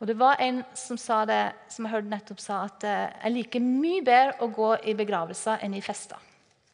Og 0.00 0.08
Det 0.08 0.16
var 0.16 0.40
en 0.40 0.62
som 0.74 0.96
sa 0.96 1.26
det, 1.28 1.52
som 1.68 1.84
jeg 1.84 1.92
hørte 1.92 2.10
nettopp 2.10 2.40
sa, 2.40 2.62
at 2.64 2.86
eh, 2.88 3.12
jeg 3.26 3.34
liker 3.34 3.60
mye 3.60 4.02
bedre 4.02 4.38
å 4.40 4.48
gå 4.48 4.70
i 4.88 4.96
begravelser 4.96 5.60
enn 5.66 5.76
i 5.76 5.84
fester. 5.84 6.16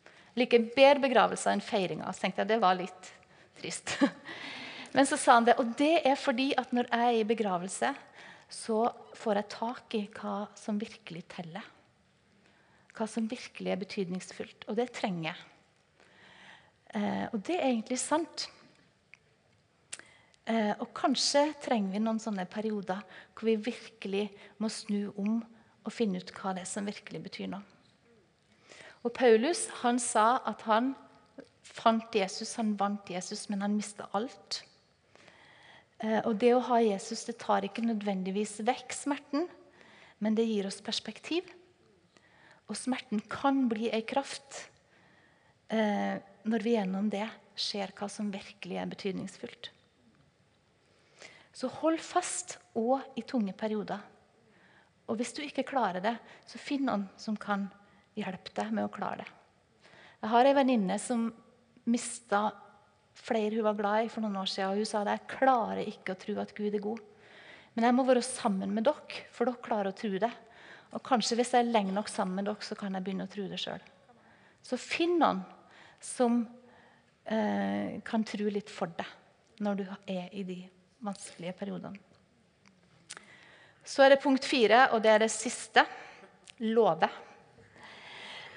Jeg 0.07 0.45
liker 0.45 0.69
bedre 0.77 1.03
begravelser 1.09 1.57
enn 1.57 1.65
feiringer. 1.65 2.07
Så 2.13 2.23
tenkte 2.23 2.45
jeg 2.45 2.53
det 2.53 2.63
var 2.63 2.79
litt 2.79 3.13
trist. 3.59 3.97
Men 4.95 5.11
så 5.11 5.19
sa 5.19 5.41
han 5.41 5.49
det, 5.49 5.57
og 5.59 5.75
det 5.77 6.07
er 6.07 6.15
fordi 6.21 6.53
at 6.57 6.71
når 6.77 6.93
jeg 6.93 7.09
er 7.09 7.19
i 7.19 7.27
begravelse, 7.27 7.95
så 8.47 8.83
får 9.19 9.41
jeg 9.41 9.53
tak 9.57 9.97
i 9.99 10.05
hva 10.21 10.45
som 10.55 10.79
virkelig 10.79 11.27
teller 11.35 11.67
hva 12.97 13.07
som 13.11 13.29
virkelig 13.31 13.73
er 13.73 13.81
betydningsfullt. 13.81 14.67
Og 14.71 14.79
det 14.79 14.91
trenger 14.97 15.31
jeg. 15.31 15.45
Eh, 16.97 17.27
og 17.33 17.43
det 17.47 17.59
er 17.59 17.69
egentlig 17.69 17.99
sant. 18.01 18.49
Eh, 20.47 20.73
og 20.79 20.93
kanskje 20.97 21.49
trenger 21.65 21.97
vi 21.97 22.03
noen 22.03 22.21
sånne 22.23 22.47
perioder 22.49 23.03
hvor 23.35 23.49
vi 23.49 23.57
virkelig 23.69 24.29
må 24.63 24.71
snu 24.71 25.11
om 25.19 25.41
og 25.87 25.95
finne 25.95 26.21
ut 26.23 26.31
hva 26.39 26.55
det 26.55 26.65
er 26.65 26.71
som 26.71 26.87
virkelig 26.87 27.23
betyr 27.25 27.51
noe. 27.51 27.65
Og 29.07 29.13
Paulus 29.15 29.67
han 29.83 30.01
sa 30.03 30.41
at 30.47 30.65
han 30.67 30.95
fant 31.67 32.15
Jesus, 32.15 32.57
han 32.59 32.75
vant 32.79 33.11
Jesus, 33.11 33.47
men 33.51 33.63
han 33.63 33.77
mista 33.77 34.09
alt. 34.17 34.63
Eh, 36.03 36.21
og 36.27 36.37
det 36.43 36.53
å 36.55 36.65
ha 36.71 36.81
Jesus 36.83 37.27
det 37.29 37.39
tar 37.43 37.67
ikke 37.67 37.85
nødvendigvis 37.87 38.59
vekk 38.67 38.95
smerten, 38.95 39.47
men 40.23 40.39
det 40.39 40.47
gir 40.49 40.69
oss 40.69 40.83
perspektiv. 40.85 41.47
Og 42.67 42.79
smerten 42.79 43.23
kan 43.31 43.67
bli 43.71 43.91
ei 43.95 44.03
kraft 44.07 44.67
eh, 45.71 46.19
når 46.47 46.65
vi 46.65 46.75
gjennom 46.75 47.11
det 47.13 47.27
ser 47.57 47.95
hva 47.97 48.09
som 48.11 48.33
virkelig 48.33 48.79
er 48.81 48.91
betydningsfullt. 48.91 49.71
Så 51.57 51.71
hold 51.79 52.03
fast 52.05 52.59
òg 52.77 53.17
i 53.17 53.25
tunge 53.25 53.55
perioder. 53.57 54.03
Og 55.07 55.17
hvis 55.17 55.33
du 55.33 55.41
ikke 55.45 55.65
klarer 55.67 56.03
det, 56.05 56.17
så 56.45 56.61
finn 56.61 56.85
noen 56.89 57.07
som 57.21 57.39
kan 57.39 57.69
hjelpe 58.19 58.53
deg 58.57 58.75
med 58.75 58.89
å 58.89 58.93
klare 58.93 59.23
det. 59.23 59.33
Jeg 60.21 60.33
har 60.33 60.49
ei 60.49 60.57
venninne 60.57 60.97
som 61.01 61.29
mista 61.87 62.49
flere 63.17 63.55
hun 63.55 63.65
var 63.65 63.77
glad 63.79 64.07
i 64.07 64.11
for 64.13 64.25
noen 64.25 64.41
år 64.41 64.51
siden. 64.51 64.73
Og 64.73 64.83
hun 64.83 64.89
sa 64.89 65.03
at 65.03 65.13
jeg 65.15 65.31
klarer 65.37 65.83
ikke 65.87 66.17
å 66.17 66.21
tro 66.21 66.37
at 66.43 66.55
Gud 66.57 66.75
er 66.75 66.83
god. 66.83 67.01
Men 67.77 67.89
jeg 67.89 67.97
må 67.97 68.07
være 68.09 68.25
sammen 68.25 68.73
med 68.73 68.87
dere, 68.89 69.23
for 69.33 69.49
dere 69.49 69.65
klarer 69.65 69.93
å 69.93 69.97
tro 69.97 70.11
det. 70.21 70.33
Og 70.97 71.03
kanskje 71.05 71.37
hvis 71.37 71.53
jeg 71.53 71.65
er 71.65 71.75
lenge 71.75 71.93
nok 71.93 72.09
sammen 72.09 72.41
med 72.41 72.49
dere, 72.49 72.65
så 72.65 72.77
kan 72.79 72.95
jeg 72.97 73.05
begynne 73.05 73.27
å 73.29 73.33
tro 73.33 73.45
det 73.51 73.61
sjøl. 73.61 73.83
Så 74.65 74.79
finn 74.81 75.19
noen 75.21 75.43
som 76.03 76.41
eh, 77.29 78.01
kan 78.07 78.25
tro 78.27 78.49
litt 78.53 78.73
for 78.73 78.91
deg 78.97 79.63
når 79.65 79.79
du 79.79 79.85
er 80.13 80.33
i 80.37 80.43
de 80.45 80.59
vanskelige 81.05 81.55
periodene. 81.57 82.01
Så 83.87 84.03
er 84.03 84.13
det 84.13 84.23
punkt 84.25 84.45
fire, 84.45 84.89
og 84.97 85.05
det 85.05 85.13
er 85.13 85.23
det 85.23 85.31
siste 85.31 85.85
love. 86.65 87.09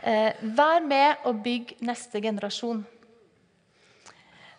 Eh, 0.02 0.40
vær 0.56 0.82
med 0.82 1.28
og 1.30 1.44
bygg 1.44 1.76
neste 1.86 2.24
generasjon. 2.24 2.82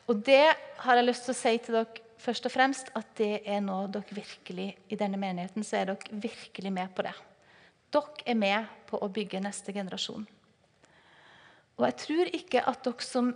Og 0.06 0.22
det 0.26 0.44
har 0.84 1.00
jeg 1.00 1.08
lyst 1.08 1.26
til 1.26 1.34
å 1.34 1.40
si 1.40 1.56
til 1.64 1.80
dere 1.80 2.06
først 2.20 2.46
og 2.46 2.52
fremst 2.52 2.92
at 2.98 3.10
det 3.16 3.40
er 3.48 3.62
noe 3.64 3.88
dere 3.92 4.20
virkelig 4.20 4.68
i 4.92 4.98
denne 5.00 5.18
menigheten 5.20 5.64
så 5.64 5.80
er 5.80 5.92
dere 5.92 6.20
virkelig 6.28 6.72
med 6.76 6.92
på 6.94 7.06
det. 7.06 7.16
Dere 7.91 8.24
er 8.26 8.38
med 8.38 8.68
på 8.86 9.01
å 9.03 9.11
bygge 9.11 9.43
neste 9.43 9.74
generasjon. 9.74 10.26
Og 11.80 11.86
jeg 11.86 11.97
tror 12.05 12.30
ikke 12.36 12.62
at 12.68 12.84
dere 12.84 13.07
som 13.07 13.32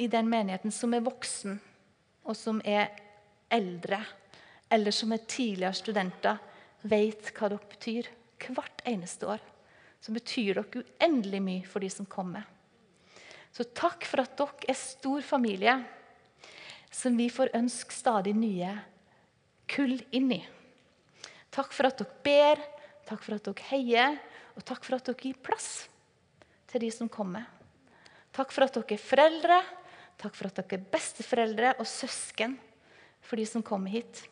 i 0.00 0.06
den 0.08 0.30
menigheten 0.32 0.72
som 0.72 0.94
er 0.96 1.04
voksen, 1.04 1.58
og 2.24 2.36
som 2.36 2.60
er 2.64 2.88
eldre, 3.52 4.00
eller 4.70 4.94
som 4.94 5.12
er 5.12 5.26
tidligere 5.28 5.76
studenter, 5.76 6.38
vet 6.82 7.32
hva 7.36 7.50
dere 7.52 7.72
betyr. 7.74 8.08
Hvert 8.40 8.80
eneste 8.88 9.28
år 9.28 9.42
så 10.00 10.14
betyr 10.16 10.56
dere 10.56 10.80
uendelig 10.80 11.42
mye 11.44 11.68
for 11.68 11.84
de 11.84 11.90
som 11.92 12.08
kommer. 12.08 12.46
Så 13.52 13.66
takk 13.76 14.06
for 14.08 14.22
at 14.22 14.38
dere 14.38 14.70
er 14.70 14.78
stor 14.78 15.20
familie 15.26 15.76
som 16.90 17.18
vi 17.18 17.28
får 17.30 17.52
ønske 17.58 17.94
stadig 17.94 18.32
nye 18.38 18.72
kull 19.70 19.98
inn 20.16 20.32
i. 20.34 20.40
Takk 21.52 21.74
for 21.74 21.90
at 21.90 22.00
dere 22.00 22.22
ber, 22.24 22.62
takk 23.10 23.26
for 23.26 23.36
at 23.36 23.46
dere 23.48 23.68
heier, 23.72 24.18
og 24.54 24.64
takk 24.66 24.86
for 24.86 24.96
at 24.96 25.08
dere 25.10 25.18
gir 25.18 25.38
plass 25.42 25.88
til 26.70 26.84
de 26.84 26.90
som 26.94 27.10
kommer. 27.10 27.48
Takk 28.34 28.54
for 28.54 28.66
at 28.66 28.76
dere 28.76 28.94
er 28.94 29.02
foreldre, 29.02 29.60
takk 30.20 30.36
for 30.38 30.50
at 30.50 30.60
dere 30.60 30.78
er 30.78 30.90
besteforeldre 30.92 31.72
og 31.80 31.88
søsken 31.90 32.54
for 33.26 33.40
de 33.40 33.46
som 33.48 33.64
kommer 33.66 33.90
hit. 33.90 34.22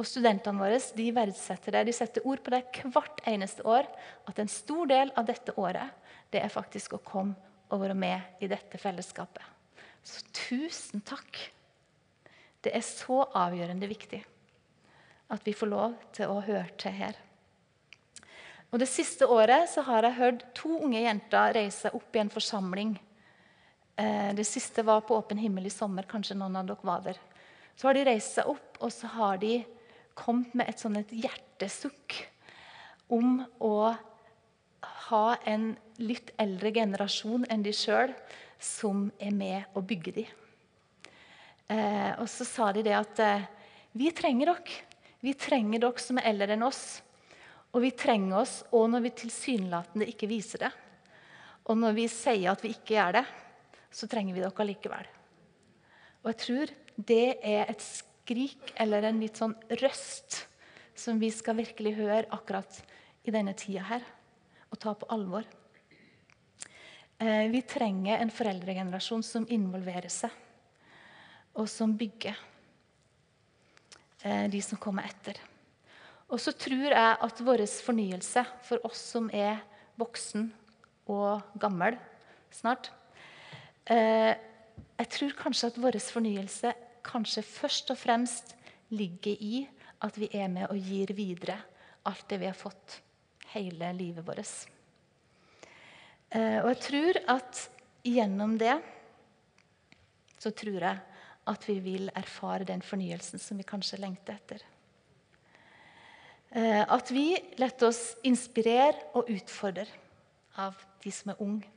Og 0.00 0.08
Studentene 0.08 0.58
våre 0.58 0.80
de 0.96 1.08
verdsetter 1.14 1.76
det. 1.76 1.84
De 1.86 1.94
setter 1.94 2.26
ord 2.26 2.40
på 2.42 2.50
det 2.50 2.62
hvert 2.90 3.20
eneste 3.28 3.62
år. 3.68 3.86
At 4.26 4.40
en 4.40 4.50
stor 4.50 4.88
del 4.90 5.12
av 5.20 5.28
dette 5.28 5.54
året 5.60 5.92
det 6.32 6.40
er 6.42 6.50
faktisk 6.50 6.96
å 6.96 7.02
komme 7.04 7.36
og 7.72 7.84
være 7.84 7.96
med 7.96 8.42
i 8.42 8.48
dette 8.50 8.80
fellesskapet. 8.80 9.44
Så 10.02 10.24
tusen 10.34 11.04
takk. 11.06 11.38
Det 12.64 12.72
er 12.74 12.84
så 12.84 13.22
avgjørende 13.36 13.88
viktig 13.90 14.22
at 15.32 15.46
vi 15.46 15.54
får 15.56 15.70
lov 15.70 15.94
til 16.16 16.32
å 16.32 16.42
høre 16.44 16.66
til 16.80 16.96
her. 16.96 17.16
Og 18.72 18.80
Det 18.80 18.88
siste 18.88 19.26
året 19.28 19.68
så 19.68 19.82
har 19.84 20.06
jeg 20.06 20.16
hørt 20.16 20.44
to 20.56 20.78
unge 20.80 21.02
jenter 21.02 21.52
reise 21.58 21.90
opp 21.92 22.16
i 22.16 22.20
en 22.22 22.32
forsamling. 22.32 22.94
Eh, 24.00 24.30
det 24.32 24.46
siste 24.48 24.80
var 24.82 25.02
på 25.04 25.18
Åpen 25.18 25.36
himmel 25.36 25.68
i 25.68 25.72
sommer. 25.72 26.08
Kanskje 26.08 26.38
noen 26.40 26.56
av 26.56 26.70
dere 26.70 26.88
var 26.88 27.02
der. 27.04 27.18
Så 27.76 27.90
har 27.90 27.98
de 27.98 28.06
reist 28.08 28.38
seg 28.38 28.48
opp, 28.48 28.78
og 28.80 28.88
så 28.88 29.10
har 29.12 29.36
de 29.44 29.58
kommet 30.16 30.56
med 30.56 30.72
et 30.72 30.80
sånn 30.80 30.96
et 30.96 31.12
hjertesukk 31.12 32.16
om 33.12 33.42
å 33.60 33.92
ha 35.10 35.22
en 35.44 35.74
litt 36.00 36.32
eldre 36.40 36.72
generasjon 36.72 37.44
enn 37.52 37.68
de 37.68 37.76
sjøl 37.76 38.16
som 38.56 39.10
er 39.20 39.36
med 39.36 39.76
å 39.76 39.84
bygge 39.84 40.16
de. 40.16 40.28
Eh, 41.68 42.12
og 42.16 42.24
så 42.24 42.48
sa 42.48 42.72
de 42.72 42.88
det 42.88 42.96
at 42.96 43.20
eh, 43.20 43.48
vi 43.92 44.08
trenger 44.16 44.54
dere. 44.54 44.82
Vi 45.20 45.36
trenger 45.36 45.84
dere 45.84 46.00
som 46.00 46.16
er 46.16 46.32
eldre 46.32 46.56
enn 46.56 46.70
oss. 46.72 47.02
Og 47.72 47.80
vi 47.84 47.92
trenger 47.96 48.42
oss 48.42 48.58
òg 48.74 48.90
når 48.92 49.06
vi 49.06 49.14
tilsynelatende 49.22 50.08
ikke 50.12 50.28
viser 50.30 50.66
det. 50.66 50.72
Og 51.70 51.78
når 51.78 51.96
vi 51.96 52.06
sier 52.10 52.52
at 52.52 52.62
vi 52.64 52.72
ikke 52.74 52.96
gjør 52.98 53.18
det, 53.20 53.24
så 53.92 54.08
trenger 54.10 54.36
vi 54.36 54.44
dere 54.44 54.66
likevel. 54.68 55.10
Og 56.22 56.32
jeg 56.32 56.40
tror 56.44 56.72
det 56.96 57.26
er 57.40 57.70
et 57.70 57.82
skrik 57.82 58.74
eller 58.80 59.08
en 59.08 59.20
litt 59.22 59.40
sånn 59.40 59.54
røst 59.80 60.42
som 60.98 61.18
vi 61.20 61.30
skal 61.32 61.56
virkelig 61.58 61.96
høre 61.96 62.28
akkurat 62.34 62.82
i 63.24 63.32
denne 63.34 63.54
tida 63.58 63.84
her, 63.88 64.04
og 64.70 64.80
ta 64.82 64.92
på 64.98 65.08
alvor. 65.14 65.46
Eh, 67.22 67.46
vi 67.52 67.62
trenger 67.62 68.18
en 68.18 68.32
foreldregenerasjon 68.34 69.22
som 69.24 69.46
involverer 69.48 70.10
seg, 70.12 70.32
og 71.54 71.68
som 71.70 71.94
bygger 71.96 72.36
eh, 74.24 74.46
de 74.52 74.62
som 74.64 74.80
kommer 74.82 75.06
etter. 75.08 75.38
Og 76.32 76.40
så 76.40 76.54
tror 76.56 76.88
jeg 76.88 77.16
at 77.26 77.44
vår 77.44 77.62
fornyelse, 77.84 78.44
for 78.64 78.80
oss 78.88 79.02
som 79.12 79.28
er 79.36 79.60
voksen 80.00 80.48
og 81.12 81.42
gammel 81.60 81.98
snart 82.52 82.88
eh, 83.90 84.32
Jeg 84.96 85.08
tror 85.16 85.36
kanskje 85.36 85.72
at 85.72 85.80
vår 85.82 85.98
fornyelse 86.00 86.72
kanskje 87.04 87.44
først 87.44 87.92
og 87.92 87.98
fremst 88.00 88.54
ligger 88.94 89.36
i 89.40 89.66
at 90.02 90.16
vi 90.18 90.30
er 90.32 90.48
med 90.52 90.70
og 90.70 90.78
gir 90.78 91.12
videre 91.16 91.58
alt 92.08 92.24
det 92.30 92.40
vi 92.40 92.48
har 92.48 92.58
fått 92.58 93.00
hele 93.52 93.92
livet 93.94 94.24
vårt. 94.26 94.52
Eh, 96.32 96.58
og 96.62 96.72
jeg 96.72 96.80
tror 96.88 97.20
at 97.36 97.64
gjennom 98.06 98.56
det 98.58 98.76
så 100.40 100.50
tror 100.50 100.80
jeg 100.80 100.98
at 101.52 101.68
vi 101.68 101.78
vil 101.82 102.10
erfare 102.14 102.66
den 102.66 102.82
fornyelsen 102.82 103.42
som 103.42 103.58
vi 103.58 103.66
kanskje 103.66 104.00
lengter 104.02 104.38
etter. 104.38 104.62
Eh, 106.52 106.84
at 106.84 107.10
vi 107.10 107.32
lar 107.56 107.72
oss 107.88 108.18
inspirere 108.28 109.14
og 109.16 109.30
utfordre 109.32 109.86
av 110.60 110.76
de 111.00 111.12
som 111.14 111.32
er 111.32 111.40
unge. 111.40 111.68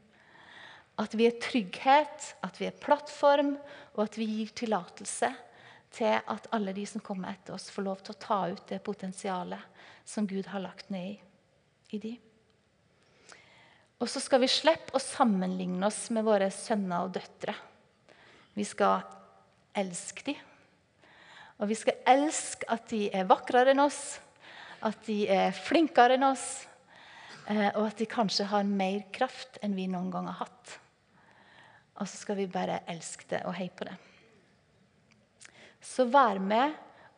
At 0.99 1.15
vi 1.15 1.27
er 1.27 1.39
trygghet, 1.39 2.27
at 2.43 2.59
vi 2.59 2.67
er 2.67 2.75
plattform, 2.79 3.55
og 3.95 4.01
at 4.03 4.17
vi 4.19 4.27
gir 4.27 4.51
tillatelse 4.55 5.31
til 5.95 6.19
at 6.19 6.47
alle 6.55 6.73
de 6.75 6.83
som 6.87 7.03
kommer 7.03 7.31
etter 7.31 7.55
oss, 7.55 7.69
får 7.71 7.87
lov 7.87 8.03
til 8.03 8.15
å 8.15 8.19
ta 8.19 8.39
ut 8.51 8.63
det 8.67 8.81
potensialet 8.83 9.83
som 10.07 10.27
Gud 10.27 10.47
har 10.51 10.63
lagt 10.63 10.91
ned 10.91 11.13
i, 11.13 11.15
i 11.95 12.01
de. 12.03 12.13
Og 14.03 14.11
så 14.11 14.19
skal 14.19 14.43
vi 14.43 14.51
slippe 14.51 14.95
å 14.95 15.03
sammenligne 15.03 15.87
oss 15.87 16.09
med 16.15 16.27
våre 16.27 16.49
sønner 16.51 17.07
og 17.07 17.15
døtre. 17.15 17.55
Vi 18.55 18.67
skal 18.67 19.07
elske 19.75 20.27
dem. 20.31 20.43
Og 21.63 21.71
vi 21.71 21.79
skal 21.79 22.03
elske 22.11 22.67
at 22.71 22.89
de 22.91 23.05
er 23.15 23.27
vakrere 23.29 23.71
enn 23.71 23.83
oss, 23.85 24.17
at 24.83 25.05
de 25.07 25.25
er 25.31 25.55
flinkere 25.55 26.17
enn 26.17 26.27
oss, 26.27 26.65
eh, 27.47 27.69
og 27.75 27.87
at 27.87 28.01
de 28.01 28.07
kanskje 28.09 28.47
har 28.51 28.67
mer 28.67 29.05
kraft 29.15 29.59
enn 29.63 29.75
vi 29.77 29.87
noen 29.91 30.11
gang 30.13 30.27
har 30.31 30.45
hatt. 30.45 30.79
Og 31.95 32.09
så 32.09 32.19
skal 32.19 32.39
vi 32.41 32.51
bare 32.51 32.81
elske 32.91 33.27
det 33.29 33.45
og 33.47 33.55
heie 33.55 33.71
på 33.71 33.87
det. 33.87 33.95
Så 35.79 36.07
vær 36.11 36.41
med 36.41 36.73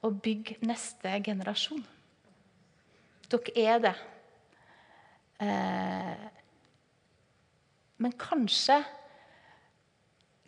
og 0.06 0.20
bygg 0.22 0.58
neste 0.68 1.16
generasjon. 1.26 1.84
Dere 3.32 3.54
er 3.58 3.80
det. 3.84 3.96
Eh, 5.42 6.28
men 7.98 8.14
kanskje 8.20 8.78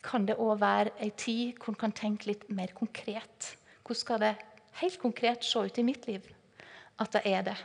kan 0.06 0.26
det 0.28 0.38
òg 0.40 0.60
være 0.62 0.94
ei 1.04 1.10
tid 1.18 1.58
hvor 1.58 1.74
en 1.74 1.82
kan 1.82 1.96
tenke 1.96 2.30
litt 2.30 2.46
mer 2.54 2.72
konkret. 2.78 3.56
Hvordan 3.84 4.00
skal 4.04 4.22
det 4.22 4.36
helt 4.80 5.00
konkret 5.02 5.44
se 5.44 5.66
ut 5.66 5.82
i 5.82 5.86
mitt 5.86 6.06
liv 6.08 6.28
at 7.00 7.14
det 7.16 7.22
er 7.26 7.46
det? 7.50 7.58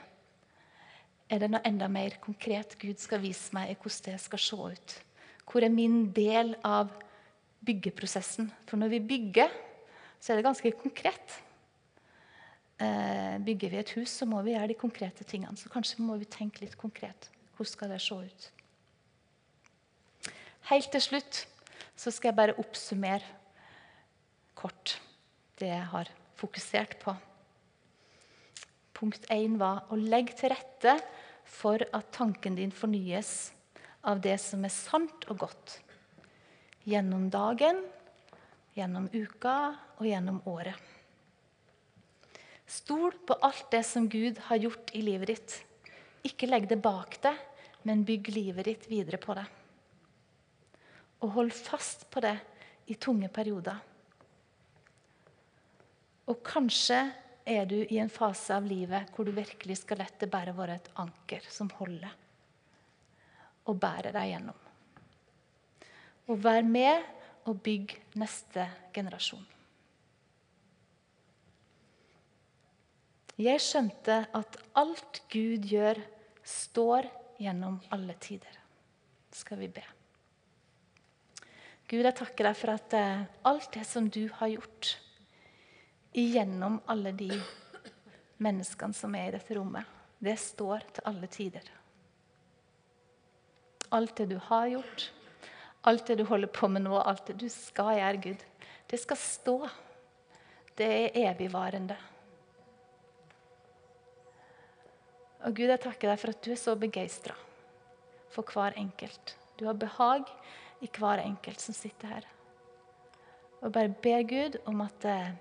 Er 1.33 1.41
det 1.41 1.51
noe 1.51 1.65
enda 1.67 1.89
mer 1.89 2.19
konkret 2.23 2.77
Gud 2.81 3.01
skal 3.01 3.23
vise 3.23 3.55
meg 3.57 3.73
i 3.73 3.77
hvordan 3.79 4.13
det 4.13 4.21
skal 4.23 4.43
se 4.43 4.57
ut? 4.77 4.97
Hvor 5.45 5.65
er 5.65 5.73
min 5.73 6.11
del 6.15 6.55
av 6.65 6.93
byggeprosessen? 7.65 8.51
For 8.69 8.81
når 8.81 8.93
vi 8.95 9.01
bygger, 9.09 9.53
så 10.21 10.33
er 10.33 10.41
det 10.41 10.47
ganske 10.47 10.73
konkret. 10.81 11.39
Eh, 12.81 13.39
bygger 13.45 13.73
vi 13.73 13.81
et 13.81 13.95
hus, 13.97 14.11
så 14.11 14.27
må 14.29 14.43
vi 14.43 14.55
gjøre 14.55 14.73
de 14.73 14.79
konkrete 14.79 15.25
tingene. 15.25 15.57
Så 15.57 15.71
kanskje 15.73 16.05
må 16.05 16.17
vi 16.21 16.29
tenke 16.29 16.65
litt 16.65 16.77
konkret. 16.81 17.31
Hvordan 17.57 17.73
skal 17.73 17.93
det 17.95 18.01
se 18.03 18.15
ut? 18.15 18.51
Helt 20.71 20.91
til 20.91 21.05
slutt 21.05 21.45
så 21.97 22.11
skal 22.11 22.31
jeg 22.31 22.39
bare 22.39 22.57
oppsummere 22.59 23.23
kort 24.59 24.97
det 25.61 25.69
jeg 25.71 25.87
har 25.93 26.11
fokusert 26.41 26.97
på. 27.03 27.15
Punkt 28.95 29.27
1 29.33 29.59
var 29.59 29.89
å 29.91 29.99
legge 29.99 30.37
til 30.39 30.53
rette 30.55 30.97
for 31.45 31.83
at 31.93 32.13
tanken 32.15 32.55
din 32.57 32.73
fornyes 32.73 33.53
av 34.07 34.21
det 34.23 34.37
som 34.43 34.65
er 34.65 34.73
sant 34.73 35.27
og 35.33 35.41
godt. 35.43 35.79
Gjennom 36.87 37.27
dagen, 37.33 37.81
gjennom 38.77 39.09
uka 39.13 39.57
og 39.99 40.07
gjennom 40.07 40.41
året. 40.51 40.79
Stol 42.71 43.13
på 43.27 43.37
alt 43.45 43.67
det 43.73 43.83
som 43.87 44.07
Gud 44.09 44.39
har 44.49 44.63
gjort 44.63 44.93
i 44.97 45.03
livet 45.05 45.31
ditt. 45.33 45.57
Ikke 46.25 46.49
legg 46.49 46.69
det 46.71 46.81
bak 46.83 47.19
deg, 47.23 47.37
men 47.85 48.07
bygg 48.07 48.31
livet 48.33 48.69
ditt 48.71 48.87
videre 48.89 49.21
på 49.21 49.37
det. 49.37 49.45
Og 51.25 51.35
hold 51.37 51.53
fast 51.57 52.07
på 52.13 52.23
det 52.25 52.37
i 52.93 52.97
tunge 53.01 53.29
perioder. 53.33 53.77
Og 56.29 56.41
kanskje 56.45 57.03
er 57.45 57.67
du 57.69 57.77
i 57.83 57.99
en 58.01 58.13
fase 58.13 58.57
av 58.57 58.67
livet 58.67 59.11
hvor 59.15 59.29
du 59.29 59.33
virkelig 59.37 59.83
skal 59.83 60.01
det 60.01 60.31
bare 60.33 60.55
være 60.57 60.79
et 60.79 60.93
anker 61.01 61.45
som 61.53 61.71
holder 61.79 62.13
og 63.65 63.81
bære 63.81 64.13
deg 64.13 64.31
gjennom. 64.33 64.61
Og 66.29 66.41
vær 66.41 66.65
med 66.65 67.05
og 67.49 67.61
bygg 67.65 67.93
neste 68.21 68.65
generasjon. 68.95 69.45
Jeg 73.41 73.61
skjønte 73.61 74.21
at 74.31 74.59
alt 74.79 75.25
Gud 75.33 75.67
gjør, 75.67 75.99
står 76.45 77.09
gjennom 77.41 77.81
alle 77.93 78.15
tider. 78.23 78.61
Skal 79.35 79.59
vi 79.59 79.69
be. 79.75 79.83
Gud, 81.91 82.05
jeg 82.05 82.17
takker 82.17 82.47
deg 82.47 82.57
for 82.57 82.73
at 82.77 82.95
eh, 82.97 83.25
alt 83.49 83.73
det 83.75 83.83
som 83.89 84.07
du 84.09 84.23
har 84.39 84.53
gjort 84.53 84.95
igjennom 86.15 86.81
alle 86.87 87.13
de 87.13 87.31
menneskene 88.45 88.97
som 88.97 89.15
er 89.19 89.31
i 89.31 89.37
dette 89.37 89.57
rommet, 89.59 89.85
det 90.25 90.39
står 90.41 90.87
til 90.95 91.11
alle 91.11 91.31
tider 91.31 91.73
alt 93.95 94.17
det 94.17 94.27
du 94.27 94.39
har 94.43 94.67
gjort, 94.67 95.13
alt 95.87 96.07
det 96.07 96.17
du 96.19 96.25
holder 96.27 96.51
på 96.51 96.69
med 96.69 96.83
nå, 96.83 96.97
alt 96.99 97.29
det 97.31 97.37
du 97.39 97.47
skal 97.53 97.99
gjøre, 97.99 98.23
Gud, 98.25 98.43
det 98.91 98.99
skal 99.01 99.21
stå. 99.21 99.57
Det 100.75 100.89
er 100.91 101.19
evigvarende. 101.31 101.97
Og 105.45 105.55
Gud, 105.55 105.69
jeg 105.69 105.83
takker 105.85 106.11
deg 106.11 106.19
for 106.19 106.35
at 106.35 106.43
du 106.43 106.51
er 106.51 106.59
så 106.59 106.75
begeistra 106.79 107.37
for 108.35 108.51
hver 108.51 108.75
enkelt. 108.81 109.37
Du 109.61 109.69
har 109.69 109.79
behag 109.79 110.27
i 110.83 110.91
hver 110.91 111.23
enkelt 111.23 111.63
som 111.63 111.77
sitter 111.77 112.17
her. 112.17 112.27
Og 113.63 113.71
bare 113.73 113.93
ber 114.03 114.25
Gud 114.27 114.59
om 114.67 114.83
at 114.83 115.07
eh, 115.07 115.37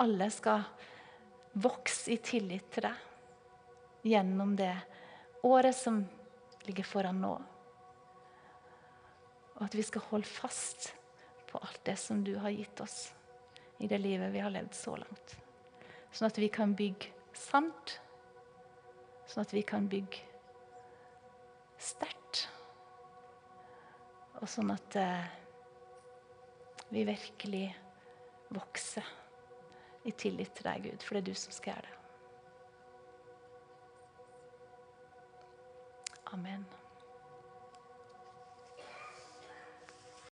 alle 0.00 0.30
skal 0.30 0.62
vokse 1.52 2.12
i 2.14 2.18
tillit 2.24 2.70
til 2.72 2.86
deg 2.86 4.06
gjennom 4.10 4.54
det 4.56 4.72
året 5.44 5.76
som 5.76 6.00
ligger 6.68 6.86
foran 6.86 7.20
nå. 7.20 7.32
Og 9.58 9.62
at 9.66 9.76
vi 9.76 9.84
skal 9.84 10.06
holde 10.08 10.28
fast 10.28 10.92
på 11.50 11.60
alt 11.60 11.82
det 11.84 11.98
som 12.00 12.22
du 12.24 12.36
har 12.40 12.54
gitt 12.54 12.80
oss 12.80 13.10
i 13.80 13.88
det 13.90 13.98
livet 14.00 14.32
vi 14.32 14.40
har 14.40 14.52
levd 14.52 14.74
så 14.76 14.94
langt. 14.96 15.36
Sånn 16.12 16.30
at 16.30 16.38
vi 16.40 16.48
kan 16.52 16.72
bygge 16.76 17.12
sant. 17.36 17.98
Sånn 19.28 19.44
at 19.44 19.52
vi 19.54 19.62
kan 19.66 19.86
bygge 19.90 20.24
sterkt. 21.80 22.46
Og 24.40 24.48
sånn 24.48 24.72
at 24.72 24.96
eh, 24.96 25.28
vi 26.90 27.04
virkelig 27.08 27.66
vokser 28.50 29.06
i 30.04 30.12
tillit 30.12 30.52
til 30.56 30.64
deg, 30.64 30.84
Gud, 30.88 31.06
for 31.06 31.16
det 31.16 31.22
er 31.22 31.32
du 31.32 31.38
som 31.38 31.52
skal 31.52 31.74
gjøre 31.74 31.88
det. 31.88 31.96
Amen. 36.32 36.79